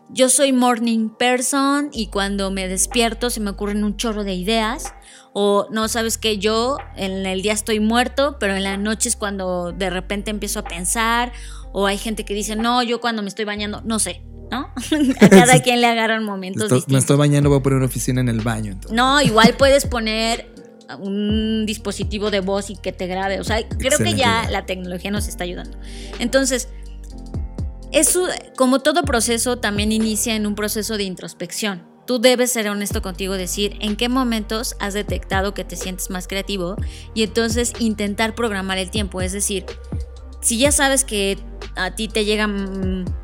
yo 0.08 0.28
soy 0.28 0.52
morning 0.52 1.08
person 1.08 1.90
y 1.92 2.06
cuando 2.06 2.50
me 2.50 2.68
despierto 2.68 3.30
se 3.30 3.40
me 3.40 3.50
ocurren 3.50 3.82
un 3.82 3.96
chorro 3.96 4.22
de 4.24 4.34
ideas. 4.34 4.94
O 5.32 5.66
no, 5.70 5.88
sabes 5.88 6.18
que 6.18 6.38
yo 6.38 6.76
en 6.96 7.26
el 7.26 7.42
día 7.42 7.52
estoy 7.54 7.80
muerto, 7.80 8.36
pero 8.38 8.54
en 8.54 8.62
la 8.62 8.76
noche 8.76 9.08
es 9.08 9.16
cuando 9.16 9.72
de 9.72 9.90
repente 9.90 10.30
empiezo 10.30 10.60
a 10.60 10.64
pensar. 10.64 11.32
O 11.72 11.86
hay 11.86 11.98
gente 11.98 12.24
que 12.24 12.34
dice, 12.34 12.54
no, 12.54 12.82
yo 12.82 13.00
cuando 13.00 13.22
me 13.22 13.28
estoy 13.28 13.44
bañando, 13.46 13.80
no 13.84 13.98
sé, 13.98 14.22
¿no? 14.52 14.70
a 15.20 15.28
cada 15.28 15.62
quien 15.62 15.80
le 15.80 15.86
agarran 15.86 16.24
momentos 16.24 16.86
me 16.86 16.98
estoy 16.98 17.16
bañando, 17.16 17.48
voy 17.48 17.58
a 17.58 17.62
poner 17.62 17.78
una 17.78 17.86
oficina 17.86 18.20
en 18.20 18.28
el 18.28 18.42
baño. 18.42 18.72
entonces. 18.72 18.94
No, 18.94 19.20
igual 19.22 19.54
puedes 19.56 19.86
poner 19.86 20.52
un 21.00 21.64
dispositivo 21.64 22.30
de 22.30 22.40
voz 22.40 22.68
y 22.68 22.76
que 22.76 22.92
te 22.92 23.06
grabe. 23.06 23.40
O 23.40 23.44
sea, 23.44 23.66
creo 23.66 23.98
que 23.98 24.14
ya 24.14 24.48
la 24.50 24.66
tecnología 24.66 25.10
nos 25.10 25.26
está 25.26 25.44
ayudando. 25.44 25.78
Entonces, 26.18 26.68
eso, 27.92 28.26
como 28.56 28.80
todo 28.80 29.02
proceso, 29.04 29.58
también 29.58 29.90
inicia 29.90 30.34
en 30.34 30.46
un 30.46 30.54
proceso 30.54 30.98
de 30.98 31.04
introspección. 31.04 31.82
Tú 32.06 32.18
debes 32.18 32.52
ser 32.52 32.68
honesto 32.68 33.00
contigo, 33.00 33.34
decir 33.34 33.78
en 33.80 33.96
qué 33.96 34.10
momentos 34.10 34.76
has 34.80 34.92
detectado 34.92 35.54
que 35.54 35.64
te 35.64 35.76
sientes 35.76 36.10
más 36.10 36.26
creativo 36.28 36.76
y 37.14 37.22
entonces 37.22 37.72
intentar 37.78 38.34
programar 38.34 38.76
el 38.76 38.90
tiempo. 38.90 39.22
Es 39.22 39.32
decir, 39.32 39.64
si 40.42 40.58
ya 40.58 40.72
sabes 40.72 41.04
que 41.04 41.38
a 41.76 41.94
ti 41.94 42.08
te 42.08 42.24
llega 42.24 42.46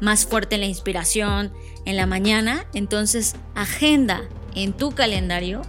más 0.00 0.24
fuerte 0.24 0.56
la 0.56 0.66
inspiración 0.66 1.52
en 1.84 1.96
la 1.96 2.06
mañana, 2.06 2.66
entonces 2.72 3.36
agenda 3.54 4.22
en 4.54 4.72
tu 4.72 4.92
calendario 4.92 5.62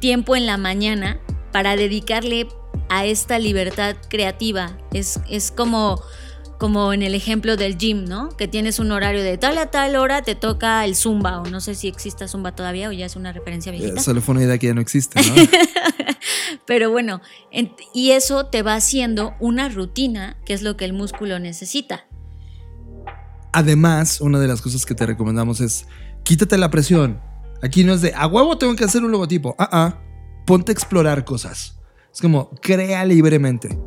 tiempo 0.00 0.36
en 0.36 0.46
la 0.46 0.56
mañana 0.56 1.20
para 1.52 1.76
dedicarle 1.76 2.48
a 2.88 3.04
esta 3.04 3.38
libertad 3.38 3.96
creativa. 4.08 4.76
Es, 4.92 5.20
es 5.28 5.50
como, 5.50 6.02
como 6.60 6.92
en 6.92 7.02
el 7.02 7.14
ejemplo 7.16 7.56
del 7.56 7.76
gym, 7.78 8.04
¿no? 8.04 8.28
Que 8.36 8.46
tienes 8.46 8.78
un 8.78 8.92
horario 8.92 9.22
de 9.24 9.36
tal 9.38 9.58
a 9.58 9.66
tal 9.72 9.96
hora 9.96 10.22
te 10.22 10.34
toca 10.36 10.84
el 10.84 10.94
zumba, 10.94 11.40
o 11.40 11.46
no 11.46 11.60
sé 11.60 11.74
si 11.74 11.88
exista 11.88 12.28
zumba 12.28 12.54
todavía 12.54 12.88
o 12.90 12.92
ya 12.92 13.06
es 13.06 13.16
una 13.16 13.32
referencia 13.32 13.72
viejita. 13.72 13.98
Eh, 14.00 14.04
Solo 14.04 14.20
fue 14.20 14.34
una 14.36 14.44
idea 14.44 14.58
que 14.58 14.66
ya 14.68 14.74
no 14.74 14.80
existe, 14.82 15.20
¿no? 15.22 15.34
Pero 16.66 16.90
bueno, 16.90 17.20
en- 17.50 17.72
y 17.94 18.10
eso 18.12 18.46
te 18.46 18.62
va 18.62 18.74
haciendo 18.74 19.34
una 19.40 19.68
rutina, 19.70 20.36
que 20.44 20.52
es 20.52 20.62
lo 20.62 20.76
que 20.76 20.84
el 20.84 20.92
músculo 20.92 21.38
necesita. 21.40 22.04
Además, 23.52 24.20
una 24.20 24.38
de 24.38 24.46
las 24.46 24.60
cosas 24.62 24.86
que 24.86 24.94
te 24.94 25.06
recomendamos 25.06 25.60
es 25.60 25.86
quítate 26.22 26.56
la 26.58 26.70
presión. 26.70 27.20
Aquí 27.62 27.84
no 27.84 27.94
es 27.94 28.00
de 28.02 28.12
a 28.14 28.26
huevo 28.26 28.58
tengo 28.58 28.76
que 28.76 28.84
hacer 28.84 29.02
un 29.02 29.10
logotipo. 29.10 29.56
Ah, 29.58 29.68
ah. 29.72 29.98
Ponte 30.46 30.72
a 30.72 30.74
explorar 30.74 31.24
cosas. 31.24 31.78
Es 32.12 32.20
como 32.20 32.50
crea 32.62 33.04
libremente. 33.04 33.78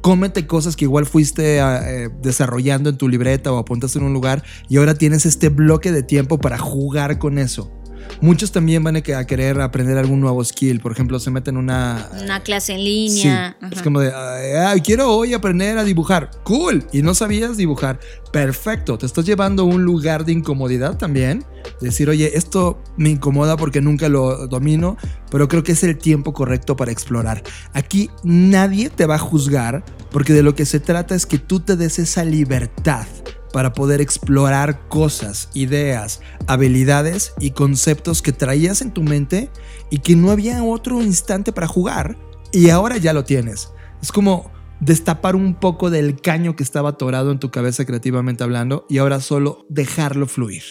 Cómete 0.00 0.46
cosas 0.46 0.76
que 0.76 0.84
igual 0.84 1.06
fuiste 1.06 1.58
eh, 1.58 2.08
desarrollando 2.22 2.90
en 2.90 2.96
tu 2.96 3.08
libreta 3.08 3.52
o 3.52 3.58
apuntaste 3.58 3.98
en 3.98 4.04
un 4.04 4.12
lugar 4.12 4.44
y 4.68 4.76
ahora 4.76 4.94
tienes 4.94 5.26
este 5.26 5.48
bloque 5.48 5.92
de 5.92 6.02
tiempo 6.02 6.38
para 6.38 6.58
jugar 6.58 7.18
con 7.18 7.38
eso. 7.38 7.72
Muchos 8.20 8.52
también 8.52 8.82
van 8.84 8.96
a 8.96 9.00
que- 9.00 9.14
a 9.14 9.26
querer 9.26 9.60
aprender 9.60 9.96
algún 9.98 10.20
nuevo 10.20 10.44
skill. 10.44 10.80
Por 10.80 10.92
ejemplo, 10.92 11.18
se 11.20 11.30
meten 11.30 11.56
una, 11.56 12.08
Una 12.22 12.40
clase 12.42 12.72
en 12.72 12.78
Sí, 12.78 12.84
línea. 12.84 13.56
es 13.70 13.82
como 13.82 14.00
de, 14.00 14.12
"Ay, 14.14 14.52
ay, 14.52 14.80
quiero 14.80 15.10
hoy 15.14 15.34
aprender 15.34 15.78
a 15.78 15.84
dibujar. 15.84 16.30
Cool. 16.44 16.84
Y 16.92 17.02
no 17.02 17.14
sabías 17.14 17.56
dibujar. 17.56 17.98
Perfecto. 18.32 18.98
Te 18.98 19.06
estás 19.06 19.24
llevando 19.24 19.62
a 19.62 19.66
un 19.66 19.82
lugar 19.84 20.24
de 20.24 20.32
incomodidad 20.32 20.96
también. 20.98 21.44
Decir, 21.80 22.08
oye, 22.10 22.36
esto 22.36 22.82
me 22.96 23.10
incomoda 23.10 23.56
porque 23.56 23.80
nunca 23.80 24.08
lo 24.08 24.46
domino, 24.48 24.96
pero 25.30 25.48
creo 25.48 25.62
que 25.62 25.72
es 25.72 25.82
el 25.84 25.96
tiempo 25.96 26.32
correcto 26.32 26.76
para 26.76 26.92
explorar. 26.92 27.42
Aquí 27.72 28.10
nadie 28.24 28.90
te 28.90 29.06
va 29.06 29.16
a 29.16 29.18
juzgar 29.18 29.84
porque 30.10 30.32
de 30.32 30.42
lo 30.42 30.54
que 30.54 30.64
se 30.66 30.80
trata 30.80 31.14
es 31.14 31.26
que 31.26 31.38
tú 31.38 31.60
te 31.60 31.76
des 31.76 31.98
esa 31.98 32.24
libertad 32.24 33.06
para 33.52 33.72
poder 33.72 34.00
explorar 34.00 34.88
cosas, 34.88 35.48
ideas, 35.54 36.20
habilidades 36.46 37.34
y 37.40 37.50
conceptos 37.50 38.22
que 38.22 38.32
traías 38.32 38.82
en 38.82 38.92
tu 38.92 39.02
mente 39.02 39.50
y 39.90 39.98
que 39.98 40.16
no 40.16 40.30
había 40.30 40.62
otro 40.64 41.02
instante 41.02 41.52
para 41.52 41.66
jugar 41.66 42.18
y 42.52 42.70
ahora 42.70 42.96
ya 42.96 43.12
lo 43.12 43.24
tienes. 43.24 43.70
Es 44.02 44.12
como 44.12 44.50
destapar 44.80 45.34
un 45.36 45.54
poco 45.54 45.90
del 45.90 46.20
caño 46.20 46.56
que 46.56 46.62
estaba 46.62 46.90
atorado 46.90 47.32
en 47.32 47.38
tu 47.38 47.50
cabeza 47.50 47.84
creativamente 47.84 48.44
hablando 48.44 48.86
y 48.88 48.98
ahora 48.98 49.20
solo 49.20 49.66
dejarlo 49.68 50.26
fluir. 50.26 50.62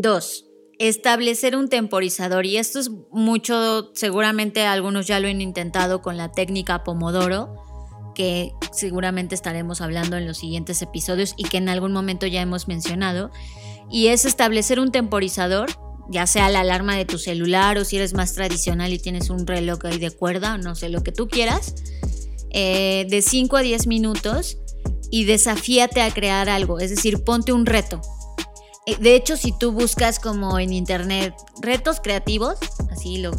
Dos, 0.00 0.46
establecer 0.78 1.56
un 1.56 1.68
temporizador. 1.68 2.46
Y 2.46 2.56
esto 2.56 2.78
es 2.78 2.90
mucho, 3.10 3.90
seguramente 3.94 4.64
algunos 4.66 5.06
ya 5.06 5.20
lo 5.20 5.28
han 5.28 5.40
intentado 5.40 6.02
con 6.02 6.16
la 6.16 6.32
técnica 6.32 6.84
Pomodoro, 6.84 7.54
que 8.16 8.54
seguramente 8.72 9.34
estaremos 9.34 9.82
hablando 9.82 10.16
en 10.16 10.26
los 10.26 10.38
siguientes 10.38 10.80
episodios 10.80 11.34
y 11.36 11.44
que 11.44 11.58
en 11.58 11.68
algún 11.68 11.92
momento 11.92 12.26
ya 12.26 12.40
hemos 12.40 12.66
mencionado. 12.66 13.30
Y 13.90 14.06
es 14.06 14.24
establecer 14.24 14.80
un 14.80 14.90
temporizador, 14.90 15.68
ya 16.08 16.26
sea 16.26 16.48
la 16.48 16.60
alarma 16.60 16.96
de 16.96 17.04
tu 17.04 17.18
celular 17.18 17.76
o 17.76 17.84
si 17.84 17.96
eres 17.96 18.14
más 18.14 18.32
tradicional 18.32 18.94
y 18.94 18.98
tienes 18.98 19.28
un 19.28 19.46
reloj 19.46 19.84
ahí 19.84 19.98
de 19.98 20.10
cuerda, 20.10 20.56
no 20.56 20.74
sé, 20.74 20.88
lo 20.88 21.02
que 21.02 21.12
tú 21.12 21.28
quieras, 21.28 21.74
eh, 22.50 23.06
de 23.10 23.20
5 23.20 23.58
a 23.58 23.60
10 23.60 23.86
minutos 23.86 24.56
y 25.10 25.24
desafíate 25.24 26.00
a 26.00 26.10
crear 26.10 26.48
algo, 26.48 26.80
es 26.80 26.88
decir, 26.88 27.22
ponte 27.22 27.52
un 27.52 27.66
reto. 27.66 28.00
Eh, 28.86 28.96
De 28.98 29.14
hecho, 29.14 29.36
si 29.36 29.52
tú 29.56 29.72
buscas 29.72 30.18
como 30.18 30.58
en 30.58 30.72
internet 30.72 31.34
retos 31.60 32.00
creativos, 32.00 32.56
así 32.90 33.18
lo 33.18 33.32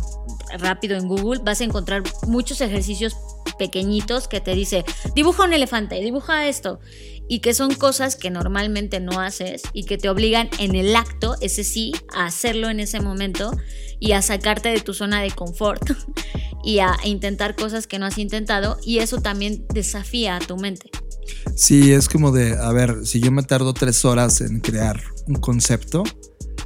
rápido 0.60 0.98
en 0.98 1.08
Google, 1.08 1.42
vas 1.44 1.62
a 1.62 1.64
encontrar 1.64 2.04
muchos 2.28 2.62
ejercicios 2.62 3.16
pequeñitos 3.58 4.28
que 4.28 4.40
te 4.40 4.54
dice, 4.54 4.86
dibuja 5.16 5.44
un 5.44 5.54
elefante, 5.54 5.96
dibuja 5.96 6.48
esto, 6.48 6.80
y 7.28 7.40
que 7.40 7.54
son 7.54 7.74
cosas 7.74 8.16
que 8.16 8.30
normalmente 8.30 9.00
no 9.00 9.20
haces 9.20 9.64
y 9.74 9.84
que 9.84 9.98
te 9.98 10.10
obligan 10.10 10.50
en 10.60 10.76
el 10.76 10.96
acto, 10.96 11.36
ese 11.42 11.64
sí, 11.64 11.92
a 12.14 12.26
hacerlo 12.26 12.70
en 12.70 12.80
ese 12.80 13.00
momento 13.00 13.52
y 14.00 14.14
a 14.14 14.22
sacarte 14.22 14.70
de 14.70 14.80
tu 14.80 14.94
zona 14.94 15.22
de 15.22 15.32
confort 15.32 15.92
y 16.64 16.80
a 16.80 16.96
intentar 17.04 17.56
cosas 17.56 17.88
que 17.88 18.00
no 18.00 18.06
has 18.06 18.18
intentado 18.18 18.78
y 18.84 19.00
eso 19.00 19.22
también 19.22 19.66
desafía 19.74 20.38
a 20.38 20.40
tu 20.40 20.58
mente. 20.58 20.90
Sí, 21.56 21.92
es 21.92 22.08
como 22.08 22.32
de, 22.32 22.58
a 22.58 22.72
ver, 22.72 23.06
si 23.06 23.20
yo 23.20 23.32
me 23.32 23.44
tardo 23.44 23.74
tres 23.74 24.06
horas 24.06 24.42
en 24.42 24.60
crear 24.60 25.02
un 25.28 25.36
concepto, 25.36 26.04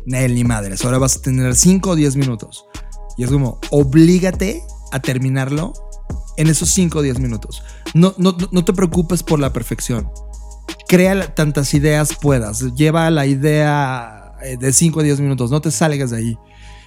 ni 0.05 0.43
madres, 0.43 0.83
ahora 0.83 0.97
vas 0.97 1.17
a 1.17 1.21
tener 1.21 1.55
5 1.55 1.89
o 1.91 1.95
10 1.95 2.15
minutos. 2.15 2.65
Y 3.17 3.23
es 3.23 3.31
como, 3.31 3.59
oblígate 3.69 4.63
a 4.91 4.99
terminarlo 5.01 5.73
en 6.37 6.47
esos 6.47 6.69
5 6.71 6.99
o 6.99 7.01
10 7.01 7.19
minutos. 7.19 7.63
No, 7.93 8.13
no, 8.17 8.35
no- 8.51 8.65
te 8.65 8.73
preocupes 8.73 9.23
por 9.23 9.39
la 9.39 9.51
perfección. 9.53 10.09
Crea 10.87 11.33
tantas 11.35 11.73
ideas 11.73 12.15
puedas. 12.19 12.73
Lleva 12.75 13.09
la 13.11 13.25
idea 13.25 14.33
eh, 14.43 14.57
de 14.57 14.73
5 14.73 14.99
a 14.99 15.03
10 15.03 15.19
minutos. 15.21 15.51
No 15.51 15.61
te 15.61 15.71
salgas 15.71 16.11
de 16.11 16.17
ahí. 16.17 16.37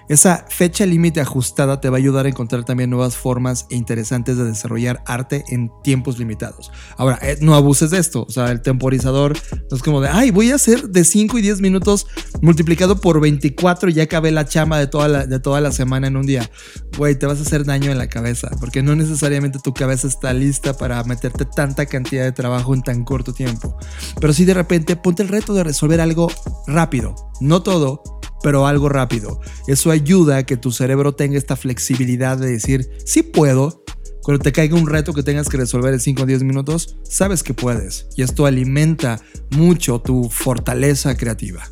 Esa 0.08 0.46
fecha 0.48 0.84
límite 0.86 1.20
ajustada 1.20 1.80
te 1.80 1.88
va 1.88 1.96
a 1.96 1.98
ayudar 1.98 2.26
a 2.26 2.28
encontrar 2.28 2.64
también 2.64 2.90
nuevas 2.90 3.16
formas 3.16 3.66
e 3.70 3.76
interesantes 3.76 4.36
de 4.36 4.44
desarrollar 4.44 5.02
arte 5.06 5.44
en 5.48 5.70
tiempos 5.82 6.18
limitados. 6.18 6.70
Ahora, 6.96 7.18
eh, 7.22 7.38
no 7.40 7.54
abuses 7.54 7.90
de 7.90 7.98
esto. 7.98 8.24
O 8.28 8.30
sea, 8.30 8.50
el 8.50 8.62
temporizador 8.62 9.36
no 9.70 9.76
es 9.76 9.82
como 9.82 10.00
de, 10.00 10.08
ay, 10.08 10.30
voy 10.30 10.50
a 10.50 10.56
hacer 10.56 10.88
de 10.88 11.04
5 11.04 11.38
y 11.38 11.42
10 11.42 11.60
minutos 11.60 12.06
multiplicado 12.42 13.00
por 13.00 13.20
24 13.20 13.90
y 13.90 13.94
ya 13.94 14.02
acabé 14.04 14.30
la 14.30 14.44
chama 14.46 14.78
de 14.78 14.86
toda 14.86 15.08
la, 15.08 15.26
de 15.26 15.40
toda 15.40 15.60
la 15.60 15.72
semana 15.72 16.06
en 16.06 16.16
un 16.16 16.26
día. 16.26 16.50
Güey, 16.98 17.18
te 17.18 17.26
vas 17.26 17.38
a 17.38 17.42
hacer 17.42 17.64
daño 17.64 17.90
en 17.90 17.98
la 17.98 18.08
cabeza 18.08 18.50
porque 18.60 18.82
no 18.82 18.94
necesariamente 18.94 19.58
tu 19.58 19.72
cabeza 19.72 20.06
está 20.06 20.32
lista 20.32 20.76
para 20.76 21.02
meterte 21.04 21.44
tanta 21.44 21.86
cantidad 21.86 22.24
de 22.24 22.32
trabajo 22.32 22.74
en 22.74 22.82
tan 22.82 23.04
corto 23.04 23.32
tiempo. 23.32 23.76
Pero 24.20 24.32
sí 24.32 24.44
de 24.44 24.54
repente 24.54 24.96
ponte 24.96 25.22
el 25.22 25.28
reto 25.28 25.54
de 25.54 25.64
resolver 25.64 26.00
algo 26.00 26.30
rápido. 26.66 27.14
No 27.40 27.62
todo, 27.62 28.02
pero 28.44 28.66
algo 28.66 28.90
rápido. 28.90 29.40
Eso 29.66 29.90
ayuda 29.90 30.36
a 30.36 30.42
que 30.42 30.58
tu 30.58 30.70
cerebro 30.70 31.14
tenga 31.14 31.38
esta 31.38 31.56
flexibilidad 31.56 32.36
de 32.36 32.50
decir, 32.50 32.90
sí 33.06 33.22
puedo. 33.22 33.82
Cuando 34.22 34.42
te 34.42 34.52
caiga 34.52 34.76
un 34.76 34.86
reto 34.86 35.14
que 35.14 35.22
tengas 35.22 35.48
que 35.48 35.56
resolver 35.56 35.94
en 35.94 36.00
5 36.00 36.22
o 36.22 36.26
10 36.26 36.42
minutos, 36.42 36.98
sabes 37.08 37.42
que 37.42 37.54
puedes. 37.54 38.06
Y 38.16 38.22
esto 38.22 38.44
alimenta 38.44 39.18
mucho 39.50 39.98
tu 39.98 40.28
fortaleza 40.28 41.16
creativa. 41.16 41.66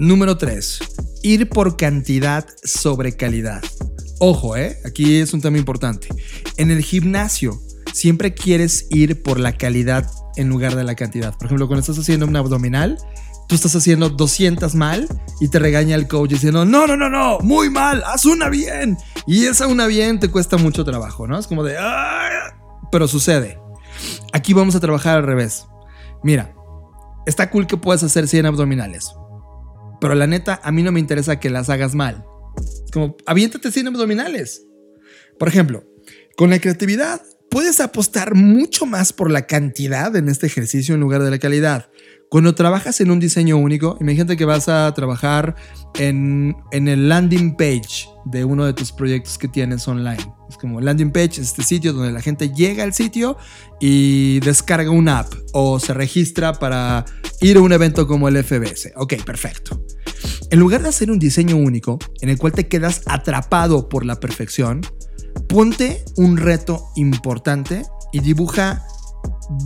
Número 0.00 0.36
3. 0.36 0.80
Ir 1.22 1.48
por 1.48 1.76
cantidad 1.76 2.48
sobre 2.64 3.16
calidad. 3.16 3.62
Ojo, 4.18 4.56
¿eh? 4.56 4.78
Aquí 4.84 5.18
es 5.18 5.32
un 5.32 5.40
tema 5.40 5.58
importante. 5.58 6.08
En 6.56 6.72
el 6.72 6.82
gimnasio, 6.82 7.60
siempre 7.92 8.34
quieres 8.34 8.88
ir 8.90 9.22
por 9.22 9.38
la 9.38 9.56
calidad 9.56 10.10
en 10.34 10.48
lugar 10.48 10.74
de 10.74 10.82
la 10.82 10.96
cantidad. 10.96 11.32
Por 11.36 11.46
ejemplo, 11.46 11.68
cuando 11.68 11.80
estás 11.80 11.98
haciendo 11.98 12.26
un 12.26 12.34
abdominal, 12.34 12.98
tú 13.52 13.56
estás 13.56 13.76
haciendo 13.76 14.08
200 14.08 14.74
mal 14.76 15.06
y 15.38 15.48
te 15.48 15.58
regaña 15.58 15.94
el 15.94 16.08
coach 16.08 16.30
diciendo, 16.30 16.64
no, 16.64 16.86
no, 16.86 16.96
no, 16.96 17.10
no, 17.10 17.38
muy 17.40 17.68
mal, 17.68 18.02
haz 18.06 18.24
una 18.24 18.48
bien. 18.48 18.96
Y 19.26 19.44
esa 19.44 19.66
una 19.66 19.86
bien 19.86 20.18
te 20.18 20.30
cuesta 20.30 20.56
mucho 20.56 20.86
trabajo, 20.86 21.26
¿no? 21.26 21.38
Es 21.38 21.46
como 21.46 21.62
de, 21.62 21.76
pero 22.90 23.06
sucede. 23.06 23.60
Aquí 24.32 24.54
vamos 24.54 24.74
a 24.74 24.80
trabajar 24.80 25.18
al 25.18 25.24
revés. 25.24 25.66
Mira, 26.22 26.54
está 27.26 27.50
cool 27.50 27.66
que 27.66 27.76
puedas 27.76 28.02
hacer 28.02 28.26
100 28.26 28.46
abdominales. 28.46 29.12
Pero 30.00 30.14
la 30.14 30.26
neta, 30.26 30.58
a 30.64 30.72
mí 30.72 30.82
no 30.82 30.90
me 30.90 31.00
interesa 31.00 31.38
que 31.38 31.50
las 31.50 31.68
hagas 31.68 31.94
mal. 31.94 32.24
Es 32.56 32.90
como, 32.90 33.18
aviéntate 33.26 33.70
100 33.70 33.88
abdominales. 33.88 34.64
Por 35.38 35.48
ejemplo, 35.48 35.84
con 36.38 36.48
la 36.48 36.58
creatividad 36.58 37.20
puedes 37.50 37.80
apostar 37.80 38.34
mucho 38.34 38.86
más 38.86 39.12
por 39.12 39.30
la 39.30 39.46
cantidad 39.46 40.16
en 40.16 40.30
este 40.30 40.46
ejercicio 40.46 40.94
en 40.94 41.02
lugar 41.02 41.22
de 41.22 41.30
la 41.30 41.38
calidad. 41.38 41.90
Cuando 42.32 42.54
trabajas 42.54 42.98
en 43.02 43.10
un 43.10 43.20
diseño 43.20 43.58
único, 43.58 43.98
imagínate 44.00 44.38
que 44.38 44.46
vas 44.46 44.66
a 44.66 44.90
trabajar 44.94 45.54
en, 45.98 46.56
en 46.70 46.88
el 46.88 47.10
landing 47.10 47.54
page 47.56 48.08
de 48.24 48.42
uno 48.46 48.64
de 48.64 48.72
tus 48.72 48.90
proyectos 48.90 49.36
que 49.36 49.48
tienes 49.48 49.86
online. 49.86 50.32
Es 50.48 50.56
como 50.56 50.80
landing 50.80 51.12
page, 51.12 51.32
es 51.32 51.48
este 51.48 51.62
sitio 51.62 51.92
donde 51.92 52.10
la 52.10 52.22
gente 52.22 52.48
llega 52.48 52.84
al 52.84 52.94
sitio 52.94 53.36
y 53.80 54.40
descarga 54.40 54.90
una 54.90 55.18
app 55.18 55.34
o 55.52 55.78
se 55.78 55.92
registra 55.92 56.54
para 56.54 57.04
ir 57.42 57.58
a 57.58 57.60
un 57.60 57.70
evento 57.70 58.06
como 58.06 58.28
el 58.28 58.42
FBS. 58.42 58.94
Ok, 58.96 59.22
perfecto. 59.26 59.84
En 60.50 60.58
lugar 60.58 60.80
de 60.80 60.88
hacer 60.88 61.10
un 61.10 61.18
diseño 61.18 61.58
único 61.58 61.98
en 62.22 62.30
el 62.30 62.38
cual 62.38 62.54
te 62.54 62.66
quedas 62.66 63.02
atrapado 63.04 63.90
por 63.90 64.06
la 64.06 64.18
perfección, 64.20 64.80
ponte 65.50 66.02
un 66.16 66.38
reto 66.38 66.82
importante 66.96 67.82
y 68.10 68.20
dibuja 68.20 68.86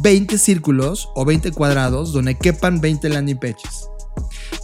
20 0.02 0.38
círculos 0.38 1.08
o 1.14 1.24
20 1.24 1.52
cuadrados 1.52 2.12
donde 2.12 2.36
quepan 2.36 2.80
20 2.80 3.08
landing 3.08 3.38
pages. 3.38 3.88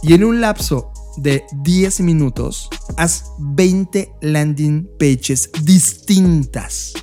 Y 0.01 0.13
en 0.13 0.23
un 0.23 0.41
lapso 0.41 0.91
de 1.17 1.43
10 1.63 2.01
minutos, 2.01 2.69
haz 2.97 3.25
20 3.39 4.11
landing 4.21 4.89
pages 4.97 5.49
distintas. 5.63 6.93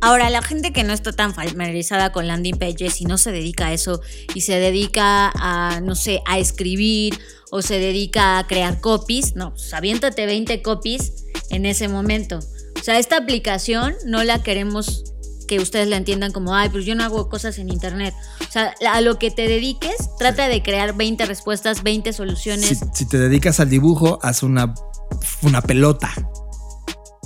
Ahora, 0.00 0.30
la 0.30 0.42
gente 0.42 0.72
que 0.72 0.82
no 0.82 0.92
está 0.92 1.12
tan 1.12 1.32
familiarizada 1.32 2.10
con 2.10 2.26
landing 2.26 2.58
pages 2.58 3.00
y 3.00 3.04
no 3.04 3.18
se 3.18 3.30
dedica 3.30 3.68
a 3.68 3.72
eso 3.72 4.00
y 4.34 4.40
se 4.40 4.58
dedica 4.58 5.30
a, 5.36 5.80
no 5.80 5.94
sé, 5.94 6.22
a 6.26 6.40
escribir 6.40 7.20
o 7.52 7.62
se 7.62 7.78
dedica 7.78 8.38
a 8.38 8.46
crear 8.48 8.80
copies, 8.80 9.36
no, 9.36 9.54
pues 9.54 9.72
aviéntate 9.72 10.26
20 10.26 10.60
copies 10.60 11.26
en 11.50 11.66
ese 11.66 11.86
momento. 11.86 12.40
O 12.80 12.82
sea, 12.82 12.98
esta 12.98 13.16
aplicación 13.16 13.94
no 14.04 14.24
la 14.24 14.42
queremos 14.42 15.11
que 15.56 15.62
ustedes 15.62 15.86
la 15.86 15.96
entiendan 15.96 16.32
como, 16.32 16.54
ay, 16.54 16.70
pues 16.70 16.86
yo 16.86 16.94
no 16.94 17.04
hago 17.04 17.28
cosas 17.28 17.58
en 17.58 17.68
internet. 17.68 18.14
O 18.40 18.50
sea, 18.50 18.74
a 18.90 19.00
lo 19.02 19.18
que 19.18 19.30
te 19.30 19.46
dediques, 19.46 20.08
trata 20.18 20.48
de 20.48 20.62
crear 20.62 20.96
20 20.96 21.26
respuestas, 21.26 21.82
20 21.82 22.12
soluciones. 22.14 22.66
Si, 22.66 22.78
si 22.94 23.06
te 23.06 23.18
dedicas 23.18 23.60
al 23.60 23.68
dibujo, 23.68 24.18
haz 24.22 24.42
una, 24.42 24.72
una 25.42 25.60
pelota. 25.60 26.10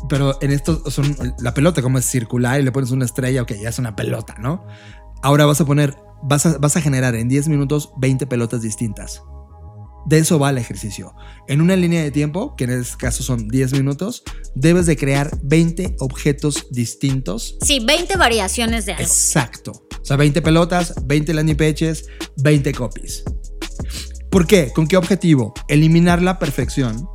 Pero 0.09 0.39
en 0.43 0.51
esto 0.51 0.91
son 0.91 1.17
la 1.39 1.55
pelota 1.55 1.83
como 1.83 1.99
es 1.99 2.05
circular 2.05 2.61
y 2.61 2.65
le 2.65 2.73
pones 2.73 2.91
una 2.91 3.05
estrella, 3.05 3.43
ok, 3.43 3.53
ya 3.61 3.69
es 3.69 3.79
una 3.79 3.95
pelota, 3.95 4.35
¿no? 4.41 4.67
Ahora 5.23 5.47
vas 5.47 5.61
a 5.61 5.65
poner, 5.65 5.97
vas 6.23 6.47
a, 6.47 6.59
vas 6.59 6.77
a 6.77 6.81
generar 6.81 7.15
en 7.15 7.29
10 7.29 7.47
minutos 7.47 7.93
20 7.99 8.27
pelotas 8.27 8.61
distintas. 8.61 9.23
De 10.07 10.19
eso 10.19 10.39
va 10.39 10.51
el 10.51 10.59
ejercicio. 10.59 11.15
En 11.49 11.61
una 11.61 11.75
línea 11.75 12.03
de 12.03 12.11
tiempo, 12.13 12.55
que 12.57 12.65
en 12.65 12.71
este 12.71 12.97
caso 12.97 13.23
son 13.23 13.49
10 13.49 13.73
minutos, 13.73 14.23
debes 14.55 14.87
de 14.87 14.97
crear 14.97 15.37
20 15.43 15.97
objetos 15.99 16.69
distintos. 16.71 17.57
Sí, 17.61 17.81
20 17.85 18.17
variaciones 18.17 18.87
de 18.87 18.93
algo. 18.93 19.05
Exacto. 19.05 19.73
O 20.01 20.05
sea, 20.05 20.17
20 20.17 20.43
pelotas, 20.43 20.95
20 21.05 21.35
landing 21.35 21.57
pages, 21.57 22.07
20 22.37 22.73
copies. 22.73 23.25
¿Por 24.31 24.47
qué? 24.47 24.71
¿Con 24.73 24.87
qué 24.87 24.97
objetivo? 24.97 25.55
Eliminar 25.67 26.23
la 26.23 26.39
perfección. 26.39 27.09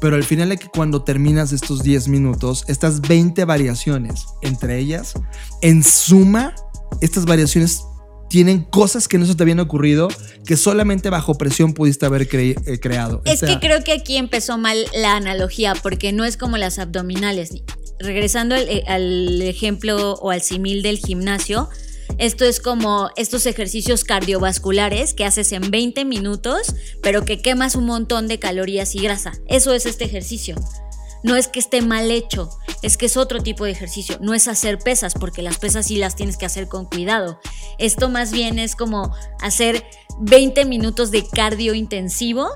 Pero 0.00 0.16
al 0.16 0.24
final 0.24 0.48
de 0.48 0.56
que 0.56 0.66
cuando 0.66 1.04
terminas 1.04 1.52
estos 1.52 1.84
10 1.84 2.08
minutos, 2.08 2.64
estas 2.66 3.00
20 3.02 3.44
variaciones, 3.44 4.26
entre 4.40 4.78
ellas, 4.78 5.14
en 5.60 5.84
suma, 5.84 6.56
estas 7.00 7.24
variaciones 7.24 7.84
tienen 8.32 8.62
cosas 8.62 9.08
que 9.08 9.18
no 9.18 9.26
se 9.26 9.34
te 9.34 9.42
habían 9.42 9.60
ocurrido, 9.60 10.08
que 10.46 10.56
solamente 10.56 11.10
bajo 11.10 11.34
presión 11.34 11.74
pudiste 11.74 12.06
haber 12.06 12.26
cre 12.26 12.56
eh, 12.64 12.80
creado. 12.80 13.20
Es 13.26 13.42
o 13.42 13.46
sea, 13.46 13.48
que 13.50 13.66
creo 13.66 13.84
que 13.84 13.92
aquí 13.92 14.16
empezó 14.16 14.56
mal 14.56 14.86
la 14.94 15.16
analogía, 15.16 15.74
porque 15.74 16.12
no 16.14 16.24
es 16.24 16.38
como 16.38 16.56
las 16.56 16.78
abdominales. 16.78 17.50
Regresando 17.98 18.54
al, 18.54 18.66
eh, 18.70 18.84
al 18.86 19.42
ejemplo 19.42 20.14
o 20.14 20.30
al 20.30 20.40
simil 20.40 20.80
del 20.82 20.96
gimnasio, 20.96 21.68
esto 22.16 22.46
es 22.46 22.58
como 22.58 23.10
estos 23.16 23.44
ejercicios 23.44 24.02
cardiovasculares 24.02 25.12
que 25.12 25.26
haces 25.26 25.52
en 25.52 25.70
20 25.70 26.06
minutos, 26.06 26.74
pero 27.02 27.26
que 27.26 27.42
quemas 27.42 27.76
un 27.76 27.84
montón 27.84 28.28
de 28.28 28.38
calorías 28.38 28.94
y 28.94 29.00
grasa. 29.00 29.32
Eso 29.46 29.74
es 29.74 29.84
este 29.84 30.06
ejercicio. 30.06 30.56
No 31.22 31.36
es 31.36 31.48
que 31.48 31.60
esté 31.60 31.82
mal 31.82 32.10
hecho, 32.10 32.50
es 32.82 32.96
que 32.96 33.06
es 33.06 33.16
otro 33.16 33.40
tipo 33.40 33.64
de 33.64 33.70
ejercicio. 33.70 34.18
No 34.20 34.34
es 34.34 34.48
hacer 34.48 34.78
pesas, 34.78 35.14
porque 35.14 35.42
las 35.42 35.58
pesas 35.58 35.86
sí 35.86 35.96
las 35.96 36.16
tienes 36.16 36.36
que 36.36 36.46
hacer 36.46 36.68
con 36.68 36.86
cuidado. 36.86 37.38
Esto 37.78 38.08
más 38.08 38.32
bien 38.32 38.58
es 38.58 38.74
como 38.74 39.14
hacer 39.40 39.84
20 40.20 40.64
minutos 40.64 41.10
de 41.10 41.26
cardio 41.26 41.74
intensivo. 41.74 42.48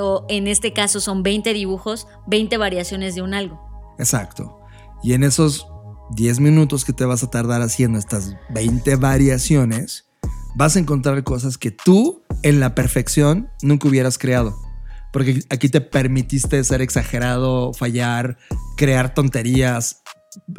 O 0.00 0.26
en 0.28 0.46
este 0.46 0.72
caso 0.72 1.00
son 1.00 1.22
20 1.22 1.52
dibujos, 1.54 2.06
20 2.26 2.56
variaciones 2.58 3.14
de 3.14 3.22
un 3.22 3.34
algo. 3.34 3.58
Exacto. 3.98 4.60
Y 5.02 5.14
en 5.14 5.24
esos 5.24 5.66
10 6.10 6.40
minutos 6.40 6.84
que 6.84 6.92
te 6.92 7.04
vas 7.04 7.22
a 7.22 7.30
tardar 7.30 7.62
haciendo 7.62 7.98
estas 7.98 8.36
20 8.50 8.96
variaciones, 8.96 10.08
vas 10.54 10.76
a 10.76 10.78
encontrar 10.78 11.24
cosas 11.24 11.58
que 11.58 11.70
tú 11.70 12.22
en 12.42 12.60
la 12.60 12.74
perfección 12.74 13.50
nunca 13.62 13.88
hubieras 13.88 14.18
creado. 14.18 14.67
Porque 15.12 15.40
aquí 15.50 15.68
te 15.68 15.80
permitiste 15.80 16.62
ser 16.64 16.82
exagerado, 16.82 17.72
fallar, 17.72 18.38
crear 18.76 19.14
tonterías, 19.14 20.02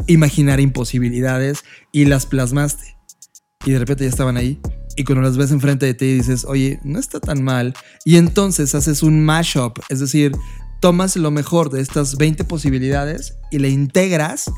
imaginar 0.08 0.60
imposibilidades 0.60 1.64
y 1.92 2.06
las 2.06 2.26
plasmaste. 2.26 2.98
Y 3.66 3.72
de 3.72 3.80
repente 3.80 4.04
ya 4.06 4.10
estaban 4.10 4.38
ahí. 4.38 4.60
Y 4.96 5.04
cuando 5.04 5.22
las 5.22 5.38
ves 5.38 5.52
enfrente 5.52 5.86
de 5.86 5.94
ti 5.94 6.14
dices, 6.14 6.46
oye, 6.46 6.80
no 6.84 7.00
está 7.00 7.20
tan 7.20 7.44
mal. 7.44 7.74
Y 8.06 8.18
entonces 8.18 8.76
haces 8.76 9.04
un 9.04 9.24
mashup, 9.24 9.80
es 9.90 10.00
decir, 10.00 10.34
tomas 10.82 11.16
lo 11.16 11.32
mejor 11.32 11.70
de 11.70 11.82
estas 11.82 12.18
20 12.18 12.44
posibilidades 12.46 13.38
y 13.52 13.60
le 13.60 13.70
integras 13.70 14.50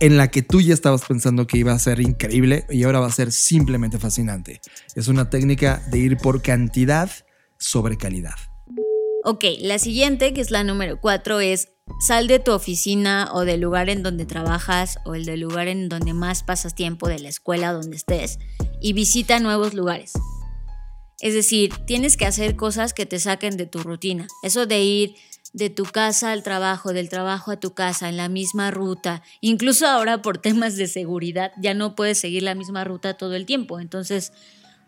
en 0.00 0.16
la 0.16 0.28
que 0.28 0.42
tú 0.42 0.60
ya 0.60 0.74
estabas 0.74 1.04
pensando 1.04 1.46
que 1.46 1.58
iba 1.58 1.72
a 1.72 1.78
ser 1.78 2.00
increíble 2.00 2.64
y 2.70 2.84
ahora 2.84 3.00
va 3.00 3.08
a 3.08 3.12
ser 3.12 3.32
simplemente 3.32 3.98
fascinante. 3.98 4.60
Es 4.94 5.08
una 5.08 5.30
técnica 5.30 5.82
de 5.90 5.98
ir 5.98 6.16
por 6.16 6.42
cantidad 6.42 7.10
sobre 7.58 7.96
calidad. 7.96 8.36
Ok, 9.30 9.44
la 9.60 9.78
siguiente, 9.78 10.32
que 10.32 10.40
es 10.40 10.50
la 10.50 10.64
número 10.64 11.02
4, 11.02 11.40
es 11.40 11.68
sal 12.00 12.28
de 12.28 12.38
tu 12.38 12.50
oficina 12.52 13.28
o 13.34 13.44
del 13.44 13.60
lugar 13.60 13.90
en 13.90 14.02
donde 14.02 14.24
trabajas 14.24 15.00
o 15.04 15.14
el 15.14 15.26
del 15.26 15.40
lugar 15.40 15.68
en 15.68 15.90
donde 15.90 16.14
más 16.14 16.42
pasas 16.42 16.74
tiempo 16.74 17.08
de 17.08 17.18
la 17.18 17.28
escuela 17.28 17.74
donde 17.74 17.98
estés 17.98 18.38
y 18.80 18.94
visita 18.94 19.38
nuevos 19.38 19.74
lugares. 19.74 20.14
Es 21.20 21.34
decir, 21.34 21.74
tienes 21.84 22.16
que 22.16 22.24
hacer 22.24 22.56
cosas 22.56 22.94
que 22.94 23.04
te 23.04 23.18
saquen 23.18 23.58
de 23.58 23.66
tu 23.66 23.80
rutina. 23.80 24.26
Eso 24.42 24.64
de 24.64 24.80
ir 24.80 25.14
de 25.52 25.68
tu 25.68 25.84
casa 25.84 26.32
al 26.32 26.42
trabajo, 26.42 26.94
del 26.94 27.10
trabajo 27.10 27.50
a 27.50 27.60
tu 27.60 27.74
casa, 27.74 28.08
en 28.08 28.16
la 28.16 28.30
misma 28.30 28.70
ruta. 28.70 29.22
Incluso 29.42 29.86
ahora 29.86 30.22
por 30.22 30.38
temas 30.38 30.76
de 30.76 30.86
seguridad 30.86 31.52
ya 31.60 31.74
no 31.74 31.96
puedes 31.96 32.18
seguir 32.18 32.44
la 32.44 32.54
misma 32.54 32.82
ruta 32.84 33.18
todo 33.18 33.34
el 33.34 33.44
tiempo. 33.44 33.78
Entonces, 33.78 34.32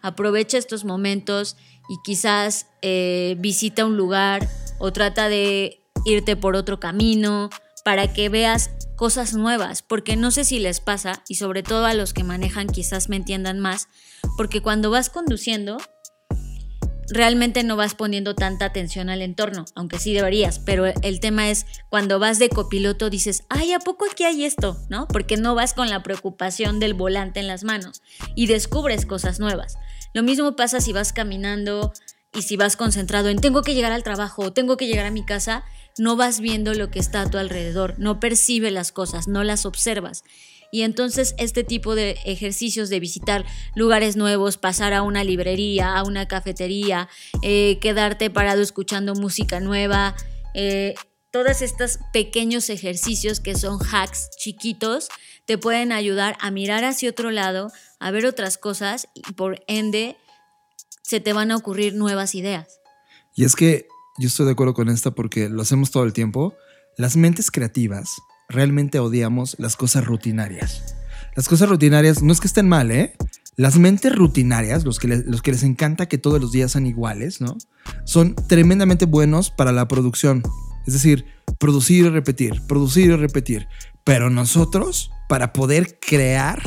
aprovecha 0.01 0.57
estos 0.57 0.87
momentos 0.87 1.59
y 1.89 1.97
quizás 2.05 2.67
eh, 2.83 3.37
visita 3.39 3.85
un 3.85 3.97
lugar 3.97 4.49
o 4.79 4.93
trata 4.93 5.29
de 5.29 5.81
irte 6.05 6.37
por 6.37 6.57
otro 6.57 6.81
camino 6.81 7.51
para 7.85 8.13
que 8.13 8.29
veas 8.29 8.71
cosas 8.97 9.35
nuevas, 9.35 9.83
porque 9.83 10.17
no 10.17 10.31
sé 10.31 10.45
si 10.45 10.59
les 10.59 10.81
pasa, 10.81 11.23
y 11.27 11.37
sobre 11.37 11.63
todo 11.63 11.87
a 11.87 11.95
los 11.95 12.13
que 12.13 12.23
manejan 12.23 12.67
quizás 12.67 13.09
me 13.09 13.17
entiendan 13.17 13.59
más, 13.59 13.89
porque 14.37 14.61
cuando 14.61 14.91
vas 14.91 15.09
conduciendo, 15.09 15.79
realmente 17.11 17.65
no 17.65 17.77
vas 17.77 17.95
poniendo 17.95 18.35
tanta 18.35 18.67
atención 18.67 19.11
al 19.11 19.23
entorno, 19.23 19.65
aunque 19.75 19.99
sí 19.99 20.13
deberías, 20.13 20.59
pero 20.59 20.87
el 20.87 21.21
tema 21.21 21.51
es 21.51 21.67
cuando 21.89 22.19
vas 22.19 22.39
de 22.39 22.49
copiloto 22.49 23.11
dices, 23.11 23.45
ay, 23.49 23.73
¿a 23.73 23.79
poco 23.79 24.05
aquí 24.11 24.25
hay 24.25 24.45
esto? 24.45 24.77
¿No? 24.89 25.09
Porque 25.09 25.37
no 25.37 25.55
vas 25.55 25.75
con 25.75 25.89
la 25.89 26.03
preocupación 26.03 26.79
del 26.79 26.95
volante 26.95 27.41
en 27.41 27.47
las 27.47 27.65
manos 27.65 28.03
y 28.35 28.47
descubres 28.47 29.07
cosas 29.07 29.41
nuevas. 29.41 29.77
Lo 30.13 30.23
mismo 30.23 30.57
pasa 30.57 30.81
si 30.81 30.93
vas 30.93 31.13
caminando 31.13 31.93
y 32.33 32.43
si 32.43 32.57
vas 32.57 32.77
concentrado 32.77 33.29
en 33.29 33.41
tengo 33.41 33.63
que 33.63 33.75
llegar 33.75 33.93
al 33.93 34.03
trabajo 34.03 34.43
o 34.43 34.53
tengo 34.53 34.77
que 34.77 34.87
llegar 34.87 35.07
a 35.07 35.11
mi 35.11 35.25
casa, 35.25 35.65
no 35.99 36.17
vas 36.17 36.41
viendo 36.41 36.75
lo 36.75 36.91
que 36.91 36.99
está 36.99 37.23
a 37.23 37.31
tu 37.31 37.39
alrededor, 37.39 37.95
no 37.99 38.21
percibes 38.21 38.73
las 38.73 38.93
cosas, 38.93 39.29
no 39.29 39.45
las 39.45 39.67
observas. 39.67 40.25
Y 40.73 40.83
entonces 40.83 41.35
este 41.39 41.65
tipo 41.65 41.97
de 41.97 42.17
ejercicios 42.25 42.89
de 42.91 43.01
visitar 43.01 43.45
lugares 43.75 44.17
nuevos, 44.17 44.57
pasar 44.57 44.93
a 44.95 45.03
una 45.03 45.25
librería, 45.25 45.97
a 45.97 46.05
una 46.05 46.29
cafetería, 46.29 47.09
eh, 47.43 47.79
quedarte 47.81 48.31
parado 48.31 48.63
escuchando 48.63 49.15
música 49.15 49.59
nueva, 49.59 50.15
eh, 50.55 50.95
todos 51.33 51.63
estos 51.63 51.99
pequeños 52.13 52.71
ejercicios 52.71 53.41
que 53.41 53.55
son 53.55 53.79
hacks 53.81 54.31
chiquitos 54.37 55.09
te 55.45 55.59
pueden 55.59 55.91
ayudar 55.93 56.37
a 56.41 56.51
mirar 56.51 56.85
hacia 56.85 57.11
otro 57.11 57.31
lado, 57.31 57.73
a 58.01 58.11
ver 58.11 58.27
otras 58.27 58.59
cosas 58.59 59.09
y 59.15 59.33
por 59.35 59.63
ende 59.69 60.17
se 61.03 61.21
te 61.21 61.33
van 61.33 61.51
a 61.51 61.57
ocurrir 61.57 61.95
nuevas 61.95 62.35
ideas. 62.35 62.81
Y 63.35 63.45
es 63.45 63.55
que 63.55 63.87
yo 64.19 64.29
estoy 64.29 64.47
de 64.47 64.53
acuerdo 64.53 64.75
con 64.75 64.89
esta 64.89 65.13
porque 65.13 65.49
lo 65.49 65.63
hacemos 65.63 65.91
todo 65.91 66.05
el 66.05 66.13
tiempo. 66.13 66.55
Las 66.97 67.17
mentes 67.17 67.51
creativas 67.51 68.17
realmente 68.49 68.99
odiamos 68.99 69.57
las 69.59 69.77
cosas 69.77 70.05
rutinarias. 70.05 70.97
Las 71.37 71.49
cosas 71.49 71.69
rutinarias 71.69 72.23
no 72.23 72.33
es 72.33 72.41
que 72.41 72.49
estén 72.49 72.69
mal, 72.69 72.91
¿eh? 72.91 73.17
Las 73.57 73.79
mentes 73.79 74.15
rutinarias, 74.15 74.85
los 74.85 74.99
que, 74.99 75.09
les, 75.09 75.27
los 75.27 75.43
que 75.43 75.53
les 75.53 75.63
encanta 75.63 76.07
que 76.07 76.19
todos 76.19 76.41
los 76.41 76.51
días 76.51 76.73
sean 76.73 76.87
iguales, 76.87 77.41
¿no? 77.41 77.57
Son 78.05 78.35
tremendamente 78.35 79.07
buenos 79.07 79.51
para 79.51 79.73
la 79.73 79.87
producción. 79.87 80.43
Es 80.87 80.95
decir, 80.95 81.27
producir 81.59 82.07
y 82.07 82.09
repetir, 82.09 82.63
producir 82.67 83.11
y 83.11 83.17
repetir. 83.17 83.69
Pero 84.05 84.31
nosotros, 84.31 85.11
para 85.29 85.53
poder 85.53 85.99
crear, 86.01 86.63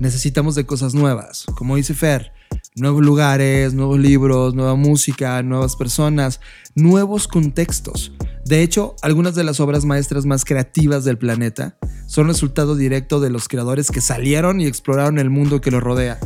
necesitamos 0.00 0.54
de 0.54 0.66
cosas 0.66 0.94
nuevas. 0.94 1.46
Como 1.56 1.76
dice 1.76 1.94
Fer, 1.94 2.32
nuevos 2.74 3.02
lugares, 3.02 3.74
nuevos 3.74 3.98
libros, 3.98 4.54
nueva 4.54 4.76
música, 4.76 5.42
nuevas 5.42 5.76
personas, 5.76 6.40
nuevos 6.74 7.26
contextos. 7.28 8.12
De 8.44 8.62
hecho, 8.62 8.94
algunas 9.02 9.34
de 9.34 9.44
las 9.44 9.60
obras 9.60 9.84
maestras 9.84 10.26
más 10.26 10.44
creativas 10.44 11.04
del 11.04 11.18
planeta 11.18 11.76
son 12.06 12.28
resultado 12.28 12.76
directo 12.76 13.20
de 13.20 13.30
los 13.30 13.48
creadores 13.48 13.90
que 13.90 14.00
salieron 14.00 14.60
y 14.60 14.66
exploraron 14.66 15.18
el 15.18 15.30
mundo 15.30 15.60
que 15.60 15.70
los 15.70 15.82
rodea. 15.82 16.18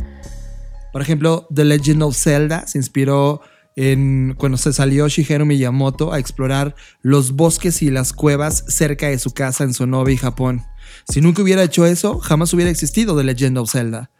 Por 0.91 1.01
ejemplo, 1.01 1.47
The 1.53 1.65
Legend 1.65 2.03
of 2.03 2.17
Zelda 2.17 2.67
se 2.67 2.77
inspiró 2.77 3.41
en 3.75 4.35
cuando 4.37 4.57
se 4.57 4.73
salió 4.73 5.07
Shigeru 5.07 5.45
Miyamoto 5.45 6.11
a 6.11 6.19
explorar 6.19 6.75
los 7.01 7.31
bosques 7.31 7.81
y 7.81 7.89
las 7.89 8.11
cuevas 8.11 8.65
cerca 8.67 9.07
de 9.07 9.17
su 9.17 9.31
casa 9.31 9.63
en 9.63 9.73
Sonobe, 9.73 10.17
Japón. 10.17 10.63
Si 11.09 11.21
nunca 11.21 11.41
hubiera 11.41 11.63
hecho 11.63 11.85
eso, 11.85 12.19
jamás 12.19 12.53
hubiera 12.53 12.71
existido 12.71 13.17
The 13.17 13.23
Legend 13.23 13.57
of 13.57 13.71
Zelda. 13.71 14.11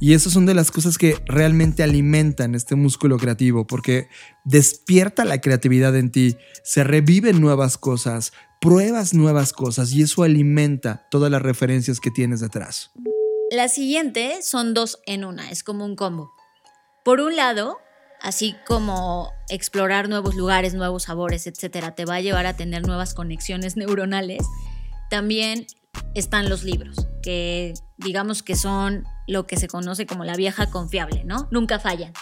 Y 0.00 0.14
esas 0.14 0.32
son 0.32 0.46
de 0.46 0.54
las 0.54 0.70
cosas 0.70 0.98
que 0.98 1.16
realmente 1.26 1.82
alimentan 1.82 2.54
este 2.54 2.76
músculo 2.76 3.16
creativo, 3.18 3.66
porque 3.66 4.08
despierta 4.44 5.24
la 5.24 5.40
creatividad 5.40 5.96
en 5.96 6.10
ti, 6.12 6.36
se 6.62 6.84
reviven 6.84 7.40
nuevas 7.40 7.78
cosas, 7.78 8.32
pruebas 8.60 9.14
nuevas 9.14 9.52
cosas 9.52 9.92
y 9.92 10.02
eso 10.02 10.22
alimenta 10.22 11.06
todas 11.10 11.30
las 11.30 11.42
referencias 11.42 12.00
que 12.00 12.10
tienes 12.10 12.40
detrás. 12.40 12.92
La 13.50 13.68
siguiente 13.68 14.42
son 14.42 14.74
dos 14.74 14.98
en 15.06 15.24
una, 15.24 15.50
es 15.50 15.64
como 15.64 15.84
un 15.84 15.96
combo. 15.96 16.30
Por 17.04 17.20
un 17.20 17.34
lado, 17.34 17.78
así 18.20 18.54
como 18.66 19.32
explorar 19.48 20.08
nuevos 20.08 20.34
lugares, 20.34 20.74
nuevos 20.74 21.04
sabores, 21.04 21.46
etcétera, 21.46 21.94
te 21.94 22.04
va 22.04 22.16
a 22.16 22.20
llevar 22.20 22.46
a 22.46 22.56
tener 22.56 22.86
nuevas 22.86 23.14
conexiones 23.14 23.76
neuronales, 23.76 24.44
también 25.08 25.66
están 26.14 26.48
los 26.48 26.64
libros, 26.64 27.06
que 27.22 27.74
digamos 27.96 28.42
que 28.42 28.56
son 28.56 29.04
lo 29.26 29.46
que 29.46 29.56
se 29.56 29.68
conoce 29.68 30.06
como 30.06 30.24
la 30.24 30.34
vieja 30.34 30.70
confiable, 30.70 31.24
¿no? 31.24 31.48
Nunca 31.50 31.78
fallan. 31.78 32.12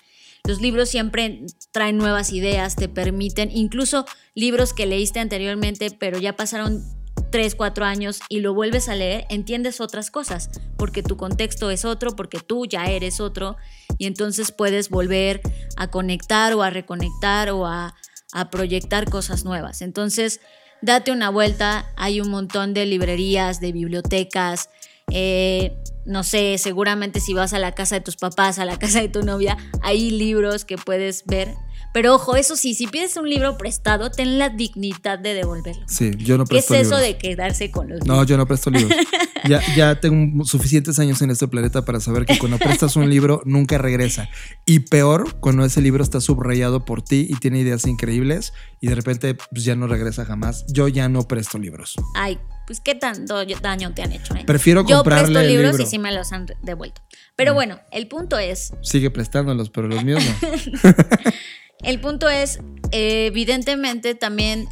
Los 0.45 0.61
libros 0.61 0.89
siempre 0.89 1.43
traen 1.73 1.99
nuevas 1.99 2.33
ideas, 2.33 2.77
te 2.77 2.89
permiten, 2.89 3.51
incluso 3.53 4.07
libros 4.35 4.73
que 4.73 4.87
leíste 4.87 5.19
anteriormente, 5.19 5.91
pero 5.91 6.19
ya 6.19 6.37
pasaron 6.37 6.85
3, 7.31 7.55
4 7.57 7.85
años 7.85 8.21
y 8.29 8.41
lo 8.41 8.55
vuelves 8.55 8.89
a 8.89 8.95
leer, 8.95 9.27
entiendes 9.29 9.81
otras 9.81 10.11
cosas, 10.11 10.51
porque 10.77 11.03
tu 11.03 11.17
contexto 11.17 11.71
es 11.71 11.85
otro, 11.85 12.15
porque 12.15 12.39
tú 12.39 12.67
ya 12.67 12.87
eres 12.87 13.21
otro, 13.21 13.57
y 13.99 14.07
entonces 14.07 14.53
puedes 14.53 14.89
volver 14.89 15.41
a 15.77 15.89
conectar 15.91 16.55
o 16.55 16.63
a 16.63 16.71
reconectar 16.71 17.51
o 17.51 17.67
a, 17.67 17.95
a 18.33 18.51
proyectar 18.51 19.11
cosas 19.11 19.45
nuevas. 19.45 19.83
Entonces, 19.83 20.41
date 20.87 21.11
una 21.11 21.31
vuelta, 21.31 21.91
hay 21.97 22.21
un 22.21 22.31
montón 22.31 22.73
de 22.73 22.87
librerías, 22.87 23.61
de 23.61 23.73
bibliotecas, 23.73 24.71
eh, 25.11 25.77
no 26.05 26.23
sé, 26.23 26.57
seguramente 26.59 27.19
si 27.19 27.35
vas 27.35 27.53
a 27.53 27.59
la 27.59 27.73
casa 27.73 27.97
de 27.97 28.01
tus 28.01 28.17
papás, 28.17 28.61
a 28.61 28.65
la 28.65 28.79
casa 28.79 29.01
de 29.01 29.09
tu 29.09 29.23
novia, 29.23 29.57
hay 29.83 30.11
libros 30.11 30.65
que 30.65 30.79
puedes 30.79 31.27
ver. 31.27 31.55
Pero 31.97 32.15
ojo, 32.17 32.37
eso 32.37 32.57
sí, 32.57 32.75
si 32.75 32.87
pides 32.89 33.17
un 33.17 33.31
libro 33.31 33.57
prestado, 33.57 34.11
ten 34.11 34.39
la 34.39 34.51
dignidad 34.51 35.19
de 35.19 35.33
devolverlo. 35.33 35.83
Sí, 35.89 36.11
yo 36.19 36.37
no 36.37 36.45
¿Qué 36.45 36.59
es 36.59 36.67
presto 36.67 36.95
eso 36.95 37.03
de 37.03 37.17
quedarse 37.17 37.71
con 37.71 37.89
los 37.89 38.01
No, 38.01 38.13
libros? 38.17 38.27
yo 38.29 38.37
no 38.37 38.47
presto 38.47 38.69
libros. 38.69 38.95
Ya, 39.49 39.61
ya 39.77 40.01
tengo 40.01 40.45
suficientes 40.45 40.99
años 40.99 41.23
en 41.23 41.31
este 41.31 41.47
planeta 41.47 41.85
para 41.85 42.01
saber 42.01 42.27
que 42.27 42.37
cuando 42.37 42.59
prestas 42.59 42.97
un 42.97 43.09
libro 43.09 43.43
nunca 43.45 43.79
regresa. 43.79 44.29
Y 44.65 44.81
peor, 44.81 45.39
cuando 45.39 45.65
ese 45.65 45.81
libro 45.81 46.03
está 46.03 46.21
subrayado 46.21 46.85
por 46.85 47.01
ti 47.01 47.29
y 47.31 47.37
tiene 47.37 47.61
ideas 47.61 47.87
increíbles 47.87 48.53
y 48.81 48.89
de 48.89 48.97
repente 48.97 49.35
pues, 49.35 49.65
ya 49.65 49.77
no 49.77 49.87
regresa 49.87 50.25
jamás. 50.25 50.67
Yo 50.73 50.89
ya 50.89 51.09
no 51.09 51.29
presto 51.29 51.59
libros. 51.59 51.95
Ay, 52.17 52.41
pues 52.67 52.81
qué 52.81 52.97
tanto 52.97 53.37
daño 53.63 53.95
te 53.95 54.03
han 54.03 54.13
hecho, 54.13 54.35
¿eh? 54.35 54.43
Prefiero 54.45 54.81
Yo 54.85 54.97
comprarle 54.97 55.33
presto 55.33 55.49
libros 55.49 55.73
libro. 55.73 55.83
y 55.85 55.87
sí 55.87 55.99
me 56.01 56.13
los 56.13 56.33
han 56.33 56.47
devuelto. 56.63 57.01
Pero 57.37 57.55
bueno, 57.55 57.79
el 57.93 58.09
punto 58.09 58.39
es, 58.39 58.73
Sigue 58.83 59.11
prestándolos, 59.11 59.71
pero 59.71 59.87
los 59.87 60.03
míos 60.03 60.25
no. 60.25 60.49
el 61.83 62.01
punto 62.01 62.29
es, 62.29 62.61
evidentemente 62.93 64.15
también, 64.15 64.69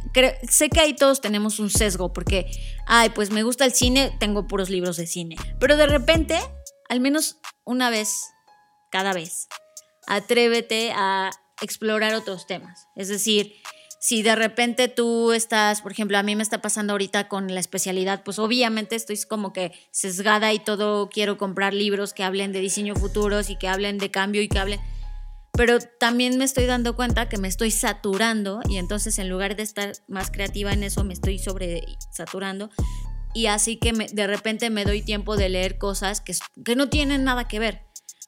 sé 0.49 0.69
que 0.69 0.79
ahí 0.79 0.95
todos 0.95 1.21
tenemos 1.21 1.59
un 1.59 1.69
sesgo, 1.69 2.13
porque, 2.13 2.45
ay, 2.87 3.09
pues 3.09 3.31
me 3.31 3.43
gusta 3.43 3.65
el 3.65 3.73
cine, 3.73 4.15
tengo 4.19 4.47
puros 4.47 4.69
libros 4.69 4.97
de 4.97 5.07
cine. 5.07 5.35
Pero 5.59 5.77
de 5.77 5.87
repente, 5.87 6.39
al 6.89 6.99
menos 6.99 7.37
una 7.63 7.89
vez, 7.89 8.11
cada 8.91 9.13
vez, 9.13 9.47
atrévete 10.07 10.91
a 10.95 11.31
explorar 11.61 12.13
otros 12.13 12.47
temas. 12.47 12.87
Es 12.95 13.07
decir, 13.07 13.55
si 13.99 14.21
de 14.21 14.35
repente 14.35 14.87
tú 14.87 15.31
estás, 15.31 15.81
por 15.81 15.91
ejemplo, 15.91 16.17
a 16.17 16.23
mí 16.23 16.35
me 16.35 16.43
está 16.43 16.61
pasando 16.61 16.93
ahorita 16.93 17.27
con 17.27 17.53
la 17.53 17.59
especialidad, 17.59 18.23
pues 18.23 18.37
obviamente 18.37 18.95
estoy 18.95 19.19
como 19.27 19.51
que 19.51 19.71
sesgada 19.91 20.53
y 20.53 20.59
todo 20.59 21.09
quiero 21.09 21.37
comprar 21.37 21.73
libros 21.73 22.13
que 22.13 22.23
hablen 22.23 22.51
de 22.51 22.59
diseño 22.59 22.95
futuros 22.95 23.49
y 23.49 23.57
que 23.57 23.67
hablen 23.67 23.97
de 23.97 24.11
cambio 24.11 24.41
y 24.41 24.47
que 24.47 24.59
hablen... 24.59 24.79
Pero 25.57 25.79
también 25.99 26.37
me 26.37 26.45
estoy 26.45 26.65
dando 26.65 26.95
cuenta 26.95 27.29
que 27.29 27.37
me 27.37 27.47
estoy 27.47 27.71
saturando 27.71 28.61
y 28.67 28.77
entonces 28.77 29.19
en 29.19 29.29
lugar 29.29 29.55
de 29.55 29.63
estar 29.63 29.93
más 30.07 30.31
creativa 30.31 30.73
en 30.73 30.83
eso, 30.83 31.03
me 31.03 31.13
estoy 31.13 31.39
sobre 31.39 31.83
saturando. 32.11 32.69
Y 33.33 33.47
así 33.47 33.77
que 33.77 33.91
de 33.91 34.27
repente 34.27 34.69
me 34.69 34.85
doy 34.85 35.01
tiempo 35.01 35.35
de 35.37 35.49
leer 35.49 35.77
cosas 35.77 36.21
que, 36.21 36.33
que 36.63 36.75
no 36.75 36.89
tienen 36.89 37.23
nada 37.23 37.47
que 37.47 37.59
ver, 37.59 37.85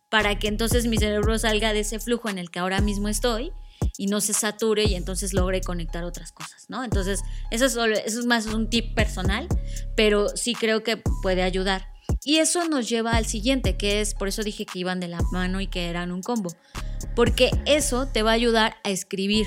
para 0.09 0.39
que 0.39 0.47
entonces 0.47 0.85
mi 0.85 0.97
cerebro 0.97 1.37
salga 1.37 1.73
de 1.73 1.81
ese 1.81 1.99
flujo 1.99 2.29
en 2.29 2.37
el 2.37 2.49
que 2.49 2.59
ahora 2.59 2.81
mismo 2.81 3.09
estoy 3.09 3.51
y 3.97 4.07
no 4.07 4.21
se 4.21 4.33
sature 4.33 4.85
y 4.85 4.95
entonces 4.95 5.33
logre 5.33 5.61
conectar 5.61 6.03
otras 6.03 6.31
cosas, 6.31 6.65
¿no? 6.69 6.83
Entonces, 6.83 7.21
eso 7.51 7.65
es, 7.65 7.75
eso 8.05 8.19
es 8.19 8.25
más 8.25 8.45
un 8.47 8.69
tip 8.69 8.95
personal, 8.95 9.47
pero 9.95 10.29
sí 10.29 10.53
creo 10.55 10.83
que 10.83 11.01
puede 11.21 11.43
ayudar. 11.43 11.87
Y 12.23 12.37
eso 12.37 12.67
nos 12.67 12.89
lleva 12.89 13.15
al 13.15 13.25
siguiente, 13.25 13.77
que 13.77 14.01
es, 14.01 14.13
por 14.13 14.27
eso 14.27 14.43
dije 14.43 14.65
que 14.65 14.79
iban 14.79 14.99
de 14.99 15.07
la 15.07 15.21
mano 15.31 15.61
y 15.61 15.67
que 15.67 15.87
eran 15.89 16.11
un 16.11 16.21
combo, 16.21 16.49
porque 17.15 17.51
eso 17.65 18.07
te 18.07 18.21
va 18.21 18.31
a 18.31 18.35
ayudar 18.35 18.75
a 18.83 18.89
escribir. 18.89 19.45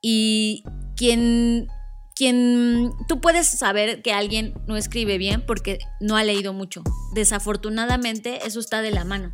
Y 0.00 0.64
quien, 0.96 1.68
quien, 2.14 2.92
tú 3.08 3.20
puedes 3.20 3.46
saber 3.46 4.02
que 4.02 4.12
alguien 4.12 4.54
no 4.66 4.76
escribe 4.76 5.18
bien 5.18 5.44
porque 5.44 5.78
no 6.00 6.16
ha 6.16 6.24
leído 6.24 6.52
mucho. 6.52 6.82
Desafortunadamente, 7.14 8.46
eso 8.46 8.60
está 8.60 8.82
de 8.82 8.90
la 8.90 9.04
mano. 9.04 9.32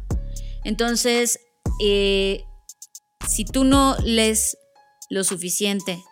Entonces, 0.64 1.40
eh, 1.80 2.44
si 3.26 3.44
tú 3.44 3.64
no 3.64 3.96
lees 4.04 4.56
lo 5.10 5.24
suficiente 5.24 6.02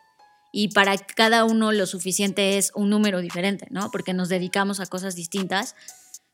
y 0.59 0.69
para 0.69 0.97
cada 0.97 1.45
uno 1.45 1.71
lo 1.71 1.85
suficiente 1.85 2.57
es 2.57 2.73
un 2.75 2.89
número 2.89 3.21
diferente, 3.21 3.67
¿no? 3.69 3.91
Porque 3.91 4.15
nos 4.15 4.31
dedicamos 4.31 4.81
a 4.81 4.87
cosas 4.87 5.15
distintas. 5.15 5.77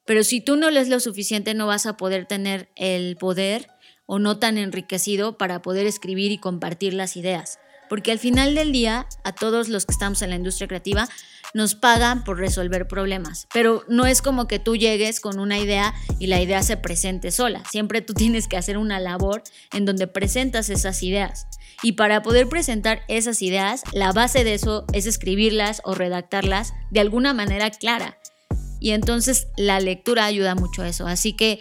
Pero 0.07 0.23
si 0.23 0.41
tú 0.41 0.55
no 0.55 0.70
lees 0.70 0.89
lo 0.89 1.01
suficiente, 1.01 1.55
no 1.55 1.66
vas 1.66 1.87
a 1.87 1.97
poder 1.97 2.27
tener 2.27 2.70
el 2.77 3.16
poder 3.16 3.66
o 4.07 4.20
no 4.20 4.39
tan 4.39 4.59
enriquecido 4.59 5.39
para 5.39 5.61
poder 5.61 5.89
escribir 5.89 6.31
y 6.31 6.39
compartir 6.39 6.95
las 6.95 7.16
ideas. 7.16 7.59
Porque 7.89 8.12
al 8.12 8.20
final 8.20 8.55
del 8.55 8.70
día, 8.70 9.09
a 9.25 9.33
todos 9.35 9.68
los 9.68 9.87
que 9.87 9.93
estamos 9.93 10.23
en 10.23 10.31
la 10.31 10.37
industria 10.37 10.68
creativa, 10.68 11.09
nos 11.53 11.75
pagan 11.75 12.23
por 12.23 12.39
resolver 12.39 12.87
problemas. 12.87 13.49
Pero 13.53 13.85
no 13.89 14.07
es 14.07 14.23
como 14.23 14.47
que 14.47 14.61
tú 14.61 14.77
llegues 14.77 15.18
con 15.18 15.41
una 15.41 15.59
idea 15.59 15.95
y 16.20 16.29
la 16.29 16.41
idea 16.41 16.62
se 16.62 16.77
presente 16.77 17.33
sola. 17.33 17.64
Siempre 17.68 18.03
tú 18.03 18.14
tienes 18.14 18.47
que 18.47 18.57
hacer 18.57 18.79
una 18.79 19.01
labor 19.01 19.43
en 19.73 19.85
donde 19.85 20.07
presentas 20.07 20.70
esas 20.70 21.03
ideas. 21.03 21.49
Y 21.83 21.93
para 21.93 22.22
poder 22.22 22.49
presentar 22.49 23.03
esas 23.09 23.43
ideas, 23.43 23.83
la 23.93 24.12
base 24.12 24.45
de 24.45 24.55
eso 24.55 24.87
es 24.93 25.07
escribirlas 25.07 25.83
o 25.85 25.95
redactarlas 25.95 26.72
de 26.91 27.01
alguna 27.01 27.35
manera 27.35 27.70
clara. 27.70 28.18
Y 28.78 28.91
entonces 28.91 29.49
la 29.57 29.80
lectura 29.80 30.24
ayuda 30.24 30.55
mucho 30.55 30.83
a 30.83 30.89
eso. 30.89 31.07
Así 31.07 31.35
que 31.35 31.59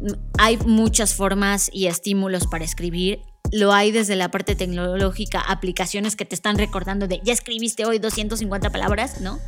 mm, 0.00 0.12
hay 0.38 0.56
muchas 0.58 1.14
formas 1.14 1.68
y 1.72 1.86
estímulos 1.86 2.46
para 2.46 2.64
escribir. 2.64 3.20
Lo 3.50 3.74
hay 3.74 3.90
desde 3.90 4.16
la 4.16 4.30
parte 4.30 4.54
tecnológica, 4.54 5.40
aplicaciones 5.40 6.16
que 6.16 6.24
te 6.24 6.34
están 6.34 6.56
recordando 6.56 7.06
de 7.06 7.20
ya 7.22 7.34
escribiste 7.34 7.84
hoy 7.84 7.98
250 7.98 8.70
palabras, 8.70 9.20
¿no? 9.20 9.38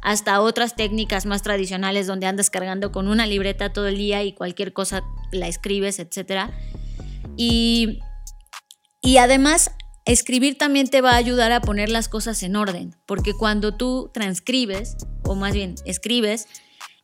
Hasta 0.00 0.40
otras 0.40 0.76
técnicas 0.76 1.26
más 1.26 1.42
tradicionales 1.42 2.06
donde 2.06 2.26
andas 2.26 2.48
cargando 2.48 2.90
con 2.90 3.08
una 3.08 3.26
libreta 3.26 3.70
todo 3.70 3.88
el 3.88 3.98
día 3.98 4.22
y 4.22 4.32
cualquier 4.32 4.72
cosa 4.72 5.02
la 5.30 5.46
escribes, 5.46 5.98
etc. 5.98 6.50
Y, 7.36 8.00
y 9.02 9.16
además, 9.16 9.70
escribir 10.04 10.58
también 10.58 10.88
te 10.88 11.00
va 11.00 11.12
a 11.12 11.16
ayudar 11.16 11.52
a 11.52 11.60
poner 11.60 11.88
las 11.88 12.08
cosas 12.08 12.42
en 12.42 12.56
orden, 12.56 12.96
porque 13.06 13.34
cuando 13.34 13.76
tú 13.76 14.10
transcribes, 14.12 14.96
o 15.24 15.34
más 15.34 15.54
bien 15.54 15.74
escribes, 15.84 16.46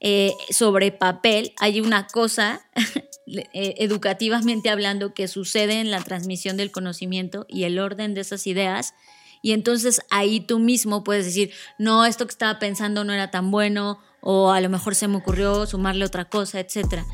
eh, 0.01 0.34
sobre 0.51 0.92
papel, 0.92 1.55
hay 1.59 1.80
una 1.80 2.07
cosa, 2.07 2.61
eh, 3.26 3.74
educativamente 3.78 4.68
hablando, 4.68 5.14
que 5.14 5.26
sucede 5.26 5.80
en 5.80 5.90
la 5.90 6.03
transmisión 6.03 6.57
del 6.57 6.70
conocimiento 6.70 7.47
y 7.49 7.64
el 7.64 7.78
orden 7.78 8.14
de 8.14 8.20
esas 8.20 8.47
ideas. 8.47 8.94
Y 9.42 9.53
entonces 9.53 10.01
ahí 10.11 10.40
tú 10.40 10.59
mismo 10.59 11.03
puedes 11.03 11.24
decir, 11.24 11.51
no, 11.78 12.05
esto 12.05 12.26
que 12.26 12.32
estaba 12.32 12.59
pensando 12.59 13.05
no 13.05 13.12
era 13.12 13.30
tan 13.30 13.51
bueno, 13.51 14.01
o 14.20 14.51
a 14.51 14.61
lo 14.61 14.68
mejor 14.68 14.94
se 14.94 15.09
me 15.09 15.16
ocurrió 15.16 15.66
sumarle 15.66 16.05
otra 16.05 16.26
cosa, 16.26 16.61
etc. 16.61 17.05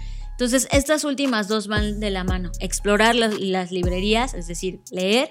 Entonces, 0.43 0.66
estas 0.72 1.05
últimas 1.05 1.47
dos 1.47 1.68
van 1.68 2.01
de 2.01 2.11
la 2.11 2.24
mano. 2.24 2.51
Explorar 2.59 3.14
las, 3.14 3.38
las 3.38 3.70
librerías, 3.70 4.34
es 4.34 4.49
decir, 4.49 4.80
leer, 4.90 5.30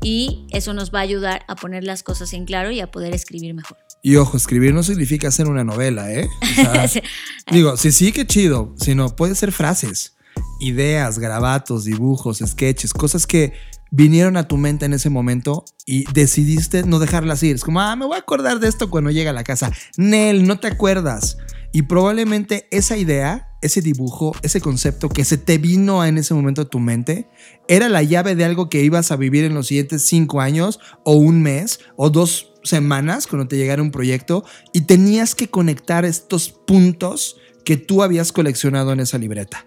y 0.00 0.46
eso 0.52 0.74
nos 0.74 0.94
va 0.94 1.00
a 1.00 1.02
ayudar 1.02 1.44
a 1.48 1.56
poner 1.56 1.82
las 1.82 2.04
cosas 2.04 2.32
en 2.34 2.44
claro 2.44 2.70
y 2.70 2.78
a 2.78 2.88
poder 2.88 3.16
escribir 3.16 3.52
mejor. 3.52 3.78
Y 4.00 4.14
ojo, 4.14 4.36
escribir 4.36 4.72
no 4.72 4.84
significa 4.84 5.26
hacer 5.26 5.48
una 5.48 5.64
novela, 5.64 6.12
¿eh? 6.12 6.28
O 6.40 6.54
sea, 6.54 7.02
digo, 7.50 7.76
sí, 7.76 7.90
sí, 7.90 8.12
qué 8.12 8.28
chido, 8.28 8.76
sino 8.78 9.16
puede 9.16 9.34
ser 9.34 9.50
frases, 9.50 10.14
ideas, 10.60 11.18
grabatos, 11.18 11.84
dibujos, 11.84 12.38
sketches, 12.38 12.92
cosas 12.92 13.26
que 13.26 13.54
vinieron 13.90 14.36
a 14.36 14.46
tu 14.46 14.56
mente 14.56 14.86
en 14.86 14.92
ese 14.92 15.10
momento 15.10 15.64
y 15.84 16.04
decidiste 16.12 16.84
no 16.84 17.00
dejarlas 17.00 17.42
ir. 17.42 17.56
Es 17.56 17.64
como, 17.64 17.80
ah, 17.80 17.96
me 17.96 18.06
voy 18.06 18.14
a 18.14 18.20
acordar 18.20 18.60
de 18.60 18.68
esto 18.68 18.88
cuando 18.88 19.10
llegue 19.10 19.30
a 19.30 19.32
la 19.32 19.42
casa. 19.42 19.72
Nel, 19.96 20.46
no 20.46 20.60
te 20.60 20.68
acuerdas. 20.68 21.38
Y 21.74 21.82
probablemente 21.82 22.68
esa 22.70 22.96
idea, 22.96 23.48
ese 23.60 23.82
dibujo, 23.82 24.32
ese 24.42 24.60
concepto 24.60 25.08
que 25.08 25.24
se 25.24 25.38
te 25.38 25.58
vino 25.58 26.04
en 26.04 26.18
ese 26.18 26.32
momento 26.32 26.62
a 26.62 26.70
tu 26.70 26.78
mente, 26.78 27.28
era 27.66 27.88
la 27.88 28.04
llave 28.04 28.36
de 28.36 28.44
algo 28.44 28.70
que 28.70 28.84
ibas 28.84 29.10
a 29.10 29.16
vivir 29.16 29.44
en 29.44 29.54
los 29.54 29.66
siguientes 29.66 30.02
cinco 30.02 30.40
años 30.40 30.78
o 31.02 31.14
un 31.14 31.42
mes 31.42 31.80
o 31.96 32.10
dos 32.10 32.52
semanas 32.62 33.26
cuando 33.26 33.48
te 33.48 33.56
llegara 33.56 33.82
un 33.82 33.90
proyecto 33.90 34.44
y 34.72 34.82
tenías 34.82 35.34
que 35.34 35.50
conectar 35.50 36.04
estos 36.04 36.48
puntos 36.48 37.38
que 37.64 37.76
tú 37.76 38.04
habías 38.04 38.30
coleccionado 38.30 38.92
en 38.92 39.00
esa 39.00 39.18
libreta. 39.18 39.66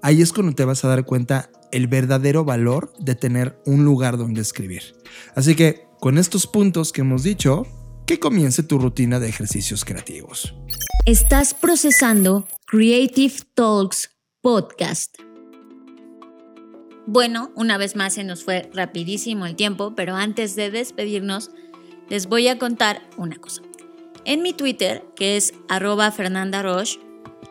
Ahí 0.00 0.22
es 0.22 0.32
cuando 0.32 0.54
te 0.54 0.64
vas 0.64 0.84
a 0.84 0.88
dar 0.88 1.04
cuenta 1.04 1.50
el 1.72 1.88
verdadero 1.88 2.44
valor 2.44 2.92
de 3.00 3.16
tener 3.16 3.60
un 3.66 3.84
lugar 3.84 4.16
donde 4.16 4.42
escribir. 4.42 4.94
Así 5.34 5.56
que 5.56 5.88
con 5.98 6.18
estos 6.18 6.46
puntos 6.46 6.92
que 6.92 7.00
hemos 7.00 7.24
dicho, 7.24 7.66
que 8.06 8.20
comience 8.20 8.62
tu 8.62 8.78
rutina 8.78 9.18
de 9.18 9.28
ejercicios 9.28 9.84
creativos. 9.84 10.54
Estás 11.06 11.54
procesando 11.54 12.46
Creative 12.66 13.34
Talks 13.54 14.10
Podcast. 14.40 15.16
Bueno, 17.06 17.50
una 17.54 17.78
vez 17.78 17.96
más 17.96 18.14
se 18.14 18.24
nos 18.24 18.44
fue 18.44 18.68
rapidísimo 18.74 19.46
el 19.46 19.56
tiempo, 19.56 19.94
pero 19.94 20.14
antes 20.14 20.54
de 20.56 20.70
despedirnos, 20.70 21.50
les 22.08 22.26
voy 22.26 22.48
a 22.48 22.58
contar 22.58 23.02
una 23.16 23.36
cosa. 23.36 23.62
En 24.24 24.42
mi 24.42 24.52
Twitter, 24.52 25.04
que 25.16 25.36
es 25.36 25.54
arroba 25.68 26.10
Fernanda 26.12 26.62
Roche, 26.62 27.00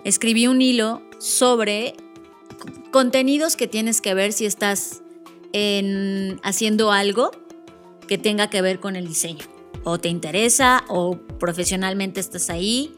escribí 0.04 0.48
un 0.48 0.62
hilo 0.62 1.02
sobre 1.20 1.96
contenidos 2.92 3.56
que 3.56 3.68
tienes 3.68 4.02
que 4.02 4.14
ver 4.14 4.34
si 4.34 4.46
estás 4.46 5.02
en, 5.54 6.40
haciendo 6.44 6.92
algo 6.92 7.32
que 8.08 8.18
tenga 8.18 8.50
que 8.50 8.62
ver 8.62 8.80
con 8.80 8.96
el 8.96 9.08
diseño. 9.08 9.46
O 9.84 10.00
te 10.00 10.10
interesa 10.10 10.84
o 10.90 11.18
profesionalmente 11.40 12.20
estás 12.20 12.50
ahí, 12.50 12.94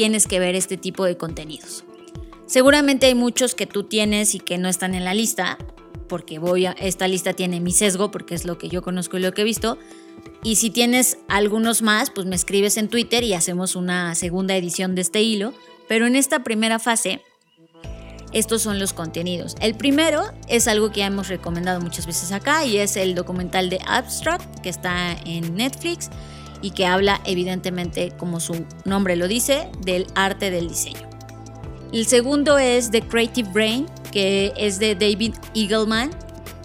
tienes 0.00 0.26
que 0.26 0.40
ver 0.40 0.54
este 0.54 0.78
tipo 0.78 1.04
de 1.04 1.18
contenidos. 1.18 1.84
Seguramente 2.46 3.04
hay 3.04 3.14
muchos 3.14 3.54
que 3.54 3.66
tú 3.66 3.82
tienes 3.82 4.34
y 4.34 4.40
que 4.40 4.56
no 4.56 4.70
están 4.70 4.94
en 4.94 5.04
la 5.04 5.12
lista, 5.12 5.58
porque 6.08 6.38
voy 6.38 6.64
a, 6.64 6.72
esta 6.72 7.06
lista 7.06 7.34
tiene 7.34 7.60
mi 7.60 7.70
sesgo, 7.70 8.10
porque 8.10 8.34
es 8.34 8.46
lo 8.46 8.56
que 8.56 8.70
yo 8.70 8.80
conozco 8.80 9.18
y 9.18 9.20
lo 9.20 9.32
que 9.32 9.42
he 9.42 9.44
visto. 9.44 9.76
Y 10.42 10.56
si 10.56 10.70
tienes 10.70 11.18
algunos 11.28 11.82
más, 11.82 12.08
pues 12.08 12.26
me 12.26 12.34
escribes 12.34 12.78
en 12.78 12.88
Twitter 12.88 13.24
y 13.24 13.34
hacemos 13.34 13.76
una 13.76 14.14
segunda 14.14 14.56
edición 14.56 14.94
de 14.94 15.02
este 15.02 15.20
hilo. 15.20 15.52
Pero 15.86 16.06
en 16.06 16.16
esta 16.16 16.44
primera 16.44 16.78
fase 16.78 17.20
estos 18.32 18.62
son 18.62 18.78
los 18.78 18.94
contenidos. 18.94 19.54
El 19.60 19.74
primero 19.74 20.22
es 20.48 20.66
algo 20.66 20.92
que 20.92 21.00
ya 21.00 21.08
hemos 21.08 21.28
recomendado 21.28 21.82
muchas 21.82 22.06
veces 22.06 22.32
acá 22.32 22.64
y 22.64 22.78
es 22.78 22.96
el 22.96 23.14
documental 23.14 23.68
de 23.68 23.80
Abstract 23.86 24.60
que 24.60 24.70
está 24.70 25.12
en 25.26 25.56
Netflix 25.56 26.08
y 26.62 26.70
que 26.70 26.86
habla 26.86 27.20
evidentemente, 27.24 28.12
como 28.18 28.40
su 28.40 28.64
nombre 28.84 29.16
lo 29.16 29.28
dice, 29.28 29.68
del 29.80 30.06
arte 30.14 30.50
del 30.50 30.68
diseño. 30.68 31.08
El 31.92 32.06
segundo 32.06 32.58
es 32.58 32.90
The 32.90 33.02
Creative 33.02 33.48
Brain, 33.52 33.86
que 34.12 34.52
es 34.56 34.78
de 34.78 34.94
David 34.94 35.34
Eagleman, 35.54 36.10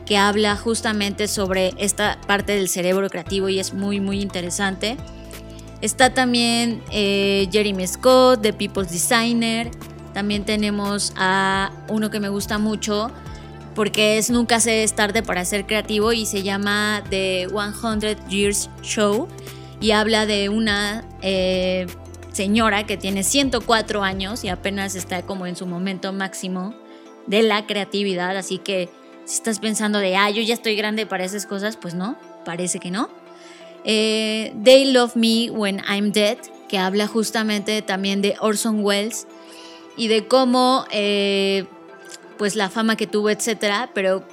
que 0.05 0.17
habla 0.17 0.55
justamente 0.55 1.27
sobre 1.27 1.73
esta 1.77 2.19
parte 2.27 2.53
del 2.53 2.69
cerebro 2.69 3.09
creativo 3.09 3.49
y 3.49 3.59
es 3.59 3.73
muy, 3.73 3.99
muy 3.99 4.21
interesante. 4.21 4.97
Está 5.81 6.13
también 6.13 6.81
eh, 6.91 7.47
Jeremy 7.51 7.87
Scott, 7.87 8.41
The 8.41 8.53
People's 8.53 8.91
Designer, 8.91 9.71
también 10.13 10.45
tenemos 10.45 11.11
a 11.17 11.71
uno 11.89 12.09
que 12.09 12.19
me 12.19 12.29
gusta 12.29 12.57
mucho 12.57 13.11
porque 13.75 14.17
es 14.17 14.29
Nunca 14.29 14.61
se 14.61 14.83
es 14.83 14.95
tarde 14.95 15.21
para 15.21 15.43
ser 15.43 15.65
creativo 15.65 16.13
y 16.13 16.25
se 16.25 16.41
llama 16.41 17.03
The 17.09 17.49
100 17.49 18.29
Years 18.29 18.69
Show 18.81 19.27
y 19.79 19.91
habla 19.91 20.25
de 20.25 20.49
una 20.49 21.05
eh, 21.21 21.87
señora 22.31 22.85
que 22.85 22.97
tiene 22.97 23.23
104 23.23 24.03
años 24.03 24.43
y 24.43 24.49
apenas 24.49 24.95
está 24.95 25.21
como 25.23 25.47
en 25.47 25.55
su 25.55 25.65
momento 25.65 26.13
máximo 26.13 26.75
de 27.27 27.43
la 27.43 27.65
creatividad, 27.65 28.37
así 28.37 28.57
que 28.57 28.89
si 29.25 29.35
estás 29.35 29.59
pensando 29.59 29.99
de, 29.99 30.15
ah, 30.15 30.29
yo 30.29 30.41
ya 30.41 30.53
estoy 30.53 30.75
grande 30.75 31.05
para 31.05 31.25
esas 31.25 31.45
cosas, 31.45 31.77
pues 31.77 31.95
no, 31.95 32.17
parece 32.45 32.79
que 32.79 32.91
no. 32.91 33.09
Eh, 33.83 34.53
They 34.63 34.91
Love 34.91 35.15
Me 35.15 35.49
When 35.49 35.81
I'm 35.87 36.11
Dead, 36.11 36.37
que 36.67 36.77
habla 36.77 37.07
justamente 37.07 37.81
también 37.81 38.21
de 38.21 38.35
Orson 38.39 38.83
Welles 38.83 39.27
y 39.97 40.07
de 40.07 40.27
cómo, 40.27 40.85
eh, 40.91 41.65
pues 42.37 42.55
la 42.55 42.69
fama 42.69 42.95
que 42.95 43.07
tuvo, 43.07 43.29
etcétera, 43.29 43.89
pero 43.93 44.23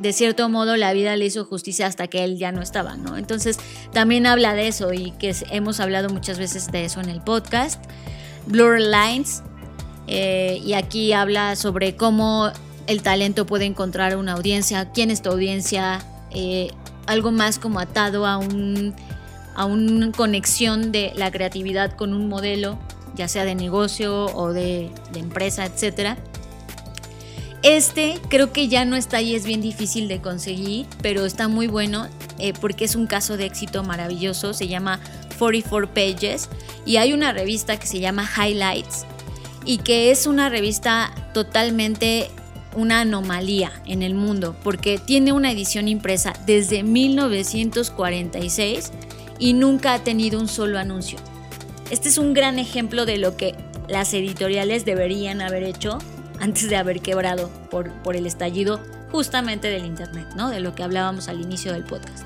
de 0.00 0.12
cierto 0.12 0.48
modo 0.48 0.76
la 0.76 0.92
vida 0.92 1.16
le 1.16 1.26
hizo 1.26 1.44
justicia 1.44 1.86
hasta 1.86 2.08
que 2.08 2.24
él 2.24 2.38
ya 2.38 2.52
no 2.52 2.62
estaba, 2.62 2.96
¿no? 2.96 3.16
Entonces 3.16 3.58
también 3.92 4.26
habla 4.26 4.54
de 4.54 4.68
eso 4.68 4.92
y 4.92 5.12
que 5.12 5.34
hemos 5.50 5.80
hablado 5.80 6.08
muchas 6.08 6.38
veces 6.38 6.72
de 6.72 6.84
eso 6.84 7.00
en 7.00 7.08
el 7.08 7.20
podcast. 7.20 7.82
Blur 8.46 8.80
Lines, 8.80 9.42
eh, 10.06 10.60
y 10.64 10.72
aquí 10.72 11.12
habla 11.12 11.54
sobre 11.56 11.96
cómo 11.96 12.50
el 12.86 13.02
talento 13.02 13.46
puede 13.46 13.66
encontrar 13.66 14.16
una 14.16 14.32
audiencia, 14.32 14.90
quién 14.92 15.10
es 15.10 15.22
tu 15.22 15.30
audiencia, 15.30 16.00
eh, 16.30 16.70
algo 17.06 17.30
más 17.30 17.58
como 17.58 17.78
atado 17.78 18.26
a, 18.26 18.38
un, 18.38 18.94
a 19.54 19.66
una 19.66 20.10
conexión 20.12 20.90
de 20.90 21.12
la 21.14 21.30
creatividad 21.30 21.92
con 21.96 22.14
un 22.14 22.28
modelo 22.28 22.78
ya 23.14 23.28
sea 23.28 23.44
de 23.44 23.54
negocio 23.54 24.26
o 24.26 24.52
de, 24.52 24.90
empresa, 25.14 25.66
etc. 25.66 26.16
Este 27.62 28.18
creo 28.28 28.52
que 28.52 28.68
ya 28.68 28.86
no 28.86 28.96
está 28.96 29.20
y 29.20 29.34
es 29.34 29.44
bien 29.44 29.60
difícil 29.60 30.08
de 30.08 30.22
conseguir, 30.22 30.86
pero 31.02 31.26
está 31.26 31.46
muy 31.46 31.66
bueno 31.66 32.08
eh, 32.38 32.54
porque 32.58 32.86
es 32.86 32.96
un 32.96 33.06
caso 33.06 33.36
de 33.36 33.44
éxito 33.44 33.82
maravilloso. 33.82 34.54
Se 34.54 34.66
llama 34.66 34.98
44 35.38 35.92
Pages 35.92 36.48
y 36.86 36.96
hay 36.96 37.12
una 37.12 37.32
revista 37.32 37.78
que 37.78 37.86
se 37.86 38.00
llama 38.00 38.26
Highlights 38.26 39.04
y 39.66 39.76
que 39.78 40.10
es 40.10 40.26
una 40.26 40.48
revista 40.48 41.12
totalmente 41.34 42.30
una 42.76 43.00
anomalía 43.00 43.72
en 43.84 44.02
el 44.02 44.14
mundo 44.14 44.54
porque 44.62 44.98
tiene 44.98 45.32
una 45.32 45.50
edición 45.50 45.88
impresa 45.88 46.32
desde 46.46 46.82
1946 46.82 48.92
y 49.38 49.52
nunca 49.54 49.94
ha 49.94 50.04
tenido 50.04 50.40
un 50.40 50.48
solo 50.48 50.78
anuncio. 50.78 51.18
Este 51.90 52.08
es 52.08 52.16
un 52.16 52.32
gran 52.32 52.58
ejemplo 52.58 53.04
de 53.04 53.18
lo 53.18 53.36
que 53.36 53.54
las 53.88 54.14
editoriales 54.14 54.84
deberían 54.84 55.42
haber 55.42 55.64
hecho 55.64 55.98
antes 56.40 56.68
de 56.68 56.76
haber 56.76 57.00
quebrado 57.00 57.50
por, 57.70 57.92
por 58.02 58.16
el 58.16 58.26
estallido 58.26 58.80
justamente 59.10 59.68
del 59.68 59.84
Internet, 59.84 60.28
¿no? 60.36 60.50
De 60.50 60.60
lo 60.60 60.74
que 60.74 60.82
hablábamos 60.82 61.28
al 61.28 61.40
inicio 61.40 61.72
del 61.72 61.84
podcast. 61.84 62.24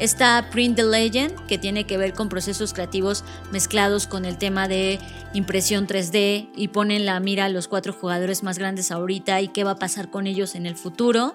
Está 0.00 0.48
Print 0.50 0.76
the 0.76 0.84
Legend, 0.84 1.46
que 1.46 1.58
tiene 1.58 1.84
que 1.84 1.98
ver 1.98 2.14
con 2.14 2.30
procesos 2.30 2.72
creativos 2.72 3.22
mezclados 3.52 4.06
con 4.06 4.24
el 4.24 4.38
tema 4.38 4.66
de 4.66 4.98
impresión 5.34 5.86
3D 5.86 6.48
y 6.56 6.68
ponen 6.68 7.04
la 7.04 7.20
mira 7.20 7.44
a 7.44 7.48
los 7.50 7.68
cuatro 7.68 7.92
jugadores 7.92 8.42
más 8.42 8.58
grandes 8.58 8.90
ahorita 8.90 9.42
y 9.42 9.48
qué 9.48 9.62
va 9.62 9.72
a 9.72 9.78
pasar 9.78 10.10
con 10.10 10.26
ellos 10.26 10.54
en 10.54 10.64
el 10.64 10.74
futuro. 10.74 11.34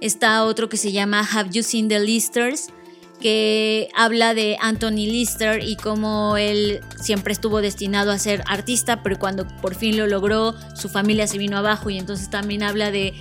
Está 0.00 0.42
otro 0.44 0.68
que 0.68 0.76
se 0.76 0.90
llama 0.90 1.20
Have 1.32 1.50
You 1.52 1.62
Seen 1.62 1.88
the 1.88 2.00
Listers, 2.00 2.70
que 3.20 3.88
habla 3.94 4.34
de 4.34 4.56
Anthony 4.60 5.06
Lister 5.06 5.62
y 5.62 5.76
cómo 5.76 6.36
él 6.36 6.80
siempre 7.00 7.32
estuvo 7.32 7.60
destinado 7.60 8.10
a 8.10 8.18
ser 8.18 8.42
artista, 8.46 9.02
pero 9.02 9.18
cuando 9.18 9.46
por 9.62 9.74
fin 9.74 9.96
lo 9.96 10.06
logró, 10.06 10.54
su 10.74 10.88
familia 10.88 11.26
se 11.26 11.38
vino 11.38 11.56
abajo 11.56 11.90
y 11.90 11.98
entonces 11.98 12.30
también 12.30 12.62
habla 12.62 12.90
de 12.90 13.14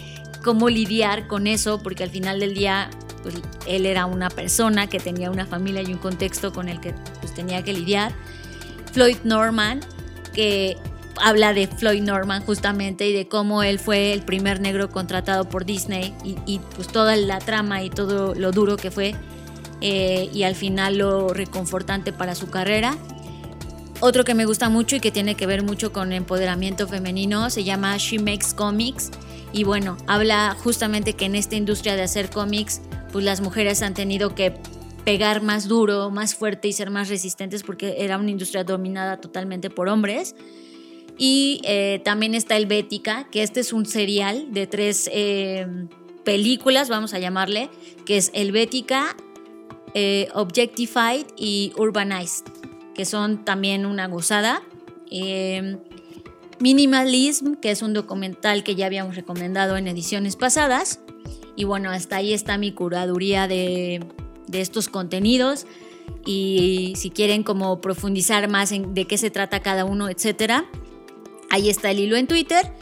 cómo 0.43 0.69
lidiar 0.69 1.27
con 1.27 1.47
eso, 1.47 1.81
porque 1.81 2.03
al 2.03 2.09
final 2.09 2.39
del 2.39 2.53
día 2.53 2.89
pues, 3.23 3.35
él 3.67 3.85
era 3.85 4.05
una 4.05 4.29
persona 4.29 4.87
que 4.87 4.99
tenía 4.99 5.31
una 5.31 5.45
familia 5.45 5.81
y 5.81 5.93
un 5.93 5.99
contexto 5.99 6.51
con 6.51 6.69
el 6.69 6.79
que 6.79 6.93
pues, 7.21 7.33
tenía 7.33 7.63
que 7.63 7.73
lidiar. 7.73 8.13
Floyd 8.91 9.17
Norman, 9.23 9.79
que 10.33 10.77
habla 11.21 11.53
de 11.53 11.67
Floyd 11.67 12.03
Norman 12.03 12.43
justamente 12.43 13.07
y 13.07 13.13
de 13.13 13.27
cómo 13.27 13.63
él 13.63 13.79
fue 13.79 14.13
el 14.13 14.21
primer 14.21 14.59
negro 14.59 14.89
contratado 14.89 15.47
por 15.49 15.65
Disney 15.65 16.13
y, 16.23 16.37
y 16.45 16.59
pues 16.75 16.87
toda 16.87 17.15
la 17.15 17.39
trama 17.39 17.83
y 17.83 17.89
todo 17.89 18.35
lo 18.35 18.51
duro 18.51 18.77
que 18.77 18.91
fue 18.91 19.15
eh, 19.81 20.29
y 20.33 20.43
al 20.43 20.55
final 20.55 20.97
lo 20.97 21.29
reconfortante 21.29 22.13
para 22.13 22.35
su 22.35 22.49
carrera. 22.49 22.97
Otro 24.01 24.23
que 24.23 24.33
me 24.33 24.45
gusta 24.45 24.69
mucho 24.69 24.97
y 24.97 24.99
que 24.99 25.11
tiene 25.11 25.35
que 25.35 25.47
ver 25.47 25.63
mucho 25.63 25.93
con 25.93 26.11
empoderamiento 26.11 26.87
femenino 26.87 27.49
se 27.49 27.63
llama 27.63 27.95
She 27.97 28.19
Makes 28.19 28.55
Comics 28.55 29.11
y 29.55 29.63
bueno, 29.63 29.95
habla 30.05 30.57
justamente 30.61 31.13
que 31.13 31.23
en 31.23 31.35
esta 31.35 31.55
industria 31.55 31.95
de 31.95 32.01
hacer 32.01 32.29
cómics, 32.29 32.81
pues 33.13 33.23
las 33.23 33.39
mujeres 33.39 33.81
han 33.81 33.93
tenido 33.93 34.35
que 34.35 34.53
pegar 35.05 35.41
más 35.41 35.69
duro, 35.69 36.09
más 36.09 36.35
fuerte 36.35 36.67
y 36.67 36.73
ser 36.73 36.89
más 36.89 37.07
resistentes 37.07 37.63
porque 37.63 37.95
era 37.99 38.17
una 38.17 38.31
industria 38.31 38.65
dominada 38.65 39.21
totalmente 39.21 39.69
por 39.69 39.87
hombres. 39.87 40.35
Y 41.17 41.61
eh, 41.63 42.01
también 42.03 42.35
está 42.35 42.57
el 42.57 42.65
Bética, 42.65 43.29
que 43.31 43.43
este 43.43 43.61
es 43.61 43.71
un 43.71 43.85
serial 43.85 44.51
de 44.51 44.67
tres 44.67 45.09
eh, 45.13 45.65
películas, 46.25 46.89
vamos 46.89 47.13
a 47.13 47.19
llamarle, 47.19 47.69
que 48.05 48.17
es 48.17 48.31
el 48.33 48.51
Bética, 48.51 49.15
eh, 49.97 50.27
Objectified 50.33 51.25
y 51.37 51.71
Urbanized, 51.77 52.45
que 52.93 53.05
son 53.05 53.45
también 53.45 53.85
una 53.85 54.07
gozada. 54.07 54.61
Eh, 55.09 55.77
Minimalism, 56.59 57.55
que 57.55 57.71
es 57.71 57.81
un 57.81 57.93
documental 57.93 58.63
que 58.63 58.75
ya 58.75 58.87
habíamos 58.87 59.15
recomendado 59.15 59.77
en 59.77 59.87
ediciones 59.87 60.35
pasadas. 60.35 60.99
Y 61.55 61.63
bueno, 61.63 61.91
hasta 61.91 62.17
ahí 62.17 62.33
está 62.33 62.57
mi 62.57 62.73
curaduría 62.73 63.47
de, 63.47 64.05
de 64.47 64.61
estos 64.61 64.89
contenidos. 64.89 65.65
Y 66.25 66.93
si 66.97 67.09
quieren 67.09 67.43
como 67.43 67.79
profundizar 67.79 68.49
más 68.49 68.73
en 68.73 68.93
de 68.93 69.05
qué 69.05 69.17
se 69.17 69.31
trata 69.31 69.61
cada 69.61 69.85
uno, 69.85 70.09
etcétera, 70.09 70.65
ahí 71.49 71.69
está 71.69 71.91
el 71.91 71.99
hilo 71.99 72.17
en 72.17 72.27
Twitter. 72.27 72.73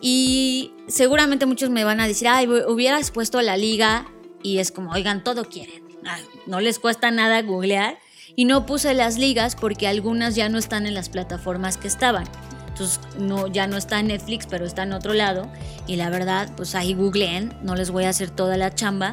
Y 0.00 0.72
seguramente 0.88 1.44
muchos 1.44 1.68
me 1.68 1.84
van 1.84 2.00
a 2.00 2.08
decir, 2.08 2.28
ay, 2.28 2.48
hubieras 2.48 3.10
puesto 3.10 3.42
la 3.42 3.58
liga. 3.58 4.10
Y 4.42 4.58
es 4.58 4.72
como, 4.72 4.92
oigan, 4.92 5.22
todo 5.22 5.44
quieren. 5.44 5.82
Ay, 6.04 6.22
no 6.46 6.60
les 6.60 6.78
cuesta 6.78 7.10
nada 7.10 7.42
googlear. 7.42 7.98
Y 8.34 8.46
no 8.46 8.64
puse 8.64 8.94
las 8.94 9.18
ligas 9.18 9.56
porque 9.56 9.86
algunas 9.86 10.34
ya 10.34 10.48
no 10.48 10.58
están 10.58 10.86
en 10.86 10.94
las 10.94 11.10
plataformas 11.10 11.76
que 11.76 11.88
estaban. 11.88 12.24
Entonces 12.68 13.00
no, 13.18 13.46
ya 13.48 13.66
no 13.66 13.76
está 13.76 14.00
en 14.00 14.06
Netflix, 14.08 14.46
pero 14.48 14.64
está 14.64 14.84
en 14.84 14.92
otro 14.92 15.12
lado. 15.12 15.50
Y 15.86 15.96
la 15.96 16.08
verdad, 16.08 16.50
pues 16.56 16.74
ahí 16.74 16.94
googleen, 16.94 17.52
no 17.62 17.74
les 17.74 17.90
voy 17.90 18.04
a 18.04 18.08
hacer 18.08 18.30
toda 18.30 18.56
la 18.56 18.74
chamba. 18.74 19.12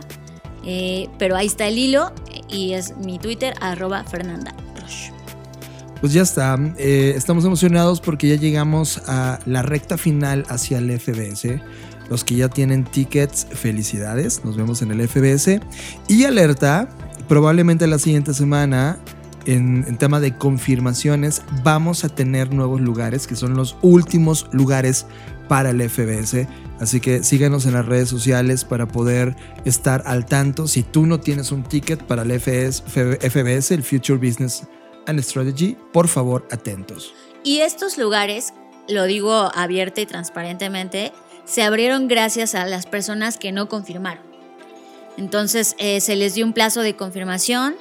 Eh, 0.65 1.09
pero 1.17 1.35
ahí 1.35 1.47
está 1.47 1.67
el 1.67 1.77
hilo 1.77 2.13
y 2.49 2.73
es 2.73 2.95
mi 2.97 3.19
Twitter, 3.19 3.53
arroba 3.61 4.03
Fernanda 4.03 4.53
Roche. 4.75 5.11
Pues 5.99 6.13
ya 6.13 6.21
está. 6.21 6.57
Eh, 6.77 7.13
estamos 7.15 7.43
emocionados 7.43 7.99
porque 7.99 8.29
ya 8.29 8.35
llegamos 8.35 9.01
a 9.07 9.39
la 9.45 9.61
recta 9.61 9.97
final 9.97 10.45
hacia 10.47 10.77
el 10.77 10.97
FBS. 10.97 11.61
Los 12.09 12.23
que 12.23 12.35
ya 12.35 12.49
tienen 12.49 12.85
tickets, 12.85 13.45
felicidades. 13.51 14.43
Nos 14.43 14.57
vemos 14.57 14.81
en 14.81 14.91
el 14.91 15.07
FBS. 15.07 15.59
Y 16.07 16.23
alerta, 16.23 16.89
probablemente 17.29 17.87
la 17.87 17.99
siguiente 17.99 18.33
semana, 18.33 18.99
en, 19.45 19.97
tema 19.97 20.19
de 20.19 20.35
confirmaciones, 20.35 21.43
vamos 21.63 22.03
a 22.03 22.09
tener 22.09 22.51
nuevos 22.53 22.81
lugares, 22.81 23.27
que 23.27 23.35
son 23.35 23.55
los 23.55 23.77
últimos 23.81 24.47
lugares 24.51 25.05
para 25.47 25.69
el 25.69 25.87
FBS. 25.87 26.47
Así 26.79 26.99
que 26.99 27.23
síganos 27.23 27.65
en 27.65 27.73
las 27.73 27.85
redes 27.85 28.09
sociales 28.09 28.65
para 28.65 28.87
poder 28.87 29.35
estar 29.63 30.03
al 30.05 30.25
tanto. 30.25 30.67
Si 30.67 30.83
tú 30.83 31.05
no 31.05 31.19
tienes 31.19 31.51
un 31.51 31.63
ticket 31.63 32.03
para 32.03 32.23
el 32.23 32.39
FBS, 32.39 33.73
el 33.73 33.83
Future 33.83 34.17
Business 34.17 34.63
and 35.05 35.19
Strategy, 35.21 35.77
por 35.93 36.07
favor, 36.07 36.47
atentos. 36.51 37.13
Y 37.43 37.59
estos 37.59 37.97
lugares, 37.97 38.53
lo 38.87 39.05
digo 39.05 39.51
abierta 39.53 40.01
y 40.01 40.05
transparentemente, 40.05 41.13
se 41.45 41.61
abrieron 41.61 42.07
gracias 42.07 42.55
a 42.55 42.65
las 42.65 42.85
personas 42.85 43.37
que 43.37 43.51
no 43.51 43.69
confirmaron. 43.69 44.28
Entonces 45.19 45.75
eh, 45.79 45.99
se 45.99 46.15
les 46.15 46.33
dio 46.33 46.45
un 46.45 46.53
plazo 46.53 46.81
de 46.81 46.95
confirmación 46.95 47.75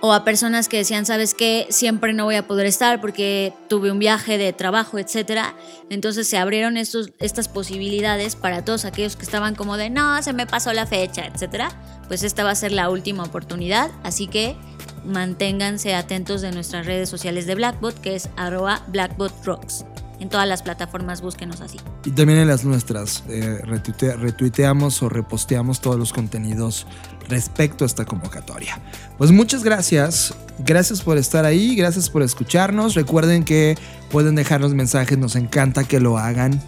o 0.00 0.12
a 0.12 0.24
personas 0.24 0.68
que 0.68 0.76
decían, 0.76 1.06
sabes 1.06 1.34
qué, 1.34 1.66
siempre 1.70 2.12
no 2.12 2.24
voy 2.24 2.36
a 2.36 2.46
poder 2.46 2.66
estar 2.66 3.00
porque 3.00 3.52
tuve 3.68 3.90
un 3.90 3.98
viaje 3.98 4.38
de 4.38 4.52
trabajo, 4.52 4.96
etcétera. 4.96 5.56
Entonces 5.90 6.28
se 6.28 6.38
abrieron 6.38 6.76
estos, 6.76 7.10
estas 7.18 7.48
posibilidades 7.48 8.36
para 8.36 8.64
todos 8.64 8.84
aquellos 8.84 9.16
que 9.16 9.24
estaban 9.24 9.56
como 9.56 9.76
de, 9.76 9.90
no, 9.90 10.22
se 10.22 10.32
me 10.32 10.46
pasó 10.46 10.72
la 10.72 10.86
fecha, 10.86 11.26
etcétera. 11.26 11.70
Pues 12.06 12.22
esta 12.22 12.44
va 12.44 12.52
a 12.52 12.54
ser 12.54 12.70
la 12.70 12.90
última 12.90 13.24
oportunidad, 13.24 13.90
así 14.04 14.28
que 14.28 14.56
manténganse 15.04 15.96
atentos 15.96 16.42
de 16.42 16.52
nuestras 16.52 16.86
redes 16.86 17.08
sociales 17.08 17.46
de 17.46 17.56
Blackbot, 17.56 18.00
que 18.00 18.14
es 18.14 18.28
arroba 18.36 18.84
blackbotrocks. 18.86 19.84
En 20.20 20.28
todas 20.28 20.48
las 20.48 20.62
plataformas 20.62 21.20
búsquenos 21.20 21.60
así. 21.60 21.78
Y 22.04 22.10
también 22.10 22.40
en 22.40 22.48
las 22.48 22.64
nuestras. 22.64 23.22
Eh, 23.28 23.60
retuite, 23.64 24.16
retuiteamos 24.16 25.02
o 25.02 25.08
reposteamos 25.08 25.80
todos 25.80 25.98
los 25.98 26.12
contenidos 26.12 26.86
respecto 27.28 27.84
a 27.84 27.86
esta 27.86 28.04
convocatoria. 28.04 28.80
Pues 29.16 29.30
muchas 29.30 29.62
gracias. 29.62 30.34
Gracias 30.58 31.02
por 31.02 31.18
estar 31.18 31.44
ahí. 31.44 31.76
Gracias 31.76 32.10
por 32.10 32.22
escucharnos. 32.22 32.94
Recuerden 32.94 33.44
que 33.44 33.76
pueden 34.10 34.34
dejarnos 34.34 34.74
mensajes. 34.74 35.18
Nos 35.18 35.36
encanta 35.36 35.84
que 35.84 36.00
lo 36.00 36.18
hagan. 36.18 36.60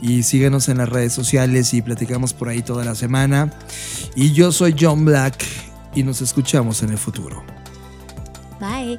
Y 0.00 0.22
síguenos 0.22 0.68
en 0.68 0.78
las 0.78 0.88
redes 0.88 1.12
sociales 1.12 1.72
y 1.74 1.82
platicamos 1.82 2.32
por 2.32 2.48
ahí 2.48 2.62
toda 2.62 2.84
la 2.84 2.94
semana. 2.94 3.52
Y 4.16 4.32
yo 4.32 4.50
soy 4.50 4.74
John 4.78 5.04
Black 5.04 5.44
y 5.94 6.02
nos 6.02 6.20
escuchamos 6.20 6.82
en 6.82 6.90
el 6.90 6.98
futuro. 6.98 7.42
Bye. 8.60 8.98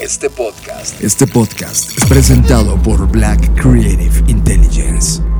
Este 0.00 0.30
podcast 0.30 1.00
Este 1.02 1.26
podcast 1.26 1.98
es 1.98 2.04
presentado 2.06 2.76
por 2.82 3.08
Black 3.08 3.40
Creative 3.60 4.22
Intelligence. 4.28 5.33